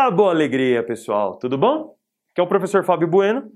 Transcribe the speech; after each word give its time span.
Acabou 0.00 0.30
a 0.30 0.32
alegria, 0.32 0.82
pessoal. 0.82 1.38
Tudo 1.38 1.58
bom? 1.58 1.94
Aqui 2.30 2.40
é 2.40 2.42
o 2.42 2.46
professor 2.46 2.82
Fábio 2.82 3.06
Bueno 3.06 3.52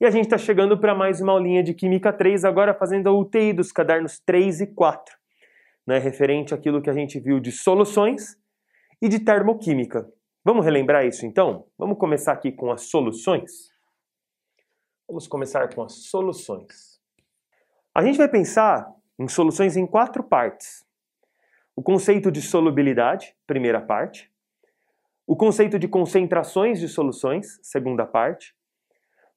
e 0.00 0.06
a 0.06 0.10
gente 0.10 0.24
está 0.24 0.38
chegando 0.38 0.80
para 0.80 0.94
mais 0.94 1.20
uma 1.20 1.32
aulinha 1.32 1.62
de 1.62 1.74
Química 1.74 2.10
3, 2.10 2.46
agora 2.46 2.72
fazendo 2.72 3.10
a 3.10 3.12
UTI 3.12 3.52
dos 3.52 3.70
cadernos 3.70 4.18
3 4.24 4.62
e 4.62 4.66
4, 4.68 5.14
né, 5.86 5.98
referente 5.98 6.54
àquilo 6.54 6.80
que 6.80 6.88
a 6.88 6.94
gente 6.94 7.20
viu 7.20 7.38
de 7.38 7.52
soluções 7.52 8.38
e 9.02 9.08
de 9.08 9.20
termoquímica. 9.20 10.10
Vamos 10.42 10.64
relembrar 10.64 11.04
isso 11.04 11.26
então? 11.26 11.66
Vamos 11.76 11.98
começar 11.98 12.32
aqui 12.32 12.50
com 12.50 12.72
as 12.72 12.88
soluções? 12.88 13.52
Vamos 15.06 15.28
começar 15.28 15.68
com 15.74 15.82
as 15.82 16.06
soluções. 16.06 17.02
A 17.94 18.02
gente 18.02 18.16
vai 18.16 18.30
pensar 18.30 18.90
em 19.20 19.28
soluções 19.28 19.76
em 19.76 19.86
quatro 19.86 20.24
partes. 20.24 20.86
O 21.76 21.82
conceito 21.82 22.32
de 22.32 22.40
solubilidade, 22.40 23.36
primeira 23.46 23.78
parte 23.78 24.31
o 25.26 25.36
conceito 25.36 25.78
de 25.78 25.88
concentrações 25.88 26.80
de 26.80 26.88
soluções, 26.88 27.58
segunda 27.62 28.04
parte, 28.04 28.54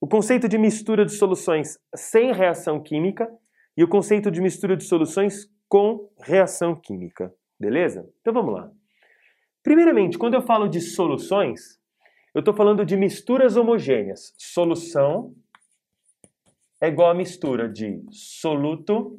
o 0.01 0.07
conceito 0.07 0.47
de 0.47 0.57
mistura 0.57 1.05
de 1.05 1.11
soluções 1.11 1.77
sem 1.95 2.33
reação 2.33 2.81
química 2.81 3.29
e 3.77 3.83
o 3.83 3.87
conceito 3.87 4.29
de 4.31 4.41
mistura 4.41 4.75
de 4.75 4.83
soluções 4.83 5.49
com 5.69 6.09
reação 6.19 6.75
química. 6.75 7.33
Beleza? 7.59 8.07
Então 8.21 8.33
vamos 8.33 8.53
lá. 8.53 8.71
Primeiramente, 9.63 10.17
quando 10.17 10.35
eu 10.35 10.41
falo 10.41 10.67
de 10.67 10.81
soluções, 10.81 11.79
eu 12.33 12.39
estou 12.39 12.53
falando 12.53 12.85
de 12.85 12.97
misturas 12.97 13.55
homogêneas. 13.55 14.33
Solução 14.37 15.33
é 16.81 16.87
igual 16.87 17.09
a 17.09 17.15
mistura 17.15 17.69
de 17.69 18.03
soluto 18.11 19.17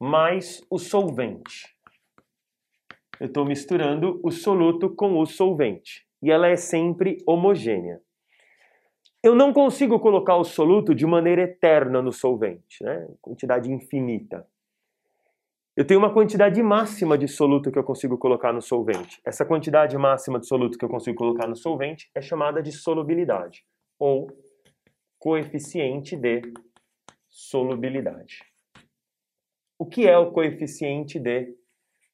mais 0.00 0.60
o 0.68 0.78
solvente 0.78 1.72
eu 3.22 3.26
estou 3.28 3.44
misturando 3.44 4.18
o 4.20 4.32
soluto 4.32 4.90
com 4.90 5.20
o 5.20 5.24
solvente. 5.24 6.04
E 6.20 6.28
ela 6.28 6.48
é 6.48 6.56
sempre 6.56 7.18
homogênea. 7.24 8.00
Eu 9.22 9.32
não 9.32 9.52
consigo 9.52 10.00
colocar 10.00 10.36
o 10.36 10.42
soluto 10.42 10.92
de 10.92 11.06
maneira 11.06 11.42
eterna 11.42 12.02
no 12.02 12.10
solvente, 12.10 12.82
né? 12.82 13.06
quantidade 13.20 13.70
infinita. 13.70 14.44
Eu 15.76 15.86
tenho 15.86 16.00
uma 16.00 16.12
quantidade 16.12 16.60
máxima 16.64 17.16
de 17.16 17.28
soluto 17.28 17.70
que 17.70 17.78
eu 17.78 17.84
consigo 17.84 18.18
colocar 18.18 18.52
no 18.52 18.60
solvente. 18.60 19.20
Essa 19.24 19.46
quantidade 19.46 19.96
máxima 19.96 20.40
de 20.40 20.48
soluto 20.48 20.76
que 20.76 20.84
eu 20.84 20.88
consigo 20.88 21.16
colocar 21.16 21.46
no 21.46 21.54
solvente 21.54 22.10
é 22.16 22.20
chamada 22.20 22.60
de 22.60 22.72
solubilidade, 22.72 23.64
ou 24.00 24.26
coeficiente 25.16 26.16
de 26.16 26.42
solubilidade. 27.30 28.38
O 29.78 29.86
que 29.86 30.08
é 30.08 30.18
o 30.18 30.32
coeficiente 30.32 31.20
de 31.20 31.61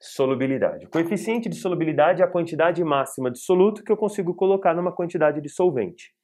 solubilidade. 0.00 0.86
O 0.86 0.90
coeficiente 0.90 1.48
de 1.48 1.56
solubilidade 1.56 2.22
é 2.22 2.24
a 2.24 2.30
quantidade 2.30 2.82
máxima 2.84 3.30
de 3.30 3.38
soluto 3.38 3.82
que 3.82 3.90
eu 3.90 3.96
consigo 3.96 4.34
colocar 4.34 4.74
numa 4.74 4.92
quantidade 4.92 5.40
de 5.40 5.48
solvente. 5.48 6.14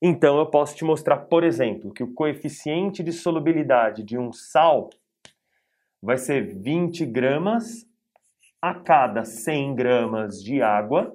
Então 0.00 0.38
eu 0.38 0.46
posso 0.46 0.76
te 0.76 0.84
mostrar, 0.84 1.16
por 1.16 1.44
exemplo, 1.44 1.92
que 1.92 2.02
o 2.02 2.12
coeficiente 2.12 3.02
de 3.02 3.12
solubilidade 3.12 4.02
de 4.02 4.18
um 4.18 4.32
sal 4.32 4.90
vai 6.02 6.18
ser 6.18 6.54
20 6.58 7.06
gramas 7.06 7.86
a 8.60 8.74
cada 8.74 9.24
100 9.24 9.74
gramas 9.74 10.42
de 10.42 10.62
água, 10.62 11.14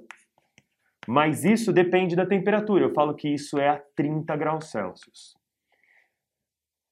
mas 1.07 1.43
isso 1.43 1.73
depende 1.73 2.15
da 2.15 2.25
temperatura. 2.25 2.85
Eu 2.85 2.93
falo 2.93 3.15
que 3.15 3.27
isso 3.27 3.57
é 3.57 3.69
a 3.69 3.81
30 3.95 4.35
graus 4.35 4.69
Celsius. 4.71 5.38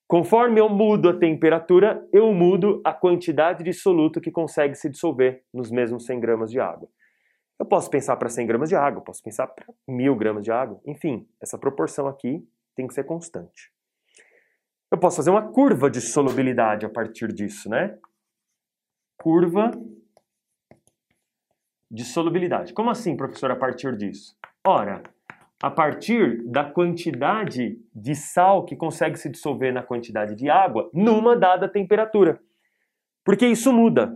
Conforme 0.08 0.61
eu 0.61 0.69
mudo 0.69 1.09
a 1.09 1.19
temperatura, 1.19 2.08
eu 2.13 2.33
mudo 2.33 2.81
a 2.86 2.94
quantidade 2.94 3.61
de 3.61 3.73
soluto 3.73 4.22
que 4.22 4.31
consegue 4.31 4.73
se 4.73 4.89
dissolver 4.89 5.44
nos 5.53 5.69
mesmos 5.69 6.05
100 6.05 6.19
gramas 6.22 6.50
de 6.50 6.61
água. 6.61 6.88
Eu 7.59 7.66
posso 7.66 7.89
pensar 7.89 8.16
para 8.16 8.30
100 8.30 8.47
gramas 8.47 8.69
de 8.69 8.75
água, 8.75 9.03
posso 9.03 9.22
pensar 9.22 9.47
para 9.47 9.66
1000 9.85 10.16
gramas 10.16 10.45
de 10.45 10.52
água, 10.52 10.80
enfim, 10.85 11.28
essa 11.41 11.58
proporção 11.58 12.08
aqui 12.08 12.47
tem 12.73 12.88
que 12.88 12.94
ser 12.94 13.03
constante. 13.03 13.73
Eu 14.89 14.97
posso 14.97 15.17
fazer 15.17 15.30
uma 15.30 15.52
curva 15.52 15.89
de 15.89 16.00
solubilidade 16.00 16.85
a 16.85 16.89
partir 16.89 17.34
disso, 17.34 17.69
né? 17.69 17.97
Curva 19.18 19.72
de 21.91 22.06
solubilidade. 22.06 22.74
Como 22.74 22.89
assim, 22.89 23.18
professor, 23.18 23.51
a 23.51 23.56
partir 23.56 23.97
disso? 23.97 24.38
Ora, 24.66 25.03
a 25.62 25.72
partir 25.72 26.44
da 26.45 26.63
quantidade 26.63 27.79
de 27.94 28.16
sal 28.16 28.63
que 28.63 28.75
consegue 28.75 29.18
se 29.18 29.29
dissolver 29.29 29.73
na 29.73 29.81
quantidade 29.81 30.35
de 30.35 30.50
água 30.50 30.90
numa 30.94 31.35
dada 31.35 31.68
temperatura. 31.68 32.40
Porque 33.23 33.45
isso 33.45 33.73
muda. 33.73 34.16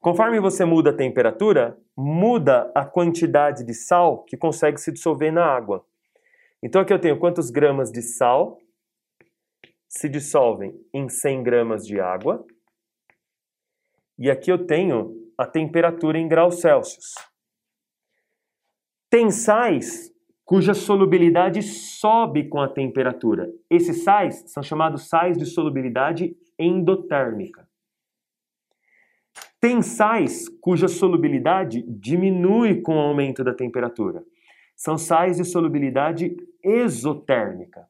Conforme 0.00 0.40
você 0.40 0.64
muda 0.64 0.90
a 0.90 0.96
temperatura, 0.96 1.78
muda 1.94 2.72
a 2.74 2.86
quantidade 2.86 3.64
de 3.64 3.74
sal 3.74 4.24
que 4.24 4.36
consegue 4.36 4.80
se 4.80 4.90
dissolver 4.90 5.30
na 5.30 5.44
água. 5.44 5.84
Então 6.62 6.80
aqui 6.80 6.92
eu 6.92 6.98
tenho 6.98 7.18
quantos 7.18 7.50
gramas 7.50 7.92
de 7.92 8.00
sal 8.00 8.58
se 9.86 10.08
dissolvem 10.08 10.74
em 10.94 11.08
100 11.08 11.42
gramas 11.42 11.86
de 11.86 12.00
água. 12.00 12.46
E 14.18 14.30
aqui 14.30 14.50
eu 14.50 14.66
tenho 14.66 15.14
a 15.36 15.46
temperatura 15.46 16.18
em 16.18 16.28
graus 16.28 16.60
Celsius. 16.60 17.14
Tem 19.10 19.30
sais 19.30 20.10
cuja 20.50 20.74
solubilidade 20.74 21.62
sobe 21.62 22.48
com 22.48 22.60
a 22.60 22.68
temperatura. 22.68 23.48
Esses 23.70 24.02
sais 24.02 24.42
são 24.48 24.64
chamados 24.64 25.08
sais 25.08 25.38
de 25.38 25.46
solubilidade 25.46 26.36
endotérmica. 26.58 27.68
Tem 29.60 29.80
sais 29.80 30.48
cuja 30.60 30.88
solubilidade 30.88 31.84
diminui 31.88 32.82
com 32.82 32.96
o 32.96 32.98
aumento 32.98 33.44
da 33.44 33.54
temperatura. 33.54 34.24
São 34.74 34.98
sais 34.98 35.36
de 35.36 35.44
solubilidade 35.44 36.36
exotérmica. 36.64 37.86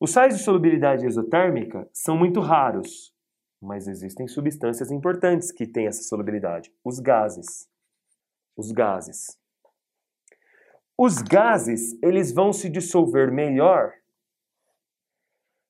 Os 0.00 0.12
sais 0.12 0.38
de 0.38 0.42
solubilidade 0.42 1.04
exotérmica 1.04 1.86
são 1.92 2.16
muito 2.16 2.40
raros, 2.40 3.14
mas 3.60 3.86
existem 3.86 4.26
substâncias 4.26 4.90
importantes 4.90 5.52
que 5.52 5.66
têm 5.66 5.86
essa 5.86 6.02
solubilidade: 6.02 6.72
os 6.82 6.98
gases. 6.98 7.68
Os 8.56 8.72
gases. 8.72 9.38
Os 10.98 11.20
gases, 11.20 11.98
eles 12.02 12.32
vão 12.32 12.52
se 12.52 12.70
dissolver 12.70 13.30
melhor 13.30 13.92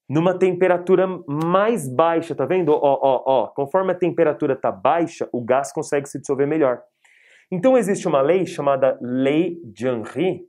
numa 0.09 0.39
temperatura 0.39 1.07
mais 1.27 1.89
baixa, 1.89 2.35
tá 2.35 2.47
vendo? 2.47 2.71
Ó, 2.71 2.79
ó, 2.81 3.23
ó, 3.27 3.47
conforme 3.49 3.93
a 3.93 3.95
temperatura 3.95 4.55
tá 4.55 4.71
baixa, 4.71 5.29
o 5.33 5.45
gás 5.45 5.73
consegue 5.73 6.09
se 6.09 6.21
dissolver 6.21 6.47
melhor. 6.47 6.81
Então 7.51 7.77
existe 7.77 8.07
uma 8.07 8.21
lei 8.21 8.47
chamada 8.47 8.99
Lei 9.01 9.61
de 9.65 9.89
Henry, 9.89 10.47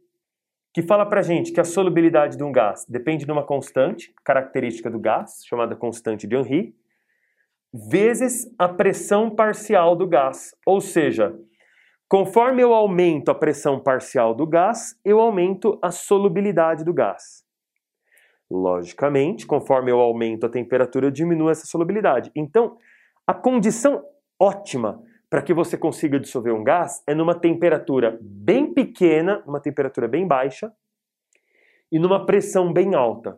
que 0.73 0.83
fala 0.83 1.07
pra 1.07 1.23
gente 1.23 1.51
que 1.51 1.59
a 1.59 1.63
solubilidade 1.63 2.38
de 2.38 2.44
um 2.44 2.51
gás 2.51 2.85
depende 2.88 3.25
de 3.25 3.31
uma 3.31 3.44
constante, 3.44 4.13
característica 4.23 4.91
do 4.91 4.99
gás, 4.99 5.44
chamada 5.47 5.75
constante 5.75 6.27
de 6.27 6.35
Henry, 6.35 6.75
vezes 7.73 8.47
a 8.57 8.69
pressão 8.69 9.29
parcial 9.29 9.95
do 9.95 10.07
gás. 10.07 10.55
Ou 10.65 10.79
seja, 10.79 11.35
Conforme 12.09 12.62
eu 12.62 12.73
aumento 12.73 13.29
a 13.29 13.35
pressão 13.35 13.79
parcial 13.81 14.34
do 14.34 14.47
gás, 14.47 14.97
eu 15.03 15.19
aumento 15.19 15.78
a 15.81 15.91
solubilidade 15.91 16.85
do 16.85 16.94
gás. 16.94 17.44
Logicamente, 18.50 19.45
conforme 19.45 19.91
eu 19.91 20.00
aumento 20.00 20.45
a 20.45 20.50
temperatura, 20.50 21.07
eu 21.07 21.12
diminuo 21.12 21.50
essa 21.50 21.66
solubilidade. 21.66 22.31
Então, 22.34 22.78
a 23.25 23.34
condição 23.34 24.06
ótima 24.40 25.03
para 25.29 25.41
que 25.41 25.53
você 25.53 25.78
consiga 25.78 26.18
dissolver 26.18 26.53
um 26.53 26.63
gás 26.63 27.03
é 27.06 27.13
numa 27.13 27.35
temperatura 27.35 28.18
bem 28.22 28.74
pequena, 28.74 29.44
uma 29.45 29.59
temperatura 29.59 30.07
bem 30.07 30.25
baixa 30.25 30.72
e 31.91 32.00
numa 32.00 32.25
pressão 32.25 32.72
bem 32.72 32.95
alta. 32.95 33.38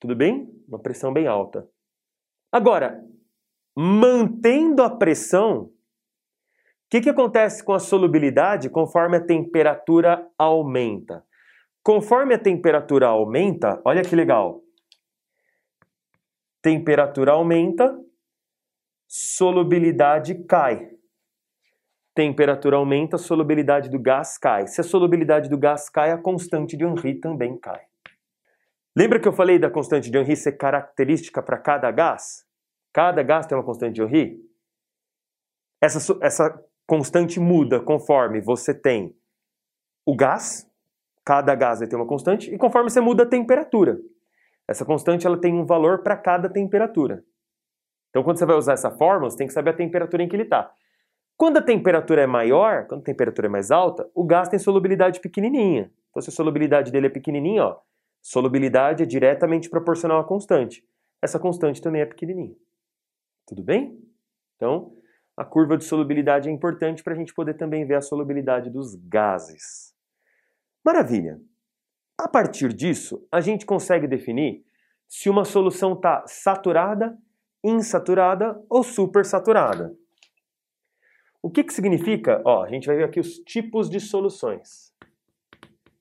Tudo 0.00 0.16
bem? 0.16 0.50
Uma 0.66 0.80
pressão 0.80 1.12
bem 1.12 1.28
alta. 1.28 1.68
Agora, 2.50 3.00
mantendo 3.76 4.82
a 4.82 4.90
pressão, 4.90 5.70
o 6.86 6.88
que, 6.88 7.00
que 7.00 7.10
acontece 7.10 7.64
com 7.64 7.72
a 7.72 7.80
solubilidade 7.80 8.70
conforme 8.70 9.16
a 9.16 9.20
temperatura 9.20 10.24
aumenta? 10.38 11.24
Conforme 11.82 12.34
a 12.34 12.38
temperatura 12.38 13.08
aumenta, 13.08 13.82
olha 13.84 14.02
que 14.02 14.14
legal. 14.14 14.62
Temperatura 16.62 17.32
aumenta, 17.32 17.98
solubilidade 19.08 20.44
cai. 20.44 20.88
Temperatura 22.14 22.76
aumenta, 22.76 23.18
solubilidade 23.18 23.90
do 23.90 23.98
gás 23.98 24.38
cai. 24.38 24.68
Se 24.68 24.80
a 24.80 24.84
solubilidade 24.84 25.48
do 25.48 25.58
gás 25.58 25.88
cai, 25.88 26.12
a 26.12 26.18
constante 26.18 26.76
de 26.76 26.84
Henry 26.84 27.18
também 27.18 27.58
cai. 27.58 27.84
Lembra 28.96 29.18
que 29.18 29.26
eu 29.26 29.32
falei 29.32 29.58
da 29.58 29.68
constante 29.68 30.08
de 30.08 30.16
Henry 30.16 30.36
ser 30.36 30.52
característica 30.52 31.42
para 31.42 31.58
cada 31.58 31.90
gás? 31.90 32.46
Cada 32.92 33.24
gás 33.24 33.44
tem 33.44 33.58
uma 33.58 33.64
constante 33.64 33.94
de 33.94 34.02
Henry? 34.02 34.40
Essa, 35.80 36.18
essa 36.22 36.64
constante 36.86 37.40
muda 37.40 37.80
conforme 37.80 38.40
você 38.40 38.72
tem 38.72 39.14
o 40.04 40.14
gás, 40.14 40.70
cada 41.24 41.54
gás 41.54 41.80
vai 41.80 41.88
ter 41.88 41.96
uma 41.96 42.06
constante, 42.06 42.54
e 42.54 42.56
conforme 42.56 42.88
você 42.88 43.00
muda 43.00 43.24
a 43.24 43.26
temperatura. 43.26 43.98
Essa 44.68 44.84
constante 44.84 45.26
ela 45.26 45.40
tem 45.40 45.54
um 45.54 45.64
valor 45.64 46.02
para 46.02 46.16
cada 46.16 46.48
temperatura. 46.48 47.24
Então, 48.10 48.22
quando 48.22 48.38
você 48.38 48.46
vai 48.46 48.56
usar 48.56 48.72
essa 48.72 48.90
fórmula, 48.90 49.30
você 49.30 49.36
tem 49.36 49.46
que 49.46 49.52
saber 49.52 49.70
a 49.70 49.74
temperatura 49.74 50.22
em 50.22 50.28
que 50.28 50.34
ele 50.34 50.44
está. 50.44 50.72
Quando 51.36 51.58
a 51.58 51.62
temperatura 51.62 52.22
é 52.22 52.26
maior, 52.26 52.86
quando 52.86 53.02
a 53.02 53.04
temperatura 53.04 53.46
é 53.46 53.50
mais 53.50 53.70
alta, 53.70 54.08
o 54.14 54.24
gás 54.24 54.48
tem 54.48 54.58
solubilidade 54.58 55.20
pequenininha. 55.20 55.92
Então, 56.10 56.22
se 56.22 56.30
a 56.30 56.32
solubilidade 56.32 56.90
dele 56.90 57.08
é 57.08 57.10
pequenininha, 57.10 57.64
ó, 57.64 57.80
solubilidade 58.22 59.02
é 59.02 59.06
diretamente 59.06 59.68
proporcional 59.68 60.18
à 60.18 60.24
constante. 60.24 60.82
Essa 61.20 61.38
constante 61.38 61.82
também 61.82 62.00
é 62.00 62.06
pequenininha. 62.06 62.56
Tudo 63.46 63.62
bem? 63.62 64.00
Então, 64.56 64.95
a 65.36 65.44
curva 65.44 65.76
de 65.76 65.84
solubilidade 65.84 66.48
é 66.48 66.52
importante 66.52 67.02
para 67.02 67.12
a 67.12 67.16
gente 67.16 67.34
poder 67.34 67.54
também 67.54 67.86
ver 67.86 67.96
a 67.96 68.00
solubilidade 68.00 68.70
dos 68.70 68.94
gases. 68.94 69.94
Maravilha! 70.84 71.40
A 72.18 72.26
partir 72.26 72.72
disso, 72.72 73.26
a 73.30 73.40
gente 73.40 73.66
consegue 73.66 74.06
definir 74.06 74.64
se 75.06 75.28
uma 75.28 75.44
solução 75.44 75.92
está 75.92 76.24
saturada, 76.26 77.16
insaturada 77.62 78.60
ou 78.70 78.82
supersaturada. 78.82 79.94
O 81.42 81.50
que, 81.50 81.62
que 81.62 81.72
significa? 81.72 82.42
Ó, 82.44 82.64
a 82.64 82.68
gente 82.68 82.86
vai 82.86 82.96
ver 82.96 83.04
aqui 83.04 83.20
os 83.20 83.38
tipos 83.40 83.90
de 83.90 84.00
soluções. 84.00 84.94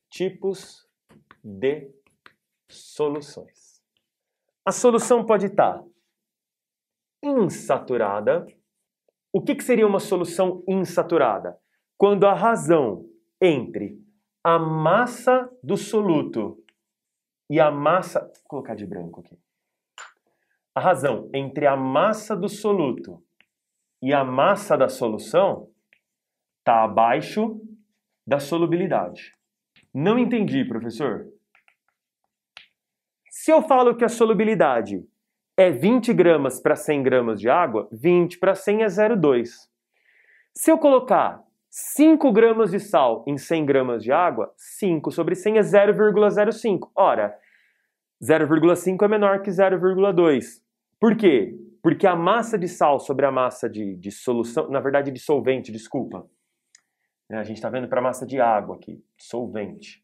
Tipos 0.09 0.87
de 1.43 1.91
soluções. 2.69 3.83
A 4.65 4.71
solução 4.71 5.25
pode 5.25 5.47
estar 5.47 5.79
tá 5.79 5.85
insaturada. 7.21 8.47
O 9.35 9.41
que, 9.41 9.53
que 9.53 9.65
seria 9.65 9.85
uma 9.85 9.99
solução 9.99 10.63
insaturada? 10.65 11.59
Quando 11.97 12.25
a 12.25 12.33
razão 12.33 13.05
entre 13.41 14.01
a 14.41 14.57
massa 14.57 15.51
do 15.61 15.75
soluto 15.75 16.63
e 17.49 17.59
a 17.59 17.69
massa. 17.69 18.21
Vou 18.21 18.47
colocar 18.47 18.75
de 18.75 18.87
branco 18.87 19.19
aqui. 19.19 19.37
A 20.73 20.79
razão 20.79 21.29
entre 21.33 21.67
a 21.67 21.75
massa 21.75 22.33
do 22.33 22.47
soluto 22.47 23.21
e 24.01 24.13
a 24.13 24.23
massa 24.23 24.77
da 24.77 24.87
solução 24.87 25.69
está 26.59 26.85
abaixo 26.85 27.59
da 28.25 28.39
solubilidade. 28.39 29.33
Não 29.93 30.17
entendi, 30.17 30.63
professor. 30.63 31.27
Se 33.29 33.51
eu 33.51 33.61
falo 33.61 33.97
que 33.97 34.05
a 34.05 34.09
solubilidade 34.09 35.05
é 35.57 35.71
20 35.71 36.13
gramas 36.13 36.59
para 36.59 36.75
100 36.75 37.03
gramas 37.03 37.39
de 37.39 37.49
água, 37.49 37.87
20 37.91 38.39
para 38.39 38.55
100 38.55 38.83
é 38.83 38.87
0,2. 38.87 39.49
Se 40.53 40.71
eu 40.71 40.77
colocar 40.77 41.43
5 41.69 42.31
gramas 42.31 42.71
de 42.71 42.79
sal 42.79 43.23
em 43.27 43.37
100 43.37 43.65
gramas 43.65 44.03
de 44.03 44.11
água, 44.11 44.53
5 44.57 45.11
sobre 45.11 45.35
100 45.35 45.57
é 45.57 45.61
0,05. 45.61 46.89
Ora, 46.95 47.37
0,5 48.21 49.03
é 49.03 49.07
menor 49.07 49.41
que 49.41 49.49
0,2. 49.49 50.61
Por 50.99 51.15
quê? 51.15 51.53
Porque 51.81 52.07
a 52.07 52.15
massa 52.15 52.57
de 52.57 52.67
sal 52.67 52.99
sobre 52.99 53.25
a 53.25 53.31
massa 53.31 53.69
de, 53.69 53.95
de 53.95 54.11
solução, 54.11 54.69
na 54.69 54.79
verdade 54.79 55.11
de 55.11 55.19
solvente, 55.19 55.71
desculpa. 55.71 56.25
A 57.29 57.43
gente 57.43 57.57
está 57.57 57.69
vendo 57.69 57.87
para 57.87 57.99
a 57.99 58.03
massa 58.03 58.25
de 58.25 58.39
água 58.39 58.75
aqui, 58.75 59.03
solvente. 59.17 60.01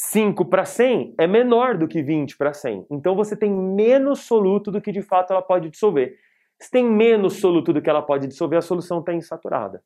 5 0.00 0.44
para 0.44 0.64
100 0.64 1.16
é 1.18 1.26
menor 1.26 1.76
do 1.76 1.88
que 1.88 2.00
20 2.00 2.36
para 2.36 2.52
100. 2.52 2.86
Então 2.88 3.16
você 3.16 3.36
tem 3.36 3.52
menos 3.52 4.20
soluto 4.20 4.70
do 4.70 4.80
que 4.80 4.92
de 4.92 5.02
fato 5.02 5.32
ela 5.32 5.42
pode 5.42 5.68
dissolver. 5.68 6.16
Se 6.56 6.70
tem 6.70 6.84
menos 6.84 7.40
soluto 7.40 7.72
do 7.72 7.82
que 7.82 7.90
ela 7.90 8.00
pode 8.00 8.28
dissolver, 8.28 8.58
a 8.58 8.62
solução 8.62 9.00
está 9.00 9.12
insaturada. 9.12 9.82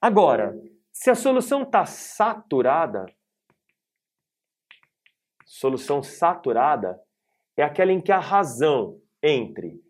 Agora, 0.00 0.56
se 0.92 1.10
a 1.10 1.16
solução 1.16 1.62
está 1.62 1.84
saturada, 1.84 3.04
solução 5.44 6.04
saturada 6.04 6.96
é 7.56 7.64
aquela 7.64 7.90
em 7.90 8.00
que 8.00 8.12
a 8.12 8.20
razão 8.20 9.00
entre 9.20 9.82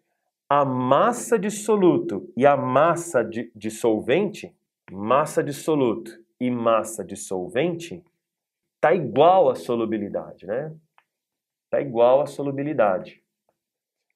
a 0.49 0.65
massa 0.65 1.39
de 1.39 1.51
soluto 1.51 2.33
e 2.35 2.47
a 2.47 2.57
massa 2.57 3.23
de, 3.23 3.53
de 3.55 3.71
solvente, 3.71 4.57
massa 4.91 5.45
de 5.45 5.53
soluto 5.53 6.11
e 6.41 6.51
massa 6.51 7.05
de 7.05 7.17
solvente, 7.17 8.03
está 8.77 8.95
igual 8.95 9.51
à 9.51 9.55
solubilidade, 9.55 10.47
né? 10.47 10.75
Está 11.65 11.81
igual 11.81 12.21
à 12.21 12.27
solubilidade. 12.27 13.23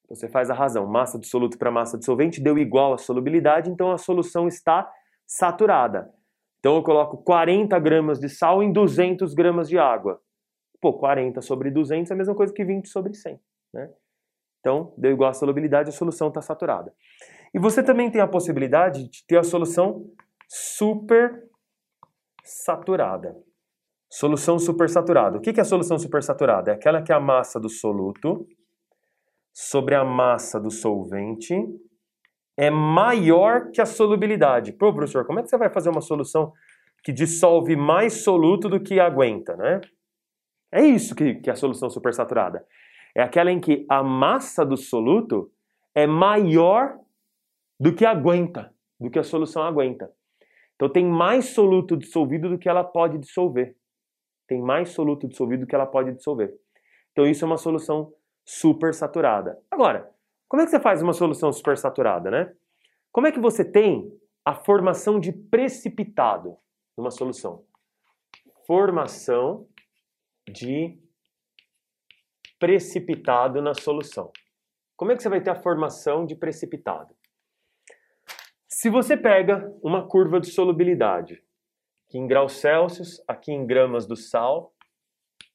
Você 0.09 0.27
faz 0.27 0.49
a 0.49 0.53
razão, 0.53 0.85
massa 0.85 1.17
de 1.17 1.27
soluto 1.27 1.57
para 1.57 1.71
massa 1.71 1.97
de 1.97 2.05
solvente 2.05 2.41
deu 2.41 2.57
igual 2.57 2.93
à 2.93 2.97
solubilidade, 2.97 3.69
então 3.69 3.91
a 3.91 3.97
solução 3.97 4.47
está 4.47 4.91
saturada. 5.25 6.11
Então 6.59 6.75
eu 6.75 6.83
coloco 6.83 7.17
40 7.17 7.77
gramas 7.79 8.19
de 8.19 8.29
sal 8.29 8.61
em 8.61 8.71
200 8.71 9.33
gramas 9.33 9.69
de 9.69 9.77
água. 9.77 10.21
Pô, 10.81 10.93
40 10.93 11.41
sobre 11.41 11.71
200 11.71 12.09
é 12.09 12.13
a 12.13 12.17
mesma 12.17 12.35
coisa 12.35 12.53
que 12.53 12.63
20 12.63 12.87
sobre 12.87 13.13
100, 13.13 13.39
né? 13.73 13.89
Então, 14.59 14.93
deu 14.95 15.11
igual 15.11 15.31
à 15.31 15.33
solubilidade, 15.33 15.89
a 15.89 15.91
solução 15.91 16.27
está 16.27 16.39
saturada. 16.39 16.93
E 17.53 17.59
você 17.59 17.81
também 17.81 18.11
tem 18.11 18.21
a 18.21 18.27
possibilidade 18.27 19.09
de 19.09 19.25
ter 19.25 19.37
a 19.37 19.43
solução 19.43 20.07
super 20.47 21.49
saturada. 22.43 23.35
Solução 24.11 24.59
supersaturada. 24.59 25.37
O 25.37 25.41
que 25.41 25.57
é 25.57 25.61
a 25.61 25.65
solução 25.65 25.97
supersaturada? 25.97 26.71
É 26.71 26.73
aquela 26.73 27.01
que 27.01 27.13
é 27.13 27.15
a 27.15 27.19
massa 27.19 27.57
do 27.57 27.69
soluto 27.69 28.45
sobre 29.53 29.95
a 29.95 30.03
massa 30.03 30.59
do 30.59 30.69
solvente 30.69 31.55
é 32.57 32.69
maior 32.69 33.71
que 33.71 33.79
a 33.79 33.85
solubilidade. 33.85 34.73
Pô, 34.73 34.93
professor, 34.93 35.25
como 35.25 35.39
é 35.39 35.43
que 35.43 35.49
você 35.49 35.57
vai 35.57 35.69
fazer 35.69 35.89
uma 35.89 36.01
solução 36.01 36.51
que 37.05 37.13
dissolve 37.13 37.77
mais 37.77 38.25
soluto 38.25 38.67
do 38.67 38.81
que 38.81 38.99
aguenta, 38.99 39.55
né? 39.55 39.79
É 40.73 40.81
isso 40.81 41.15
que, 41.15 41.35
que 41.35 41.49
é 41.49 41.53
a 41.53 41.55
solução 41.55 41.89
supersaturada. 41.89 42.65
É 43.15 43.23
aquela 43.23 43.49
em 43.49 43.61
que 43.61 43.85
a 43.89 44.03
massa 44.03 44.65
do 44.65 44.75
soluto 44.75 45.49
é 45.95 46.05
maior 46.05 46.97
do 47.79 47.95
que 47.95 48.05
aguenta, 48.05 48.73
do 48.99 49.09
que 49.09 49.19
a 49.19 49.23
solução 49.23 49.63
aguenta. 49.63 50.11
Então 50.75 50.89
tem 50.89 51.05
mais 51.05 51.45
soluto 51.45 51.95
dissolvido 51.95 52.49
do 52.49 52.57
que 52.57 52.67
ela 52.67 52.83
pode 52.83 53.17
dissolver 53.17 53.75
tem 54.51 54.61
mais 54.61 54.89
soluto 54.89 55.29
dissolvido 55.29 55.65
que 55.65 55.73
ela 55.73 55.85
pode 55.85 56.11
dissolver. 56.11 56.53
Então 57.13 57.25
isso 57.25 57.45
é 57.45 57.47
uma 57.47 57.55
solução 57.55 58.13
supersaturada. 58.43 59.57
Agora, 59.71 60.13
como 60.49 60.61
é 60.61 60.65
que 60.65 60.71
você 60.71 60.79
faz 60.81 61.01
uma 61.01 61.13
solução 61.13 61.53
supersaturada, 61.53 62.29
né? 62.29 62.53
Como 63.13 63.27
é 63.27 63.31
que 63.31 63.39
você 63.39 63.63
tem 63.63 64.11
a 64.43 64.53
formação 64.53 65.21
de 65.21 65.31
precipitado 65.31 66.57
numa 66.97 67.11
solução? 67.11 67.63
Formação 68.67 69.65
de 70.49 70.99
precipitado 72.59 73.61
na 73.61 73.73
solução. 73.73 74.33
Como 74.97 75.13
é 75.13 75.15
que 75.15 75.23
você 75.23 75.29
vai 75.29 75.39
ter 75.39 75.51
a 75.51 75.61
formação 75.61 76.25
de 76.25 76.35
precipitado? 76.35 77.15
Se 78.67 78.89
você 78.89 79.15
pega 79.15 79.73
uma 79.81 80.05
curva 80.05 80.41
de 80.41 80.51
solubilidade 80.51 81.41
aqui 82.11 82.17
em 82.17 82.27
graus 82.27 82.59
Celsius, 82.59 83.23
aqui 83.25 83.53
em 83.53 83.65
gramas 83.65 84.05
do 84.05 84.17
sal, 84.17 84.73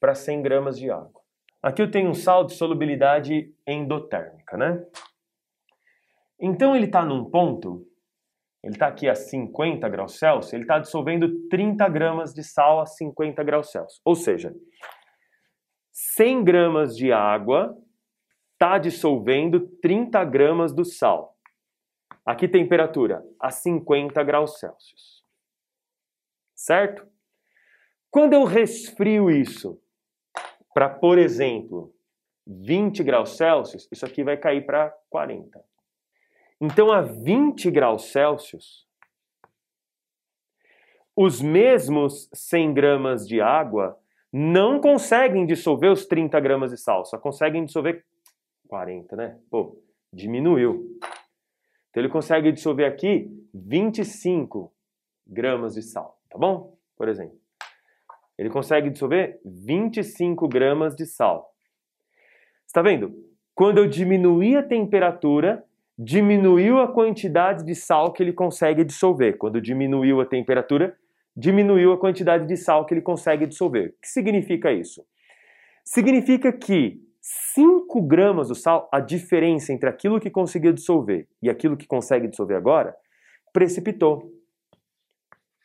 para 0.00 0.14
100 0.14 0.40
gramas 0.40 0.78
de 0.78 0.90
água. 0.90 1.20
Aqui 1.62 1.82
eu 1.82 1.90
tenho 1.90 2.08
um 2.08 2.14
sal 2.14 2.46
de 2.46 2.54
solubilidade 2.54 3.54
endotérmica, 3.66 4.56
né? 4.56 4.82
Então 6.40 6.74
ele 6.74 6.86
está 6.86 7.04
num 7.04 7.28
ponto, 7.28 7.86
ele 8.64 8.72
está 8.72 8.86
aqui 8.86 9.06
a 9.06 9.14
50 9.14 9.86
graus 9.90 10.18
Celsius, 10.18 10.54
ele 10.54 10.62
está 10.62 10.78
dissolvendo 10.78 11.46
30 11.48 11.86
gramas 11.90 12.32
de 12.32 12.42
sal 12.42 12.80
a 12.80 12.86
50 12.86 13.42
graus 13.44 13.70
Celsius. 13.70 14.00
Ou 14.02 14.14
seja, 14.14 14.54
100 15.92 16.42
gramas 16.42 16.96
de 16.96 17.12
água 17.12 17.76
está 18.54 18.78
dissolvendo 18.78 19.68
30 19.82 20.24
gramas 20.24 20.74
do 20.74 20.86
sal. 20.86 21.36
Aqui 22.24 22.48
temperatura 22.48 23.22
a 23.38 23.50
50 23.50 24.22
graus 24.24 24.58
Celsius 24.58 25.15
certo? 26.56 27.06
Quando 28.10 28.32
eu 28.32 28.44
resfrio 28.44 29.30
isso 29.30 29.78
para, 30.72 30.88
por 30.88 31.18
exemplo, 31.18 31.94
20 32.46 33.04
graus 33.04 33.36
Celsius, 33.36 33.86
isso 33.92 34.06
aqui 34.06 34.24
vai 34.24 34.36
cair 34.38 34.64
para 34.64 34.90
40. 35.10 35.62
Então, 36.58 36.90
a 36.90 37.02
20 37.02 37.70
graus 37.70 38.06
Celsius, 38.10 38.86
os 41.14 41.42
mesmos 41.42 42.28
100 42.32 42.72
gramas 42.72 43.28
de 43.28 43.40
água 43.40 43.98
não 44.32 44.80
conseguem 44.80 45.46
dissolver 45.46 45.90
os 45.90 46.06
30 46.06 46.38
gramas 46.40 46.70
de 46.70 46.78
sal, 46.78 47.04
só 47.04 47.18
conseguem 47.18 47.64
dissolver 47.64 48.04
40, 48.68 49.16
né? 49.16 49.40
Pô, 49.50 49.78
diminuiu. 50.12 50.98
Então, 51.90 52.02
ele 52.02 52.08
consegue 52.08 52.52
dissolver 52.52 52.86
aqui 52.86 53.30
25 53.52 54.72
gramas 55.26 55.74
de 55.74 55.82
sal 55.82 56.15
tá 56.36 56.38
bom? 56.38 56.76
Por 56.96 57.08
exemplo. 57.08 57.36
Ele 58.38 58.50
consegue 58.50 58.90
dissolver 58.90 59.40
25 59.44 60.46
gramas 60.46 60.94
de 60.94 61.06
sal. 61.06 61.50
Está 62.66 62.82
vendo? 62.82 63.14
Quando 63.54 63.78
eu 63.78 63.88
diminuí 63.88 64.54
a 64.54 64.62
temperatura, 64.62 65.64
diminuiu 65.98 66.78
a 66.78 66.92
quantidade 66.92 67.64
de 67.64 67.74
sal 67.74 68.12
que 68.12 68.22
ele 68.22 68.34
consegue 68.34 68.84
dissolver. 68.84 69.38
Quando 69.38 69.60
diminuiu 69.62 70.20
a 70.20 70.26
temperatura, 70.26 70.94
diminuiu 71.34 71.92
a 71.92 71.98
quantidade 71.98 72.46
de 72.46 72.56
sal 72.56 72.84
que 72.84 72.92
ele 72.92 73.00
consegue 73.00 73.46
dissolver. 73.46 73.88
O 73.88 74.00
que 74.02 74.08
significa 74.08 74.70
isso? 74.70 75.02
Significa 75.82 76.52
que 76.52 77.00
5 77.54 78.02
gramas 78.02 78.48
do 78.48 78.54
sal, 78.54 78.88
a 78.92 79.00
diferença 79.00 79.72
entre 79.72 79.88
aquilo 79.88 80.20
que 80.20 80.28
conseguiu 80.28 80.74
dissolver 80.74 81.26
e 81.42 81.48
aquilo 81.48 81.76
que 81.76 81.86
consegue 81.86 82.28
dissolver 82.28 82.58
agora, 82.58 82.94
precipitou. 83.54 84.35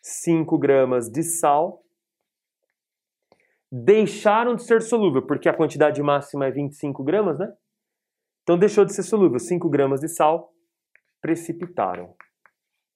5 0.02 0.58
gramas 0.58 1.10
de 1.10 1.24
sal 1.24 1.84
deixaram 3.72 4.56
de 4.56 4.64
ser 4.64 4.82
solúvel, 4.82 5.26
porque 5.26 5.48
a 5.48 5.56
quantidade 5.56 6.02
máxima 6.02 6.46
é 6.46 6.52
25 6.52 7.04
gramas, 7.04 7.40
né? 7.40 7.54
Então 8.44 8.58
deixou 8.58 8.84
de 8.84 8.94
ser 8.94 9.04
solúvel. 9.04 9.40
5 9.40 9.70
gramas 9.70 10.02
de 10.02 10.10
sal 10.10 10.54
precipitaram. 11.22 12.16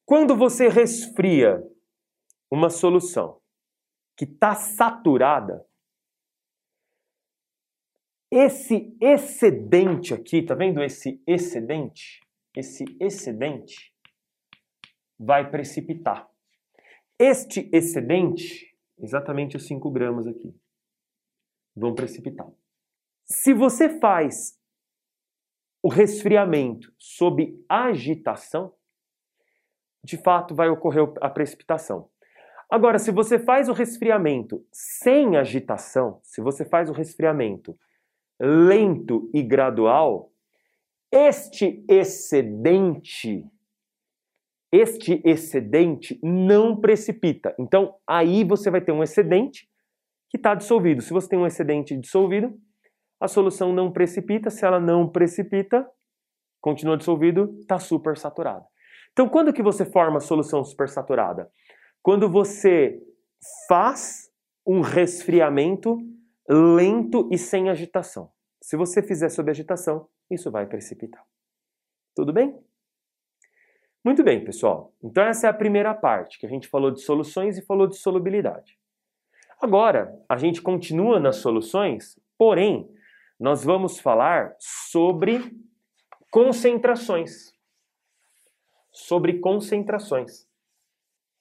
Quando 0.05 0.35
você 0.35 0.67
resfria 0.67 1.63
uma 2.51 2.69
solução 2.69 3.39
que 4.17 4.25
está 4.25 4.55
saturada, 4.55 5.65
esse 8.31 8.97
excedente 8.99 10.13
aqui, 10.13 10.43
tá 10.43 10.55
vendo 10.55 10.83
esse 10.83 11.21
excedente? 11.25 12.19
Esse 12.55 12.83
excedente 12.99 13.93
vai 15.17 15.49
precipitar. 15.49 16.27
Este 17.19 17.69
excedente, 17.71 18.77
exatamente 18.97 19.55
os 19.55 19.65
5 19.65 19.89
gramas 19.89 20.27
aqui, 20.27 20.53
vão 21.75 21.95
precipitar. 21.95 22.47
Se 23.25 23.53
você 23.53 23.99
faz 23.99 24.59
o 25.81 25.89
resfriamento 25.89 26.93
sob 26.97 27.63
agitação, 27.69 28.73
de 30.03 30.17
fato 30.17 30.53
vai 30.53 30.69
ocorrer 30.69 31.07
a 31.21 31.29
precipitação. 31.29 32.09
Agora, 32.69 32.99
se 32.99 33.11
você 33.11 33.39
faz 33.39 33.69
o 33.69 33.73
resfriamento 33.73 34.65
sem 34.71 35.37
agitação, 35.37 36.19
se 36.23 36.41
você 36.41 36.65
faz 36.65 36.89
o 36.89 36.93
resfriamento 36.93 37.77
lento 38.39 39.29
e 39.33 39.41
gradual, 39.41 40.31
este 41.11 41.85
excedente 41.87 43.49
este 44.71 45.21
excedente 45.23 46.19
não 46.21 46.79
precipita. 46.79 47.55
Então, 47.59 47.95
aí 48.07 48.43
você 48.43 48.69
vai 48.69 48.81
ter 48.81 48.91
um 48.91 49.03
excedente 49.03 49.69
que 50.29 50.37
está 50.37 50.53
dissolvido. 50.53 51.01
Se 51.01 51.13
você 51.13 51.29
tem 51.29 51.39
um 51.39 51.47
excedente 51.47 51.95
dissolvido, 51.95 52.57
a 53.19 53.27
solução 53.27 53.73
não 53.73 53.91
precipita. 53.91 54.49
Se 54.49 54.65
ela 54.65 54.79
não 54.79 55.07
precipita, 55.07 55.89
continua 56.61 56.97
dissolvido, 56.97 57.55
está 57.61 57.79
supersaturada. 57.79 58.65
Então, 59.13 59.29
quando 59.29 59.53
que 59.53 59.63
você 59.63 59.85
forma 59.85 60.17
a 60.17 60.21
solução 60.21 60.63
supersaturada? 60.63 61.49
Quando 62.01 62.29
você 62.29 63.01
faz 63.67 64.29
um 64.65 64.81
resfriamento 64.81 65.97
lento 66.49 67.29
e 67.31 67.37
sem 67.37 67.69
agitação. 67.69 68.31
Se 68.61 68.75
você 68.75 69.01
fizer 69.01 69.29
sob 69.29 69.49
agitação, 69.49 70.07
isso 70.29 70.51
vai 70.51 70.65
precipitar. 70.65 71.23
Tudo 72.15 72.33
bem? 72.33 72.57
Muito 74.05 74.23
bem, 74.23 74.45
pessoal. 74.45 74.93
Então 75.03 75.23
essa 75.23 75.47
é 75.47 75.49
a 75.49 75.53
primeira 75.53 75.91
parte, 75.91 76.37
que 76.37 76.45
a 76.45 76.49
gente 76.49 76.67
falou 76.67 76.91
de 76.91 77.01
soluções 77.01 77.57
e 77.57 77.65
falou 77.65 77.87
de 77.87 77.97
solubilidade. 77.97 78.77
Agora, 79.59 80.15
a 80.29 80.37
gente 80.37 80.61
continua 80.61 81.19
nas 81.19 81.37
soluções, 81.37 82.15
porém, 82.37 82.87
nós 83.39 83.63
vamos 83.63 83.99
falar 83.99 84.55
sobre 84.59 85.57
concentrações. 86.29 87.51
Sobre 88.91 89.39
concentrações. 89.39 90.47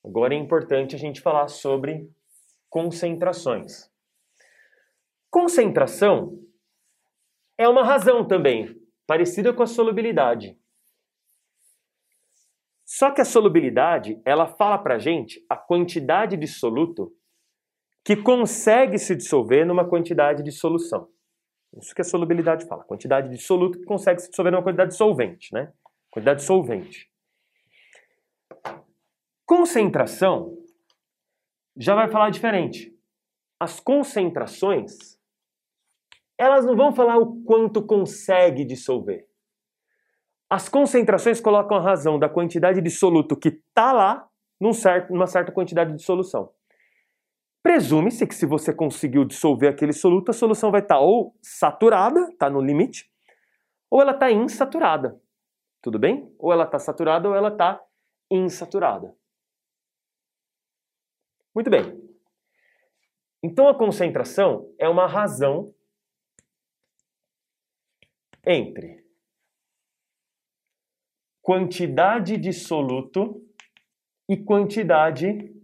Agora 0.02 0.34
é 0.34 0.38
importante 0.38 0.96
a 0.96 0.98
gente 0.98 1.20
falar 1.20 1.48
sobre 1.48 2.10
concentrações. 2.70 3.90
Concentração 5.30 6.38
é 7.58 7.68
uma 7.68 7.84
razão 7.84 8.26
também, 8.26 8.74
parecida 9.06 9.52
com 9.52 9.62
a 9.62 9.66
solubilidade. 9.66 10.58
Só 12.96 13.10
que 13.10 13.20
a 13.20 13.24
solubilidade, 13.24 14.22
ela 14.24 14.46
fala 14.46 14.78
pra 14.78 15.00
gente 15.00 15.44
a 15.50 15.56
quantidade 15.56 16.36
de 16.36 16.46
soluto 16.46 17.12
que 18.04 18.14
consegue 18.14 19.00
se 19.00 19.16
dissolver 19.16 19.66
numa 19.66 19.84
quantidade 19.84 20.44
de 20.44 20.52
solução. 20.52 21.10
Isso 21.76 21.92
que 21.92 22.02
a 22.02 22.04
solubilidade 22.04 22.68
fala, 22.68 22.84
quantidade 22.84 23.28
de 23.30 23.38
soluto 23.38 23.80
que 23.80 23.84
consegue 23.84 24.20
se 24.20 24.30
dissolver 24.30 24.52
numa 24.52 24.62
quantidade 24.62 24.92
de 24.92 24.96
solvente, 24.96 25.52
né? 25.52 25.72
Quantidade 26.08 26.38
de 26.38 26.46
solvente. 26.46 27.10
Concentração 29.44 30.56
já 31.76 31.96
vai 31.96 32.08
falar 32.08 32.30
diferente. 32.30 32.96
As 33.58 33.80
concentrações, 33.80 35.18
elas 36.38 36.64
não 36.64 36.76
vão 36.76 36.94
falar 36.94 37.18
o 37.18 37.42
quanto 37.42 37.84
consegue 37.84 38.64
dissolver. 38.64 39.26
As 40.48 40.68
concentrações 40.68 41.40
colocam 41.40 41.76
a 41.76 41.80
razão 41.80 42.18
da 42.18 42.28
quantidade 42.28 42.80
de 42.80 42.90
soluto 42.90 43.36
que 43.36 43.48
está 43.48 43.92
lá 43.92 44.28
num 44.60 44.72
certo, 44.72 45.12
numa 45.12 45.26
certa 45.26 45.50
quantidade 45.50 45.94
de 45.94 46.02
solução. 46.02 46.52
Presume-se 47.62 48.26
que 48.26 48.34
se 48.34 48.44
você 48.44 48.74
conseguiu 48.74 49.24
dissolver 49.24 49.70
aquele 49.70 49.92
soluto, 49.92 50.30
a 50.30 50.34
solução 50.34 50.70
vai 50.70 50.82
estar 50.82 50.96
tá 50.96 51.00
ou 51.00 51.34
saturada, 51.42 52.20
está 52.30 52.50
no 52.50 52.60
limite, 52.60 53.10
ou 53.90 54.02
ela 54.02 54.12
está 54.12 54.30
insaturada. 54.30 55.18
Tudo 55.80 55.98
bem? 55.98 56.34
Ou 56.38 56.52
ela 56.52 56.64
está 56.64 56.78
saturada 56.78 57.28
ou 57.28 57.34
ela 57.34 57.48
está 57.48 57.82
insaturada. 58.30 59.14
Muito 61.54 61.70
bem. 61.70 62.02
Então 63.42 63.68
a 63.68 63.76
concentração 63.76 64.68
é 64.78 64.88
uma 64.88 65.06
razão 65.06 65.74
entre 68.46 69.03
quantidade 71.44 72.38
de 72.38 72.54
soluto 72.54 73.46
e 74.26 74.34
quantidade 74.34 75.54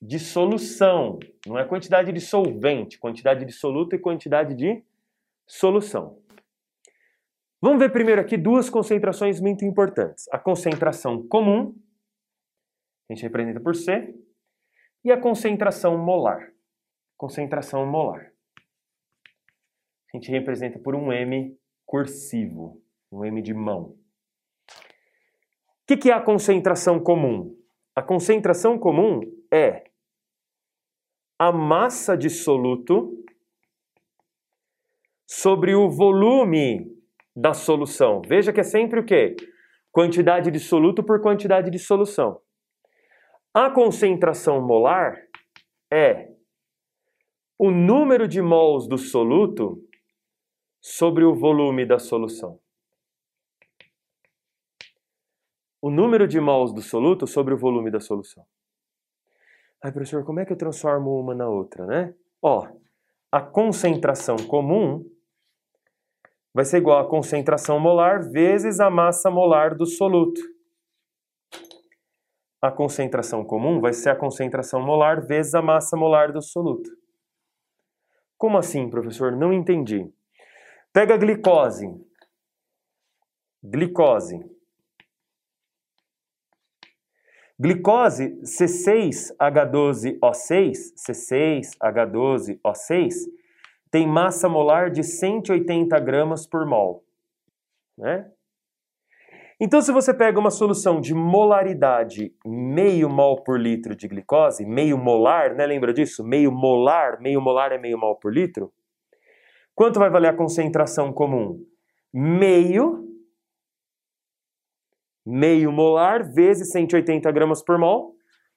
de 0.00 0.18
solução. 0.18 1.18
Não 1.46 1.58
é 1.58 1.64
quantidade 1.66 2.10
de 2.10 2.20
solvente, 2.22 2.98
quantidade 2.98 3.44
de 3.44 3.52
soluto 3.52 3.94
e 3.94 3.98
quantidade 3.98 4.54
de 4.54 4.82
solução. 5.46 6.18
Vamos 7.60 7.78
ver 7.78 7.92
primeiro 7.92 8.18
aqui 8.18 8.38
duas 8.38 8.70
concentrações 8.70 9.38
muito 9.42 9.62
importantes. 9.62 10.26
A 10.32 10.38
concentração 10.38 11.28
comum, 11.28 11.78
a 13.06 13.12
gente 13.12 13.22
representa 13.22 13.60
por 13.60 13.76
C, 13.76 14.14
e 15.04 15.12
a 15.12 15.20
concentração 15.20 15.98
molar. 15.98 16.50
Concentração 17.18 17.84
molar. 17.84 18.32
A 20.08 20.16
gente 20.16 20.30
representa 20.30 20.78
por 20.78 20.94
um 20.94 21.12
M 21.12 21.54
cursivo, 21.84 22.82
um 23.12 23.22
M 23.22 23.42
de 23.42 23.52
mão 23.52 24.00
que, 25.90 25.96
que 25.96 26.10
é 26.10 26.14
a 26.14 26.20
concentração 26.20 27.00
comum? 27.00 27.52
A 27.96 28.02
concentração 28.02 28.78
comum 28.78 29.20
é 29.52 29.90
a 31.36 31.50
massa 31.50 32.16
de 32.16 32.30
soluto 32.30 33.10
sobre 35.28 35.74
o 35.74 35.90
volume 35.90 36.86
da 37.34 37.52
solução. 37.52 38.22
Veja 38.24 38.52
que 38.52 38.60
é 38.60 38.62
sempre 38.62 39.00
o 39.00 39.04
quê? 39.04 39.34
Quantidade 39.90 40.52
de 40.52 40.60
soluto 40.60 41.02
por 41.02 41.20
quantidade 41.20 41.72
de 41.72 41.78
solução. 41.80 42.40
A 43.52 43.68
concentração 43.68 44.64
molar 44.64 45.16
é 45.92 46.28
o 47.58 47.72
número 47.72 48.28
de 48.28 48.40
mols 48.40 48.86
do 48.86 48.96
soluto 48.96 49.82
sobre 50.80 51.24
o 51.24 51.34
volume 51.34 51.84
da 51.84 51.98
solução. 51.98 52.60
O 55.80 55.90
número 55.90 56.28
de 56.28 56.38
mols 56.40 56.72
do 56.72 56.82
soluto 56.82 57.26
sobre 57.26 57.54
o 57.54 57.58
volume 57.58 57.90
da 57.90 58.00
solução. 58.00 58.44
Ai, 59.82 59.90
professor, 59.90 60.24
como 60.24 60.40
é 60.40 60.44
que 60.44 60.52
eu 60.52 60.58
transformo 60.58 61.18
uma 61.18 61.34
na 61.34 61.48
outra, 61.48 61.86
né? 61.86 62.14
Ó, 62.42 62.68
a 63.32 63.40
concentração 63.40 64.36
comum 64.36 65.04
vai 66.52 66.64
ser 66.64 66.78
igual 66.78 66.98
a 66.98 67.08
concentração 67.08 67.80
molar 67.80 68.28
vezes 68.30 68.78
a 68.78 68.90
massa 68.90 69.30
molar 69.30 69.74
do 69.74 69.86
soluto. 69.86 70.40
A 72.60 72.70
concentração 72.70 73.42
comum 73.42 73.80
vai 73.80 73.94
ser 73.94 74.10
a 74.10 74.16
concentração 74.16 74.82
molar 74.82 75.26
vezes 75.26 75.54
a 75.54 75.62
massa 75.62 75.96
molar 75.96 76.30
do 76.30 76.42
soluto. 76.42 76.90
Como 78.36 78.58
assim, 78.58 78.90
professor? 78.90 79.34
Não 79.34 79.50
entendi. 79.50 80.12
Pega 80.92 81.14
a 81.14 81.16
glicose. 81.16 81.86
Glicose 83.62 84.59
Glicose 87.62 88.40
C6H12O6, 88.40 90.94
C6H12O6, 90.96 93.12
tem 93.90 94.06
massa 94.06 94.48
molar 94.48 94.88
de 94.88 95.04
180 95.04 96.00
gramas 96.00 96.46
por 96.46 96.64
mol. 96.64 97.04
Né? 97.98 98.30
Então, 99.60 99.82
se 99.82 99.92
você 99.92 100.14
pega 100.14 100.40
uma 100.40 100.50
solução 100.50 101.02
de 101.02 101.12
molaridade 101.12 102.34
meio 102.46 103.10
mol 103.10 103.44
por 103.44 103.60
litro 103.60 103.94
de 103.94 104.08
glicose, 104.08 104.64
meio 104.64 104.96
molar, 104.96 105.54
né? 105.54 105.66
lembra 105.66 105.92
disso? 105.92 106.24
Meio 106.24 106.50
molar, 106.50 107.20
meio 107.20 107.42
molar 107.42 107.72
é 107.72 107.78
meio 107.78 107.98
mol 107.98 108.16
por 108.16 108.32
litro. 108.32 108.72
Quanto 109.74 109.98
vai 109.98 110.08
valer 110.08 110.28
a 110.28 110.34
concentração 110.34 111.12
comum? 111.12 111.62
Meio 112.10 113.09
meio 115.30 115.70
molar 115.70 116.24
vezes 116.32 116.70
180 116.72 117.30
gramas 117.30 117.62
por 117.62 117.78
mol, 117.78 118.16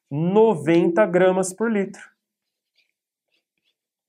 90 0.09 1.05
gramas 1.05 1.53
por 1.53 1.71
litro. 1.71 2.01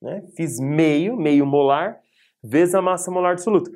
Né? 0.00 0.22
Fiz 0.36 0.58
meio, 0.58 1.16
meio 1.16 1.46
molar, 1.46 2.00
vezes 2.42 2.74
a 2.74 2.82
massa 2.82 3.10
molar 3.10 3.34
do 3.34 3.42
soluto. 3.42 3.70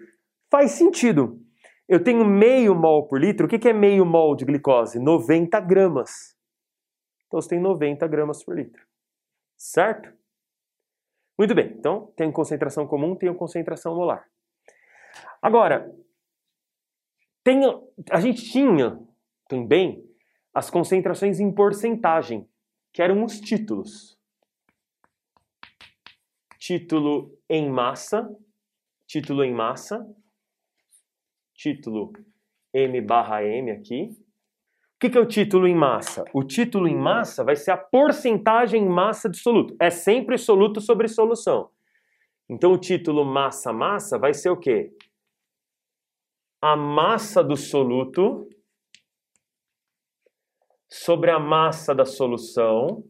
Faz 0.51 0.73
sentido. 0.73 1.41
Eu 1.89 2.03
tenho 2.03 2.25
meio 2.25 2.75
mol 2.75 3.07
por 3.07 3.21
litro. 3.21 3.47
O 3.47 3.49
que 3.49 3.69
é 3.69 3.73
meio 3.73 4.05
mol 4.05 4.35
de 4.35 4.45
glicose? 4.45 4.99
90 4.99 5.59
gramas. 5.61 6.37
Então 7.27 7.41
você 7.41 7.51
tem 7.51 7.61
90 7.61 8.07
gramas 8.07 8.43
por 8.43 8.57
litro. 8.57 8.83
Certo? 9.57 10.13
Muito 11.39 11.55
bem. 11.55 11.75
Então, 11.79 12.13
tem 12.17 12.33
concentração 12.33 12.87
comum, 12.87 13.15
tem 13.15 13.33
concentração 13.33 13.95
molar. 13.95 14.27
Agora, 15.41 15.91
tem, 17.49 17.63
a 18.11 18.21
gente 18.21 18.45
tinha 18.45 19.01
também 19.49 20.05
as 20.53 20.69
concentrações 20.69 21.41
em 21.41 21.51
porcentagem, 21.51 22.47
que 22.93 23.01
eram 23.01 23.25
os 23.25 23.41
títulos. 23.41 24.19
Título 26.59 27.39
em 27.49 27.71
massa, 27.71 28.29
título 29.07 29.43
em 29.43 29.55
massa, 29.55 30.07
título 31.55 32.13
M 32.75 33.01
barra 33.01 33.43
M 33.43 33.71
aqui. 33.71 34.11
O 34.97 35.01
que, 35.01 35.09
que 35.09 35.17
é 35.17 35.21
o 35.21 35.27
título 35.27 35.67
em 35.67 35.75
massa? 35.75 36.25
O 36.35 36.45
título 36.45 36.87
em 36.87 36.97
massa 36.97 37.43
vai 37.43 37.57
ser 37.57 37.71
a 37.71 37.79
porcentagem 37.79 38.83
em 38.83 38.89
massa 38.89 39.27
de 39.27 39.39
soluto. 39.39 39.75
É 39.81 39.89
sempre 39.89 40.37
soluto 40.37 40.83
sobre 40.83 41.09
solução. 41.09 41.71
Então 42.47 42.73
o 42.73 42.79
título 42.79 43.25
massa-massa 43.25 44.19
vai 44.19 44.35
ser 44.35 44.51
o 44.51 44.57
quê? 44.57 44.93
A 46.61 46.77
massa 46.77 47.43
do 47.43 47.57
soluto 47.57 48.49
sobre 50.91 51.31
a 51.31 51.39
massa 51.39 51.95
da 51.95 52.05
solução. 52.05 53.05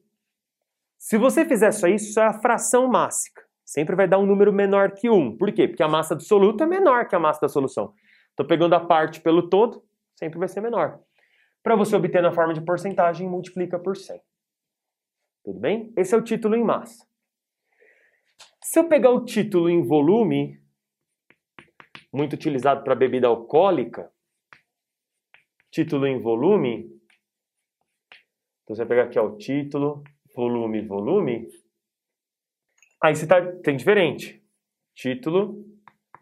Se 0.98 1.16
você 1.16 1.44
fizer 1.44 1.70
só 1.72 1.86
isso, 1.86 2.10
isso 2.10 2.20
é 2.20 2.26
a 2.26 2.40
fração 2.40 2.88
mássica. 2.88 3.42
Sempre 3.64 3.94
vai 3.94 4.08
dar 4.08 4.18
um 4.18 4.26
número 4.26 4.52
menor 4.52 4.92
que 4.92 5.08
1. 5.08 5.36
Por 5.36 5.52
quê? 5.52 5.68
Porque 5.68 5.82
a 5.82 5.88
massa 5.88 6.14
do 6.14 6.22
soluto 6.22 6.64
é 6.64 6.66
menor 6.66 7.06
que 7.06 7.14
a 7.14 7.20
massa 7.20 7.42
da 7.42 7.48
solução. 7.48 7.94
Estou 8.30 8.46
pegando 8.46 8.74
a 8.74 8.80
parte 8.80 9.20
pelo 9.20 9.48
todo, 9.48 9.82
sempre 10.14 10.38
vai 10.38 10.48
ser 10.48 10.60
menor. 10.60 11.00
Para 11.62 11.76
você 11.76 11.94
obter 11.94 12.22
na 12.22 12.32
forma 12.32 12.54
de 12.54 12.64
porcentagem, 12.64 13.28
multiplica 13.28 13.78
por 13.78 13.96
100. 13.96 14.20
Tudo 15.44 15.60
bem? 15.60 15.92
Esse 15.96 16.14
é 16.14 16.18
o 16.18 16.22
título 16.22 16.56
em 16.56 16.64
massa. 16.64 17.06
Se 18.62 18.78
eu 18.78 18.88
pegar 18.88 19.10
o 19.10 19.24
título 19.24 19.68
em 19.68 19.82
volume, 19.82 20.57
muito 22.12 22.34
utilizado 22.34 22.82
para 22.82 22.94
bebida 22.94 23.26
alcoólica, 23.26 24.10
título 25.70 26.06
em 26.06 26.20
volume. 26.20 26.84
Então 28.62 28.74
você 28.76 28.84
vai 28.84 28.88
pegar 28.88 29.04
aqui 29.04 29.18
ó, 29.18 29.26
o 29.26 29.36
título, 29.36 30.02
volume, 30.34 30.86
volume. 30.86 31.48
Aí 33.02 33.14
você 33.14 33.26
tá, 33.26 33.40
tem 33.62 33.76
diferente. 33.76 34.42
Título, 34.94 35.64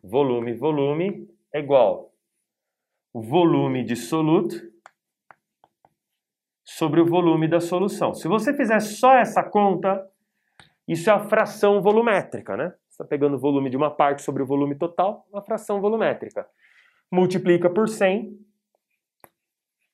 volume, 0.02 0.52
volume 0.55 1.28
é 1.52 1.61
igual 1.61 2.12
o 3.16 3.23
volume 3.23 3.83
de 3.83 3.97
soluto 3.97 4.55
sobre 6.62 7.00
o 7.00 7.07
volume 7.07 7.49
da 7.49 7.61
solução. 7.61 8.12
Se 8.12 8.28
você 8.28 8.55
fizer 8.55 8.78
só 8.81 9.14
essa 9.14 9.43
conta, 9.43 10.07
isso 10.87 11.09
é 11.09 11.14
a 11.14 11.26
fração 11.26 11.81
volumétrica, 11.81 12.59
né? 12.59 12.75
Está 12.97 13.05
pegando 13.05 13.37
o 13.37 13.38
volume 13.38 13.69
de 13.69 13.76
uma 13.76 13.91
parte 13.91 14.23
sobre 14.23 14.43
o 14.43 14.47
volume 14.47 14.75
total, 14.75 15.26
uma 15.31 15.43
fração 15.43 15.81
volumétrica. 15.81 16.49
Multiplica 17.12 17.69
por 17.69 17.88
100, 17.88 18.37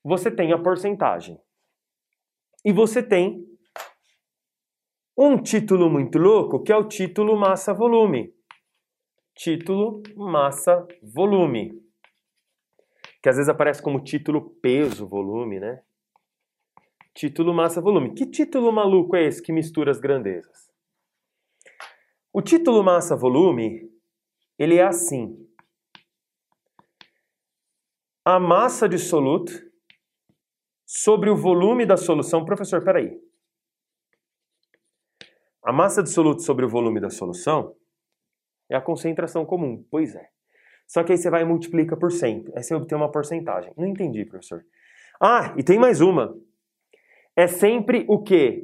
você 0.04 0.30
tem 0.30 0.52
a 0.52 0.59
porcentagem. 0.59 1.38
E 2.64 2.73
você 2.73 3.02
tem 3.02 3.44
um 5.16 5.37
título 5.37 5.90
muito 5.90 6.18
louco, 6.18 6.62
que 6.62 6.73
é 6.73 6.76
o 6.76 6.87
título 6.87 7.37
massa-volume. 7.37 8.32
Título 9.34 10.02
massa-volume. 10.17 11.82
Que 13.21 13.28
às 13.28 13.36
vezes 13.36 13.49
aparece 13.49 13.82
como 13.82 14.02
título 14.02 14.50
peso-volume, 14.62 15.58
né? 15.60 15.82
Título 17.15 17.52
massa-volume. 17.52 18.15
Que 18.15 18.26
título 18.26 18.73
maluco 18.73 19.17
é 19.17 19.25
esse 19.25 19.43
que 19.43 19.52
mistura 19.52 19.91
as 19.91 20.00
grandezas? 20.00 20.61
O 22.32 22.40
título 22.40 22.82
massa-volume, 22.82 23.90
ele 24.58 24.76
é 24.76 24.84
assim. 24.84 25.36
A 28.25 28.40
massa 28.40 28.88
de 28.88 28.99
soluto 28.99 29.52
sobre 30.86 31.28
o 31.28 31.36
volume 31.36 31.84
da 31.84 31.97
solução. 31.97 32.45
Professor, 32.45 32.82
peraí. 32.82 33.21
A 35.62 35.73
massa 35.73 36.02
de 36.02 36.08
soluto 36.08 36.40
sobre 36.42 36.64
o 36.64 36.68
volume 36.68 37.00
da 37.00 37.10
solução 37.10 37.76
é 38.71 38.76
a 38.76 38.80
concentração 38.80 39.45
comum. 39.45 39.84
Pois 39.90 40.14
é. 40.14 40.28
Só 40.86 41.04
que 41.04 41.12
aí 41.12 41.18
você 41.18 41.28
vai 41.28 41.42
e 41.42 41.45
multiplica 41.45 41.97
por 41.97 42.10
100. 42.10 42.45
Aí 42.56 42.62
você 42.62 42.75
obtém 42.75 42.97
uma 42.97 43.10
porcentagem. 43.10 43.73
Não 43.76 43.86
entendi, 43.86 44.25
professor. 44.25 44.64
Ah, 45.21 45.54
e 45.56 45.62
tem 45.62 45.78
mais 45.78 46.00
uma. 46.00 46.34
É 47.36 47.47
sempre 47.47 48.06
o 48.08 48.23
quê? 48.23 48.62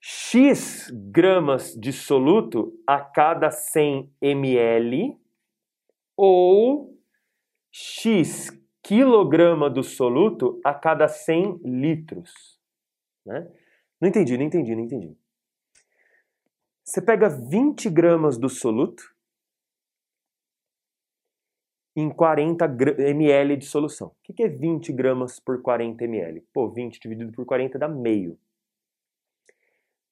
X 0.00 0.90
gramas 0.92 1.74
de 1.74 1.92
soluto 1.92 2.72
a 2.86 3.00
cada 3.00 3.50
100 3.50 4.12
ml 4.20 5.18
ou 6.16 6.96
X 7.70 8.50
quilograma 8.82 9.68
do 9.68 9.82
soluto 9.82 10.60
a 10.64 10.72
cada 10.72 11.08
100 11.08 11.60
litros. 11.64 12.32
Né? 13.26 13.50
Não 14.00 14.08
entendi, 14.08 14.38
não 14.38 14.44
entendi, 14.44 14.74
não 14.74 14.84
entendi. 14.84 15.16
Você 16.84 17.02
pega 17.02 17.28
20 17.28 17.90
gramas 17.90 18.38
do 18.38 18.48
soluto 18.48 19.02
em 21.94 22.08
40 22.08 22.64
ml 22.64 23.56
de 23.56 23.66
solução. 23.66 24.08
O 24.08 24.32
que 24.32 24.42
é 24.42 24.48
20 24.48 24.92
gramas 24.92 25.40
por 25.40 25.60
40 25.60 26.04
ml? 26.04 26.40
Pô, 26.52 26.70
20 26.70 27.00
dividido 27.00 27.32
por 27.32 27.44
40 27.44 27.78
dá 27.78 27.88
meio 27.88 28.38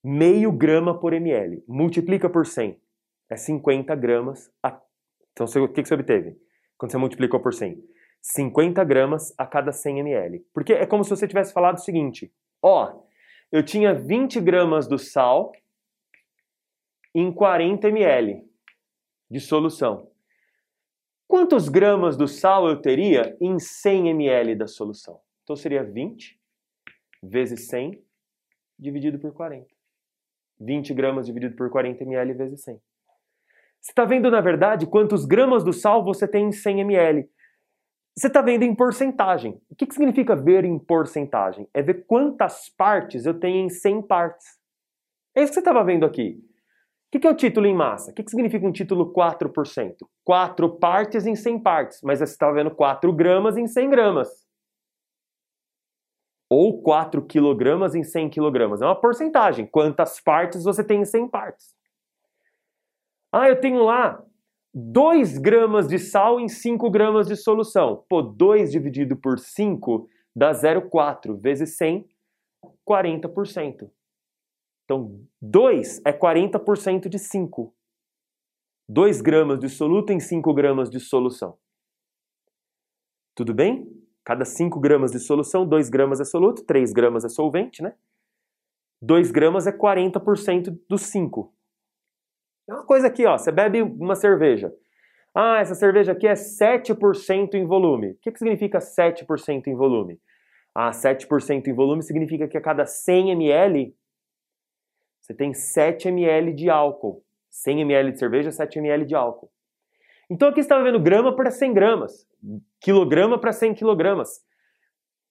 meio 0.06 0.52
grama 0.52 0.96
por 0.96 1.12
ml. 1.12 1.64
Multiplica 1.66 2.30
por 2.30 2.46
100. 2.46 2.80
É 3.28 3.36
50 3.36 3.92
gramas. 3.96 4.52
A... 4.62 4.80
Então, 5.32 5.46
o 5.46 5.68
que 5.68 5.84
você 5.84 5.94
obteve? 5.94 6.38
Quando 6.78 6.92
você 6.92 6.96
multiplicou 6.96 7.40
por 7.40 7.52
100? 7.52 7.82
50 8.22 8.84
gramas 8.84 9.34
a 9.36 9.44
cada 9.44 9.72
100 9.72 9.98
ml. 9.98 10.46
Porque 10.54 10.72
é 10.72 10.86
como 10.86 11.02
se 11.02 11.10
você 11.10 11.26
tivesse 11.26 11.52
falado 11.52 11.76
o 11.76 11.80
seguinte: 11.80 12.32
ó, 12.62 13.02
eu 13.50 13.64
tinha 13.64 13.92
20 13.94 14.40
gramas 14.40 14.86
do 14.86 14.96
sal 14.96 15.50
em 17.12 17.32
40 17.32 17.88
ml 17.88 18.48
de 19.28 19.40
solução. 19.40 20.08
Quantos 21.26 21.68
gramas 21.68 22.16
do 22.16 22.28
sal 22.28 22.68
eu 22.68 22.80
teria 22.80 23.36
em 23.40 23.58
100 23.58 24.10
ml 24.10 24.54
da 24.54 24.68
solução? 24.68 25.20
Então 25.42 25.56
seria 25.56 25.82
20 25.82 26.40
vezes 27.20 27.66
100 27.66 28.00
dividido 28.78 29.18
por 29.18 29.32
40. 29.32 29.75
20 30.60 30.94
gramas 30.94 31.26
dividido 31.26 31.56
por 31.56 31.70
40 31.70 32.02
ml 32.02 32.34
vezes 32.34 32.62
100. 32.62 32.80
Você 33.80 33.92
está 33.92 34.04
vendo, 34.04 34.30
na 34.30 34.40
verdade, 34.40 34.86
quantos 34.86 35.24
gramas 35.24 35.62
do 35.62 35.72
sal 35.72 36.04
você 36.04 36.26
tem 36.26 36.46
em 36.46 36.52
100 36.52 36.80
ml. 36.80 37.28
Você 38.16 38.28
está 38.28 38.40
vendo 38.40 38.62
em 38.62 38.74
porcentagem. 38.74 39.60
O 39.70 39.76
que, 39.76 39.86
que 39.86 39.94
significa 39.94 40.34
ver 40.34 40.64
em 40.64 40.78
porcentagem? 40.78 41.68
É 41.74 41.82
ver 41.82 42.06
quantas 42.06 42.68
partes 42.70 43.26
eu 43.26 43.38
tenho 43.38 43.66
em 43.66 43.68
100 43.68 44.02
partes. 44.02 44.46
É 45.34 45.42
isso 45.42 45.50
que 45.50 45.54
você 45.54 45.60
estava 45.60 45.84
vendo 45.84 46.06
aqui. 46.06 46.38
O 46.38 47.10
que, 47.12 47.20
que 47.20 47.26
é 47.26 47.30
o 47.30 47.36
título 47.36 47.66
em 47.66 47.74
massa? 47.74 48.10
O 48.10 48.14
que, 48.14 48.22
que 48.22 48.30
significa 48.30 48.66
um 48.66 48.72
título 48.72 49.12
4%? 49.12 49.94
4 50.24 50.78
partes 50.78 51.26
em 51.26 51.36
100 51.36 51.60
partes, 51.60 52.00
mas 52.02 52.18
você 52.18 52.24
estava 52.24 52.54
vendo 52.54 52.70
4 52.70 53.12
gramas 53.12 53.56
em 53.56 53.66
100 53.66 53.90
gramas 53.90 54.45
ou 56.48 56.82
4 56.82 57.24
quilogramas 57.26 57.94
em 57.94 58.02
100 58.02 58.30
quilogramas. 58.30 58.80
É 58.80 58.84
uma 58.86 59.00
porcentagem. 59.00 59.66
Quantas 59.66 60.20
partes 60.20 60.64
você 60.64 60.84
tem 60.84 61.00
em 61.00 61.04
100 61.04 61.28
partes? 61.28 61.74
Ah, 63.32 63.48
eu 63.48 63.60
tenho 63.60 63.82
lá 63.82 64.22
2 64.72 65.38
gramas 65.38 65.88
de 65.88 65.98
sal 65.98 66.38
em 66.38 66.48
5 66.48 66.90
gramas 66.90 67.26
de 67.26 67.36
solução. 67.36 68.04
Pô, 68.08 68.22
2 68.22 68.70
dividido 68.70 69.16
por 69.16 69.38
5 69.38 70.08
dá 70.34 70.52
0,4 70.52 71.34
vezes 71.34 71.76
100, 71.76 72.06
40%. 72.86 73.90
Então, 74.84 75.20
2 75.40 76.02
é 76.04 76.12
40% 76.12 77.08
de 77.08 77.18
5. 77.18 77.74
2 78.88 79.20
gramas 79.20 79.58
de 79.58 79.68
soluto 79.68 80.12
em 80.12 80.20
5 80.20 80.54
gramas 80.54 80.88
de 80.88 81.00
solução. 81.00 81.58
Tudo 83.34 83.52
bem? 83.52 83.95
Cada 84.26 84.44
5 84.44 84.80
gramas 84.80 85.12
de 85.12 85.20
solução, 85.20 85.64
2 85.64 85.88
gramas 85.88 86.18
é 86.18 86.24
soluto, 86.24 86.64
3 86.64 86.92
gramas 86.92 87.24
é 87.24 87.28
solvente, 87.28 87.80
né? 87.80 87.94
2 89.00 89.30
gramas 89.30 89.68
é 89.68 89.72
40% 89.72 90.76
dos 90.88 91.02
5. 91.02 91.54
É 92.68 92.74
uma 92.74 92.84
coisa 92.84 93.06
aqui, 93.06 93.24
ó, 93.24 93.38
você 93.38 93.52
bebe 93.52 93.82
uma 93.82 94.16
cerveja. 94.16 94.74
Ah, 95.32 95.60
essa 95.60 95.76
cerveja 95.76 96.10
aqui 96.10 96.26
é 96.26 96.32
7% 96.32 97.54
em 97.54 97.64
volume. 97.64 98.14
O 98.14 98.18
que, 98.20 98.32
que 98.32 98.38
significa 98.40 98.80
7% 98.80 99.68
em 99.68 99.76
volume? 99.76 100.20
Ah, 100.74 100.90
7% 100.90 101.68
em 101.68 101.72
volume 101.72 102.02
significa 102.02 102.48
que 102.48 102.58
a 102.58 102.60
cada 102.60 102.84
100 102.84 103.30
ml 103.30 103.96
você 105.20 105.34
tem 105.34 105.54
7 105.54 106.08
ml 106.08 106.52
de 106.52 106.68
álcool. 106.68 107.24
100 107.48 107.82
ml 107.82 108.10
de 108.10 108.18
cerveja, 108.18 108.50
7 108.50 108.80
ml 108.80 109.06
de 109.06 109.14
álcool. 109.14 109.52
Então 110.28 110.48
aqui 110.48 110.60
está 110.60 110.82
vendo 110.82 111.00
grama 111.00 111.34
para 111.34 111.50
100 111.50 111.72
gramas, 111.72 112.26
quilograma 112.80 113.38
para 113.38 113.52
100 113.52 113.74
quilogramas, 113.74 114.40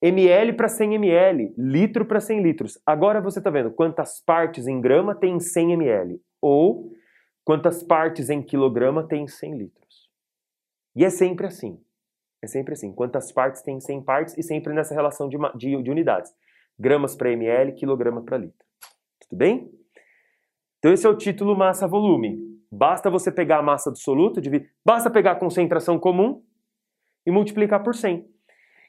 ml 0.00 0.54
para 0.54 0.68
100 0.68 0.94
ml, 0.94 1.54
litro 1.56 2.04
para 2.06 2.20
100 2.20 2.42
litros. 2.42 2.78
Agora 2.84 3.20
você 3.20 3.38
está 3.38 3.50
vendo 3.50 3.70
quantas 3.70 4.20
partes 4.20 4.66
em 4.66 4.80
grama 4.80 5.14
tem 5.14 5.36
em 5.36 5.40
100 5.40 5.72
ml 5.72 6.20
ou 6.40 6.92
quantas 7.44 7.82
partes 7.82 8.30
em 8.30 8.42
quilograma 8.42 9.06
tem 9.06 9.24
em 9.24 9.28
100 9.28 9.58
litros. 9.58 10.10
E 10.94 11.04
é 11.04 11.10
sempre 11.10 11.46
assim. 11.46 11.78
É 12.42 12.46
sempre 12.46 12.72
assim. 12.72 12.92
Quantas 12.92 13.30
partes 13.30 13.62
tem 13.62 13.76
em 13.76 13.80
100 13.80 14.02
partes 14.02 14.38
e 14.38 14.42
sempre 14.42 14.72
nessa 14.72 14.94
relação 14.94 15.28
de, 15.28 15.36
de, 15.56 15.82
de 15.82 15.90
unidades. 15.90 16.32
Gramas 16.78 17.14
para 17.14 17.30
ml, 17.30 17.72
quilograma 17.72 18.22
para 18.22 18.38
litro. 18.38 18.64
Tudo 19.20 19.38
bem? 19.38 19.70
Então 20.78 20.92
esse 20.92 21.06
é 21.06 21.10
o 21.10 21.16
título 21.16 21.56
massa-volume. 21.56 22.55
Basta 22.70 23.08
você 23.10 23.30
pegar 23.30 23.58
a 23.58 23.62
massa 23.62 23.90
absoluta, 23.90 24.40
dividir, 24.40 24.72
basta 24.84 25.10
pegar 25.10 25.32
a 25.32 25.36
concentração 25.36 25.98
comum 25.98 26.42
e 27.24 27.30
multiplicar 27.30 27.82
por 27.82 27.94
100. 27.94 28.28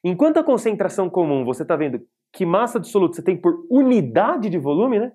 Enquanto 0.03 0.37
a 0.37 0.43
concentração 0.43 1.09
comum, 1.09 1.43
você 1.43 1.63
está 1.63 1.75
vendo 1.75 2.05
que 2.31 2.45
massa 2.45 2.77
absoluta 2.77 3.15
você 3.15 3.23
tem 3.23 3.35
por 3.39 3.65
unidade 3.69 4.49
de 4.49 4.57
volume, 4.57 4.99
né? 4.99 5.11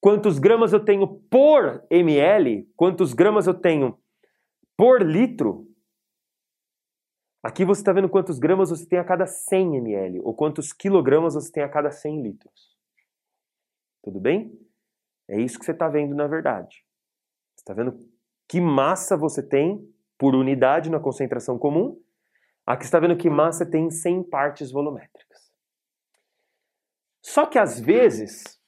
Quantos 0.00 0.38
gramas 0.38 0.72
eu 0.72 0.84
tenho 0.84 1.06
por 1.30 1.84
ml, 1.90 2.68
quantos 2.76 3.14
gramas 3.14 3.46
eu 3.46 3.54
tenho 3.54 3.98
por 4.76 5.02
litro. 5.02 5.66
Aqui 7.42 7.64
você 7.64 7.80
está 7.80 7.92
vendo 7.92 8.08
quantos 8.08 8.38
gramas 8.38 8.70
você 8.70 8.86
tem 8.86 8.98
a 8.98 9.04
cada 9.04 9.26
100 9.26 9.76
ml, 9.76 10.20
ou 10.20 10.34
quantos 10.34 10.72
quilogramas 10.72 11.34
você 11.34 11.52
tem 11.52 11.62
a 11.62 11.68
cada 11.68 11.90
100 11.90 12.22
litros. 12.22 12.74
Tudo 14.02 14.20
bem? 14.20 14.52
É 15.28 15.40
isso 15.40 15.58
que 15.58 15.64
você 15.64 15.72
está 15.72 15.88
vendo 15.88 16.14
na 16.14 16.26
verdade. 16.26 16.84
Você 17.54 17.62
está 17.62 17.74
vendo 17.74 17.98
que 18.48 18.60
massa 18.60 19.16
você 19.16 19.42
tem 19.42 19.86
por 20.18 20.34
unidade 20.34 20.90
na 20.90 21.00
concentração 21.00 21.58
comum. 21.58 22.00
Aqui 22.66 22.84
está 22.84 22.98
vendo 22.98 23.16
que 23.16 23.28
massa 23.28 23.68
tem 23.68 23.90
100 23.90 24.24
partes 24.24 24.70
volumétricas. 24.70 25.52
Só 27.22 27.46
que 27.46 27.58
às 27.58 27.80
vezes, 27.80 28.60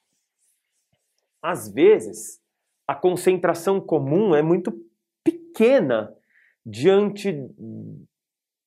às 1.41 1.71
vezes, 1.71 2.41
a 2.87 2.95
concentração 2.95 3.79
comum 3.79 4.35
é 4.35 4.41
muito 4.41 4.71
pequena 5.23 6.15
diante 6.65 7.31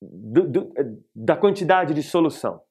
do, 0.00 0.48
do, 0.48 0.72
da 1.14 1.36
quantidade 1.36 1.92
de 1.92 2.02
solução. 2.02 2.62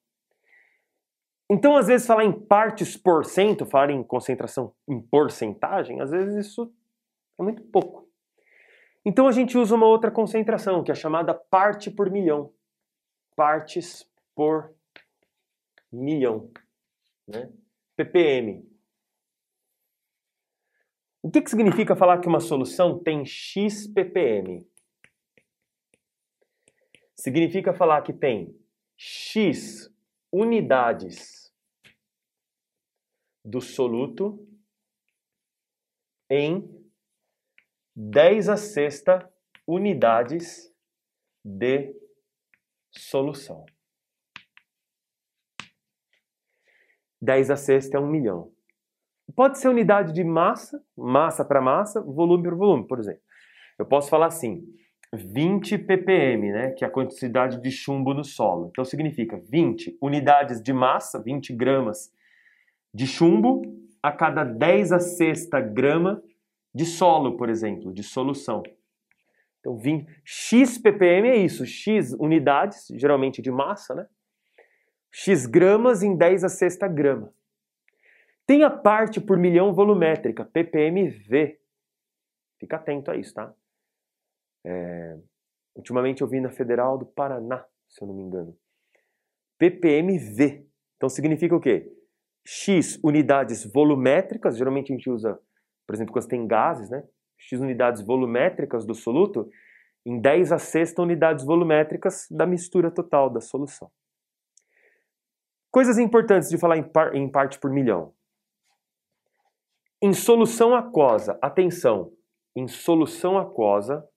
Então, 1.49 1.75
às 1.75 1.87
vezes, 1.87 2.05
falar 2.05 2.25
em 2.25 2.31
partes 2.31 2.95
por 2.95 3.25
cento, 3.25 3.65
falar 3.65 3.91
em 3.91 4.03
concentração 4.03 4.73
em 4.87 5.01
porcentagem, 5.01 5.99
às 5.99 6.11
vezes 6.11 6.47
isso 6.47 6.71
é 7.39 7.43
muito 7.43 7.63
pouco. 7.63 8.07
Então, 9.03 9.27
a 9.27 9.31
gente 9.31 9.57
usa 9.57 9.75
uma 9.75 9.87
outra 9.87 10.11
concentração, 10.11 10.83
que 10.83 10.91
é 10.91 10.95
chamada 10.95 11.33
parte 11.33 11.89
por 11.89 12.11
milhão. 12.11 12.53
Partes 13.35 14.07
por 14.35 14.73
milhão. 15.91 16.51
Né? 17.27 17.49
ppm. 17.99 18.65
O 21.21 21.29
que, 21.29 21.41
que 21.41 21.49
significa 21.49 21.95
falar 21.95 22.19
que 22.19 22.27
uma 22.27 22.39
solução 22.39 22.97
tem 22.97 23.25
x 23.25 23.87
ppm? 23.87 24.65
Significa 27.13 27.73
falar 27.73 28.01
que 28.03 28.13
tem 28.13 28.55
x 28.95 29.93
unidades 30.31 31.53
do 33.43 33.61
soluto 33.61 34.47
em 36.29 36.67
10 37.95 38.49
a 38.49 38.57
sexta 38.57 39.31
unidades 39.67 40.73
de 41.43 41.95
solução. 42.91 43.65
10 47.21 47.51
a 47.51 47.57
sexta 47.57 47.97
é 47.97 47.99
um 47.99 48.07
milhão. 48.07 48.53
Pode 49.35 49.59
ser 49.59 49.67
unidade 49.67 50.13
de 50.13 50.23
massa, 50.23 50.83
massa 50.97 51.45
para 51.45 51.61
massa, 51.61 52.01
volume 52.01 52.43
por 52.43 52.55
volume, 52.55 52.87
por 52.87 52.99
exemplo. 52.99 53.21
Eu 53.77 53.85
posso 53.85 54.09
falar 54.09 54.27
assim, 54.27 54.65
20 55.13 55.77
ppm, 55.79 56.51
né, 56.51 56.71
que 56.71 56.83
é 56.83 56.87
a 56.87 56.91
quantidade 56.91 57.61
de 57.61 57.71
chumbo 57.71 58.13
no 58.13 58.23
solo. 58.23 58.67
Então 58.69 58.85
significa 58.85 59.37
20 59.37 59.97
unidades 60.01 60.61
de 60.61 60.71
massa, 60.71 61.21
20 61.21 61.53
gramas 61.53 62.11
de 62.93 63.07
chumbo 63.07 63.61
a 64.01 64.11
cada 64.11 64.43
10 64.43 64.91
a 64.91 64.99
sexta 64.99 65.59
grama 65.59 66.21
de 66.73 66.85
solo, 66.85 67.37
por 67.37 67.49
exemplo, 67.49 67.93
de 67.93 68.03
solução. 68.03 68.63
Então, 69.59 69.77
20, 69.77 70.07
X 70.23 70.77
ppm 70.77 71.27
é 71.27 71.35
isso, 71.35 71.65
X 71.65 72.13
unidades, 72.13 72.87
geralmente 72.91 73.41
de 73.41 73.51
massa, 73.51 73.93
né? 73.93 74.07
X 75.11 75.45
gramas 75.45 76.01
em 76.01 76.15
10 76.15 76.43
a 76.43 76.49
sexta 76.49 76.87
grama. 76.87 77.33
Tem 78.45 78.63
a 78.63 78.69
parte 78.69 79.19
por 79.19 79.37
milhão 79.37 79.73
volumétrica, 79.73 80.45
ppmv. 80.45 81.59
Fica 82.59 82.77
atento 82.77 83.11
a 83.11 83.17
isso, 83.17 83.33
tá? 83.33 83.53
É, 84.65 85.17
ultimamente 85.75 86.21
eu 86.21 86.27
vi 86.27 86.39
na 86.39 86.49
Federal 86.49 86.97
do 86.97 87.05
Paraná, 87.05 87.65
se 87.87 88.01
eu 88.03 88.07
não 88.07 88.15
me 88.15 88.23
engano. 88.23 88.55
ppmv. 89.57 90.67
Então 90.97 91.09
significa 91.09 91.55
o 91.55 91.59
quê? 91.59 91.91
X 92.45 92.99
unidades 93.03 93.65
volumétricas, 93.71 94.57
geralmente 94.57 94.91
a 94.91 94.95
gente 94.95 95.09
usa, 95.09 95.39
por 95.85 95.95
exemplo, 95.95 96.13
quando 96.13 96.27
tem 96.27 96.47
gases, 96.47 96.89
né? 96.89 97.03
X 97.37 97.59
unidades 97.59 98.01
volumétricas 98.01 98.85
do 98.85 98.93
soluto, 98.93 99.49
em 100.05 100.19
10 100.19 100.51
a 100.51 100.57
sexta 100.57 101.01
unidades 101.01 101.45
volumétricas 101.45 102.27
da 102.29 102.45
mistura 102.45 102.91
total 102.91 103.29
da 103.29 103.39
solução. 103.39 103.91
Coisas 105.71 105.99
importantes 105.99 106.49
de 106.49 106.57
falar 106.57 106.77
em, 106.77 106.83
par, 106.83 107.15
em 107.15 107.29
parte 107.29 107.59
por 107.59 107.69
milhão. 107.69 108.13
Em 110.01 110.13
solução 110.13 110.73
aquosa, 110.73 111.37
atenção, 111.41 112.11
em 112.55 112.67
solução 112.67 113.37
aquosa, 113.37 114.07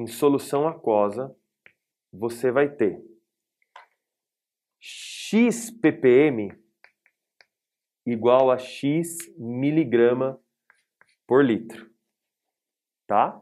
em 0.00 0.06
solução 0.06 0.66
aquosa, 0.66 1.36
você 2.10 2.50
vai 2.50 2.70
ter 2.70 2.98
x 4.80 5.70
ppm 5.70 6.50
igual 8.06 8.50
a 8.50 8.56
x 8.56 9.18
miligrama 9.36 10.40
por 11.26 11.44
litro. 11.44 11.90
Tá? 13.06 13.38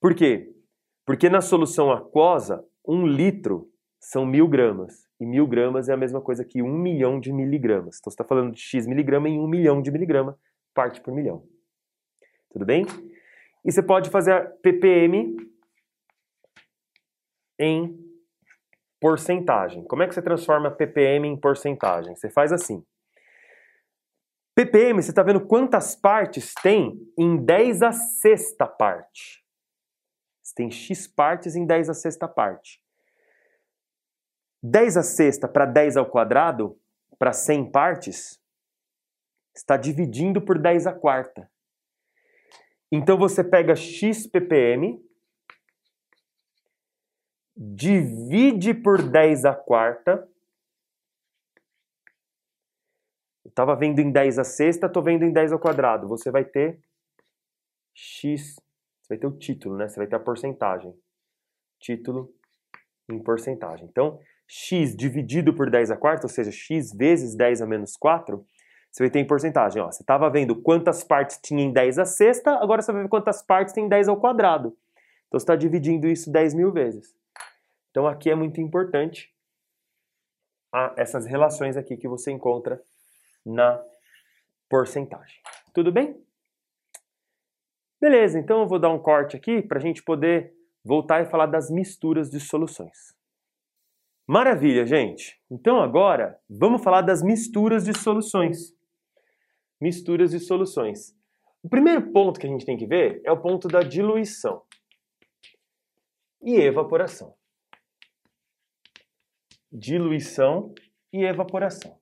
Por 0.00 0.14
quê? 0.14 0.54
Porque 1.04 1.28
na 1.28 1.42
solução 1.42 1.92
aquosa, 1.92 2.66
um 2.86 3.06
litro 3.06 3.70
são 4.00 4.24
mil 4.24 4.48
gramas. 4.48 5.06
E 5.20 5.26
mil 5.26 5.46
gramas 5.46 5.90
é 5.90 5.92
a 5.92 5.98
mesma 5.98 6.20
coisa 6.20 6.46
que 6.46 6.62
um 6.62 6.78
milhão 6.78 7.20
de 7.20 7.30
miligramas. 7.30 7.98
Então 7.98 8.10
você 8.10 8.14
está 8.14 8.24
falando 8.24 8.52
de 8.52 8.60
x 8.60 8.86
miligrama 8.86 9.28
em 9.28 9.38
um 9.38 9.46
milhão 9.46 9.82
de 9.82 9.90
miligrama, 9.90 10.38
parte 10.72 11.02
por 11.02 11.12
milhão. 11.12 11.46
Tudo 12.50 12.64
bem? 12.64 12.86
E 13.62 13.70
você 13.70 13.82
pode 13.82 14.08
fazer 14.08 14.50
ppm 14.62 15.53
em 17.58 17.98
porcentagem. 19.00 19.84
Como 19.84 20.02
é 20.02 20.08
que 20.08 20.14
você 20.14 20.22
transforma 20.22 20.70
ppm 20.70 21.26
em 21.26 21.36
porcentagem? 21.36 22.16
Você 22.16 22.30
faz 22.30 22.52
assim. 22.52 22.84
ppm, 24.54 25.02
você 25.02 25.10
está 25.10 25.22
vendo 25.22 25.46
quantas 25.46 25.94
partes 25.94 26.54
tem 26.54 26.98
em 27.18 27.36
10 27.36 27.82
a 27.82 27.92
sexta 27.92 28.66
parte. 28.66 29.44
Você 30.42 30.54
tem 30.54 30.70
x 30.70 31.06
partes 31.06 31.56
em 31.56 31.66
10 31.66 31.90
a 31.90 31.94
sexta 31.94 32.28
parte. 32.28 32.82
10 34.62 34.96
a 34.96 35.02
sexta 35.02 35.46
para 35.46 35.66
10 35.66 35.98
ao 35.98 36.06
quadrado, 36.06 36.78
para 37.18 37.32
100 37.32 37.70
partes, 37.70 38.40
está 39.54 39.76
dividindo 39.76 40.40
por 40.40 40.58
10 40.58 40.86
a 40.86 40.92
quarta. 40.92 41.50
Então 42.90 43.18
você 43.18 43.44
pega 43.44 43.76
x 43.76 44.26
ppm 44.26 44.98
divide 47.56 48.74
por 48.74 49.02
10 49.02 49.44
a 49.44 49.54
quarta. 49.54 50.28
Eu 53.44 53.50
estava 53.50 53.76
vendo 53.76 54.00
em 54.00 54.10
10 54.10 54.38
a 54.38 54.44
sexta, 54.44 54.86
estou 54.86 55.02
vendo 55.02 55.24
em 55.24 55.32
10 55.32 55.52
ao 55.52 55.58
quadrado. 55.58 56.08
Você 56.08 56.30
vai 56.30 56.44
ter 56.44 56.80
x, 57.94 58.56
você 59.00 59.14
vai 59.14 59.18
ter 59.18 59.26
o 59.26 59.38
título, 59.38 59.76
né? 59.76 59.88
Você 59.88 59.96
vai 59.96 60.06
ter 60.06 60.16
a 60.16 60.20
porcentagem. 60.20 60.94
Título 61.78 62.34
em 63.08 63.22
porcentagem. 63.22 63.86
Então, 63.86 64.18
x 64.48 64.96
dividido 64.96 65.54
por 65.54 65.70
10 65.70 65.90
a 65.90 65.96
quarta, 65.96 66.26
ou 66.26 66.30
seja, 66.30 66.50
x 66.50 66.92
vezes 66.92 67.36
10 67.36 67.62
a 67.62 67.66
menos 67.66 67.96
4, 67.96 68.44
Você 68.90 69.02
vai 69.02 69.10
ter 69.10 69.18
em 69.18 69.26
porcentagem. 69.26 69.82
Ó. 69.82 69.90
Você 69.90 70.04
estava 70.04 70.30
vendo 70.30 70.62
quantas 70.62 71.02
partes 71.02 71.40
tinha 71.42 71.64
em 71.64 71.72
10 71.72 71.98
a 71.98 72.04
sexta, 72.04 72.52
agora 72.62 72.80
você 72.80 72.92
vai 72.92 73.02
ver 73.02 73.08
quantas 73.08 73.42
partes 73.42 73.74
tem 73.74 73.86
em 73.86 73.88
10 73.88 74.08
ao 74.08 74.20
quadrado. 74.20 74.68
Então 75.26 75.40
você 75.40 75.42
está 75.44 75.56
dividindo 75.56 76.06
isso 76.06 76.30
10 76.30 76.54
mil 76.54 76.72
vezes. 76.72 77.12
Então 77.94 78.08
aqui 78.08 78.28
é 78.28 78.34
muito 78.34 78.60
importante 78.60 79.32
essas 80.96 81.26
relações 81.26 81.76
aqui 81.76 81.96
que 81.96 82.08
você 82.08 82.32
encontra 82.32 82.82
na 83.46 83.80
porcentagem. 84.68 85.40
Tudo 85.72 85.92
bem? 85.92 86.20
Beleza, 88.00 88.36
então 88.36 88.62
eu 88.62 88.66
vou 88.66 88.80
dar 88.80 88.90
um 88.90 88.98
corte 88.98 89.36
aqui 89.36 89.62
para 89.62 89.78
a 89.78 89.80
gente 89.80 90.02
poder 90.02 90.52
voltar 90.84 91.22
e 91.22 91.30
falar 91.30 91.46
das 91.46 91.70
misturas 91.70 92.28
de 92.28 92.40
soluções. 92.40 93.14
Maravilha, 94.26 94.84
gente! 94.84 95.40
Então 95.48 95.80
agora 95.80 96.36
vamos 96.50 96.82
falar 96.82 97.02
das 97.02 97.22
misturas 97.22 97.84
de 97.84 97.96
soluções. 97.96 98.74
Misturas 99.80 100.32
de 100.32 100.40
soluções. 100.40 101.16
O 101.62 101.68
primeiro 101.68 102.10
ponto 102.10 102.40
que 102.40 102.46
a 102.48 102.50
gente 102.50 102.66
tem 102.66 102.76
que 102.76 102.88
ver 102.88 103.22
é 103.24 103.30
o 103.30 103.40
ponto 103.40 103.68
da 103.68 103.84
diluição 103.84 104.64
e 106.42 106.56
evaporação. 106.56 107.36
Diluição 109.76 110.72
e 111.12 111.24
evaporação. 111.24 111.98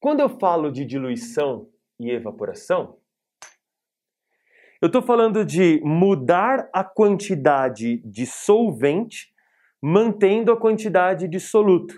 Quando 0.00 0.18
eu 0.18 0.28
falo 0.28 0.72
de 0.72 0.84
diluição 0.84 1.70
e 1.98 2.10
evaporação, 2.10 2.98
eu 4.82 4.88
estou 4.88 5.00
falando 5.00 5.44
de 5.44 5.80
mudar 5.84 6.68
a 6.72 6.82
quantidade 6.82 7.98
de 7.98 8.26
solvente 8.26 9.32
mantendo 9.80 10.50
a 10.50 10.56
quantidade 10.56 11.28
de 11.28 11.38
soluto. 11.38 11.94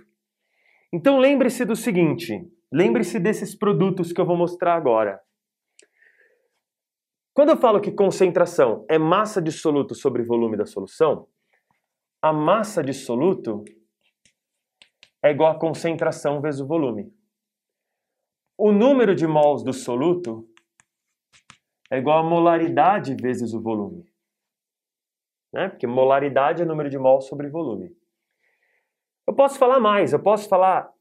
Então 0.92 1.18
lembre-se 1.18 1.64
do 1.64 1.74
seguinte: 1.74 2.46
lembre-se 2.70 3.18
desses 3.18 3.54
produtos 3.54 4.12
que 4.12 4.20
eu 4.20 4.26
vou 4.26 4.36
mostrar 4.36 4.74
agora. 4.74 5.18
Quando 7.32 7.48
eu 7.48 7.56
falo 7.56 7.80
que 7.80 7.90
concentração 7.90 8.84
é 8.88 8.98
massa 8.98 9.40
de 9.40 9.50
soluto 9.50 9.94
sobre 9.94 10.22
volume 10.22 10.56
da 10.56 10.66
solução, 10.66 11.26
a 12.22 12.32
massa 12.32 12.82
de 12.82 12.92
soluto 12.92 13.64
é 15.24 15.30
igual 15.30 15.52
a 15.52 15.58
concentração 15.58 16.38
vezes 16.42 16.60
o 16.60 16.66
volume. 16.66 17.10
O 18.58 18.70
número 18.70 19.14
de 19.14 19.26
mols 19.26 19.64
do 19.64 19.72
soluto 19.72 20.46
é 21.90 21.96
igual 21.96 22.18
a 22.18 22.28
molaridade 22.28 23.16
vezes 23.18 23.54
o 23.54 23.60
volume. 23.60 24.04
Né? 25.50 25.70
Porque 25.70 25.86
molaridade 25.86 26.60
é 26.60 26.66
número 26.66 26.90
de 26.90 26.98
mol 26.98 27.22
sobre 27.22 27.48
volume. 27.48 27.96
Eu 29.26 29.34
posso 29.34 29.58
falar 29.58 29.80
mais, 29.80 30.12
eu 30.12 30.22
posso 30.22 30.46
falar 30.46 30.92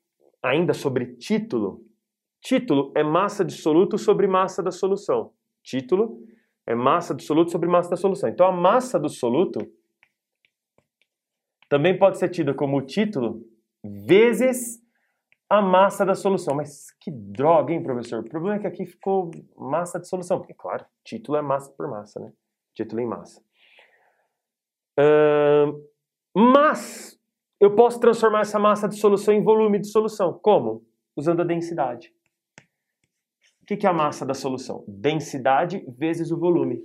ainda 0.41 0.73
sobre 0.73 1.17
título. 1.17 1.83
Título 2.39 2.93
é 2.95 3.03
massa 3.03 3.43
de 3.43 3.53
soluto 3.53 3.97
sobre 3.97 4.25
massa 4.25 4.63
da 4.63 4.71
solução. 4.71 5.33
Título 5.61 6.17
é 6.65 6.73
massa 6.73 7.13
do 7.13 7.21
soluto 7.21 7.51
sobre 7.51 7.67
massa 7.67 7.89
da 7.89 7.97
solução. 7.97 8.29
Então 8.29 8.47
a 8.47 8.53
massa 8.53 8.97
do 8.97 9.09
soluto 9.09 9.59
também 11.67 11.99
pode 11.99 12.17
ser 12.17 12.29
tida 12.29 12.53
como 12.53 12.81
título 12.81 13.52
vezes 13.83 14.81
a 15.49 15.61
massa 15.61 16.05
da 16.05 16.15
solução. 16.15 16.55
Mas 16.55 16.91
que 16.99 17.11
droga, 17.11 17.73
hein, 17.73 17.83
professor? 17.83 18.19
O 18.19 18.29
problema 18.29 18.55
é 18.55 18.59
que 18.59 18.67
aqui 18.67 18.85
ficou 18.85 19.31
massa 19.55 19.99
de 19.99 20.07
solução. 20.07 20.39
Porque, 20.39 20.53
claro, 20.53 20.85
título 21.03 21.37
é 21.37 21.41
massa 21.41 21.71
por 21.71 21.87
massa, 21.87 22.19
né? 22.19 22.31
Título 22.73 23.01
em 23.01 23.05
massa. 23.05 23.41
Uh, 24.99 25.87
mas 26.35 27.19
eu 27.59 27.75
posso 27.75 27.99
transformar 27.99 28.41
essa 28.41 28.59
massa 28.59 28.87
de 28.87 28.95
solução 28.95 29.33
em 29.33 29.43
volume 29.43 29.79
de 29.79 29.87
solução. 29.87 30.39
Como? 30.41 30.85
Usando 31.15 31.41
a 31.41 31.45
densidade. 31.45 32.13
O 33.61 33.65
que 33.65 33.85
é 33.85 33.89
a 33.89 33.93
massa 33.93 34.25
da 34.25 34.33
solução? 34.33 34.83
Densidade 34.87 35.85
vezes 35.97 36.31
o 36.31 36.37
volume. 36.37 36.81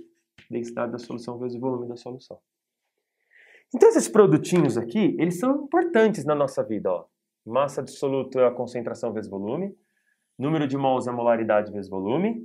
Densidade 0.49 0.91
da 0.91 0.97
solução 0.97 1.37
vezes 1.37 1.57
o 1.57 1.59
volume 1.59 1.87
da 1.87 1.97
solução. 1.97 2.39
Então 3.73 3.89
esses 3.89 4.07
produtinhos 4.07 4.77
aqui, 4.77 5.15
eles 5.19 5.39
são 5.39 5.63
importantes 5.63 6.25
na 6.25 6.33
nossa 6.33 6.63
vida. 6.63 6.91
Ó. 6.91 7.05
Massa 7.45 7.83
de 7.83 7.91
soluto 7.91 8.39
é 8.39 8.47
a 8.47 8.51
concentração 8.51 9.13
vezes 9.13 9.29
volume. 9.29 9.75
Número 10.37 10.67
de 10.67 10.77
mols 10.77 11.07
é 11.07 11.09
a 11.09 11.13
molaridade 11.13 11.71
vezes 11.71 11.89
volume. 11.89 12.43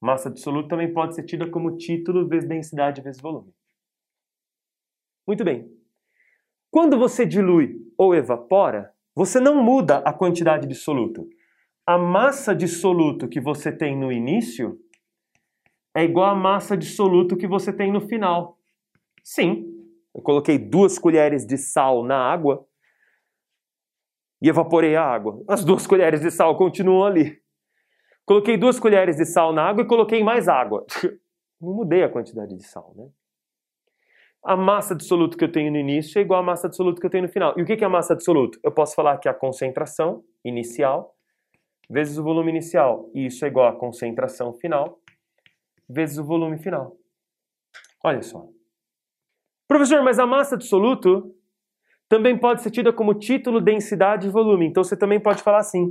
Massa 0.00 0.30
de 0.30 0.40
soluto 0.40 0.68
também 0.68 0.92
pode 0.92 1.14
ser 1.14 1.24
tida 1.24 1.50
como 1.50 1.76
título 1.76 2.26
vezes 2.28 2.48
densidade 2.48 3.02
vezes 3.02 3.20
volume. 3.20 3.52
Muito 5.26 5.44
bem. 5.44 5.70
Quando 6.70 6.98
você 6.98 7.24
dilui 7.24 7.76
ou 7.96 8.14
evapora, 8.14 8.92
você 9.14 9.40
não 9.40 9.62
muda 9.62 9.98
a 9.98 10.12
quantidade 10.12 10.66
de 10.66 10.74
soluto. 10.74 11.28
A 11.86 11.96
massa 11.96 12.54
de 12.54 12.66
soluto 12.66 13.28
que 13.28 13.40
você 13.40 13.70
tem 13.70 13.96
no 13.96 14.10
início 14.10 14.78
é 15.94 16.02
igual 16.02 16.30
à 16.30 16.34
massa 16.34 16.76
de 16.76 16.86
soluto 16.86 17.36
que 17.36 17.46
você 17.46 17.72
tem 17.72 17.92
no 17.92 18.00
final. 18.00 18.58
Sim, 19.22 19.73
eu 20.14 20.22
coloquei 20.22 20.58
duas 20.58 20.98
colheres 20.98 21.46
de 21.46 21.56
sal 21.56 22.04
na 22.04 22.16
água 22.16 22.64
e 24.40 24.48
evaporei 24.48 24.94
a 24.94 25.02
água. 25.02 25.42
As 25.48 25.64
duas 25.64 25.86
colheres 25.86 26.20
de 26.20 26.30
sal 26.30 26.56
continuam 26.56 27.04
ali. 27.04 27.42
Coloquei 28.24 28.56
duas 28.56 28.78
colheres 28.78 29.16
de 29.16 29.24
sal 29.24 29.52
na 29.52 29.62
água 29.62 29.82
e 29.82 29.86
coloquei 29.86 30.22
mais 30.22 30.48
água. 30.48 30.86
Não 31.60 31.74
mudei 31.74 32.02
a 32.02 32.08
quantidade 32.08 32.56
de 32.56 32.64
sal, 32.64 32.92
né? 32.96 33.08
A 34.42 34.56
massa 34.56 34.92
absoluta 34.92 35.38
que 35.38 35.44
eu 35.44 35.50
tenho 35.50 35.72
no 35.72 35.78
início 35.78 36.18
é 36.18 36.22
igual 36.22 36.40
à 36.40 36.42
massa 36.42 36.66
absoluta 36.66 37.00
que 37.00 37.06
eu 37.06 37.10
tenho 37.10 37.24
no 37.24 37.30
final. 37.30 37.58
E 37.58 37.62
o 37.62 37.64
que 37.64 37.72
é 37.72 37.84
a 37.84 37.88
massa 37.88 38.12
absoluta? 38.12 38.58
Eu 38.62 38.70
posso 38.70 38.94
falar 38.94 39.16
que 39.16 39.26
é 39.26 39.30
a 39.30 39.34
concentração 39.34 40.22
inicial 40.44 41.14
vezes 41.88 42.18
o 42.18 42.22
volume 42.22 42.50
inicial. 42.50 43.10
E 43.14 43.26
isso 43.26 43.44
é 43.44 43.48
igual 43.48 43.68
à 43.68 43.72
concentração 43.72 44.52
final 44.54 45.00
vezes 45.88 46.18
o 46.18 46.24
volume 46.24 46.58
final. 46.58 46.96
Olha 48.02 48.22
só. 48.22 48.46
Professor, 49.66 50.02
mas 50.02 50.18
a 50.18 50.26
massa 50.26 50.54
absoluta 50.56 51.22
também 52.08 52.38
pode 52.38 52.62
ser 52.62 52.70
tida 52.70 52.92
como 52.92 53.14
título, 53.14 53.60
densidade 53.60 54.26
e 54.26 54.30
volume. 54.30 54.66
Então 54.66 54.84
você 54.84 54.96
também 54.96 55.18
pode 55.20 55.42
falar 55.42 55.58
assim: 55.58 55.90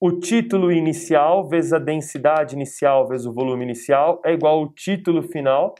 o 0.00 0.18
título 0.18 0.70
inicial 0.72 1.48
vezes 1.48 1.72
a 1.72 1.78
densidade 1.78 2.54
inicial 2.54 3.06
vezes 3.08 3.26
o 3.26 3.32
volume 3.32 3.64
inicial 3.64 4.20
é 4.24 4.32
igual 4.32 4.60
ao 4.60 4.72
título 4.72 5.22
final 5.22 5.74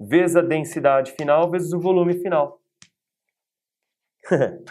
vezes 0.00 0.36
a 0.36 0.42
densidade 0.42 1.12
final 1.12 1.50
vezes 1.50 1.72
o 1.72 1.80
volume 1.80 2.20
final. 2.20 2.60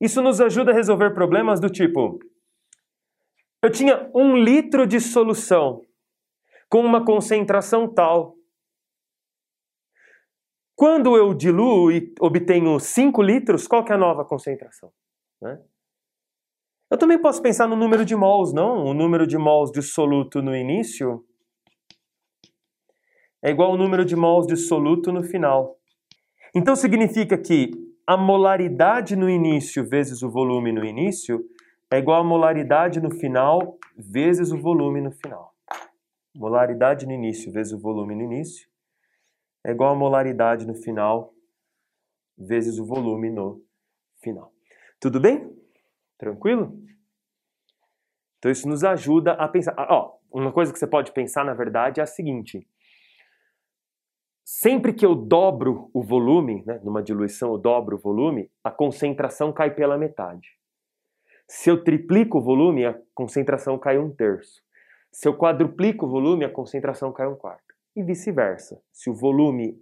Isso 0.00 0.20
nos 0.20 0.40
ajuda 0.40 0.72
a 0.72 0.74
resolver 0.74 1.14
problemas 1.14 1.60
do 1.60 1.70
tipo: 1.70 2.18
eu 3.62 3.70
tinha 3.70 4.10
um 4.14 4.36
litro 4.36 4.86
de 4.86 5.00
solução 5.00 5.82
com 6.68 6.80
uma 6.80 7.04
concentração 7.04 7.92
tal 7.92 8.35
quando 10.76 11.16
eu 11.16 11.32
diluo 11.32 11.90
e 11.90 12.14
obtenho 12.20 12.78
5 12.78 13.22
litros, 13.22 13.66
qual 13.66 13.82
é 13.88 13.94
a 13.94 13.98
nova 13.98 14.26
concentração? 14.26 14.92
Né? 15.40 15.58
Eu 16.90 16.98
também 16.98 17.18
posso 17.18 17.40
pensar 17.40 17.66
no 17.66 17.74
número 17.74 18.04
de 18.04 18.14
mols, 18.14 18.52
não? 18.52 18.84
O 18.84 18.92
número 18.92 19.26
de 19.26 19.38
mols 19.38 19.72
de 19.72 19.80
soluto 19.80 20.42
no 20.42 20.54
início 20.54 21.24
é 23.42 23.50
igual 23.50 23.70
ao 23.70 23.78
número 23.78 24.04
de 24.04 24.14
mols 24.14 24.46
de 24.46 24.56
soluto 24.56 25.10
no 25.10 25.24
final. 25.24 25.78
Então 26.54 26.76
significa 26.76 27.38
que 27.38 27.70
a 28.06 28.16
molaridade 28.16 29.16
no 29.16 29.30
início 29.30 29.88
vezes 29.88 30.22
o 30.22 30.30
volume 30.30 30.72
no 30.72 30.84
início 30.84 31.42
é 31.90 31.98
igual 31.98 32.20
a 32.20 32.24
molaridade 32.24 33.00
no 33.00 33.10
final 33.10 33.78
vezes 33.96 34.52
o 34.52 34.58
volume 34.58 35.00
no 35.00 35.10
final. 35.10 35.54
Molaridade 36.34 37.06
no 37.06 37.12
início 37.12 37.50
vezes 37.50 37.72
o 37.72 37.78
volume 37.78 38.14
no 38.14 38.22
início 38.22 38.68
é 39.66 39.72
igual 39.72 39.92
a 39.92 39.96
molaridade 39.96 40.64
no 40.64 40.76
final 40.76 41.34
vezes 42.38 42.78
o 42.78 42.86
volume 42.86 43.30
no 43.30 43.64
final. 44.22 44.52
Tudo 45.00 45.18
bem? 45.18 45.52
Tranquilo? 46.16 46.80
Então 48.38 48.50
isso 48.50 48.68
nos 48.68 48.84
ajuda 48.84 49.32
a 49.32 49.48
pensar. 49.48 49.74
Ah, 49.76 49.88
ó, 49.90 50.18
uma 50.30 50.52
coisa 50.52 50.72
que 50.72 50.78
você 50.78 50.86
pode 50.86 51.10
pensar, 51.12 51.44
na 51.44 51.52
verdade, 51.52 51.98
é 51.98 52.02
a 52.04 52.06
seguinte. 52.06 52.64
Sempre 54.44 54.92
que 54.92 55.04
eu 55.04 55.16
dobro 55.16 55.90
o 55.92 56.00
volume, 56.00 56.62
né, 56.64 56.80
numa 56.84 57.02
diluição 57.02 57.50
eu 57.50 57.58
dobro 57.58 57.96
o 57.96 57.98
volume, 57.98 58.48
a 58.62 58.70
concentração 58.70 59.52
cai 59.52 59.74
pela 59.74 59.98
metade. 59.98 60.48
Se 61.48 61.68
eu 61.68 61.82
triplico 61.82 62.38
o 62.38 62.42
volume, 62.42 62.86
a 62.86 62.96
concentração 63.12 63.76
cai 63.76 63.98
um 63.98 64.14
terço. 64.14 64.62
Se 65.10 65.26
eu 65.26 65.36
quadruplico 65.36 66.06
o 66.06 66.08
volume, 66.08 66.44
a 66.44 66.50
concentração 66.50 67.12
cai 67.12 67.26
um 67.26 67.34
quarto 67.34 67.65
e 67.96 68.02
vice-versa. 68.02 68.80
Se 68.92 69.08
o 69.08 69.14
volume, 69.14 69.76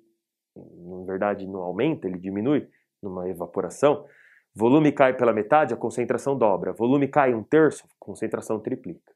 na 0.56 1.04
verdade, 1.04 1.46
não 1.46 1.60
aumenta, 1.60 2.06
ele 2.06 2.18
diminui 2.18 2.68
numa 3.02 3.28
evaporação, 3.28 4.06
volume 4.54 4.92
cai 4.92 5.16
pela 5.16 5.32
metade, 5.32 5.74
a 5.74 5.76
concentração 5.76 6.38
dobra. 6.38 6.72
Volume 6.72 7.08
cai 7.08 7.34
um 7.34 7.42
terço, 7.42 7.86
concentração 7.98 8.60
triplica. 8.60 9.12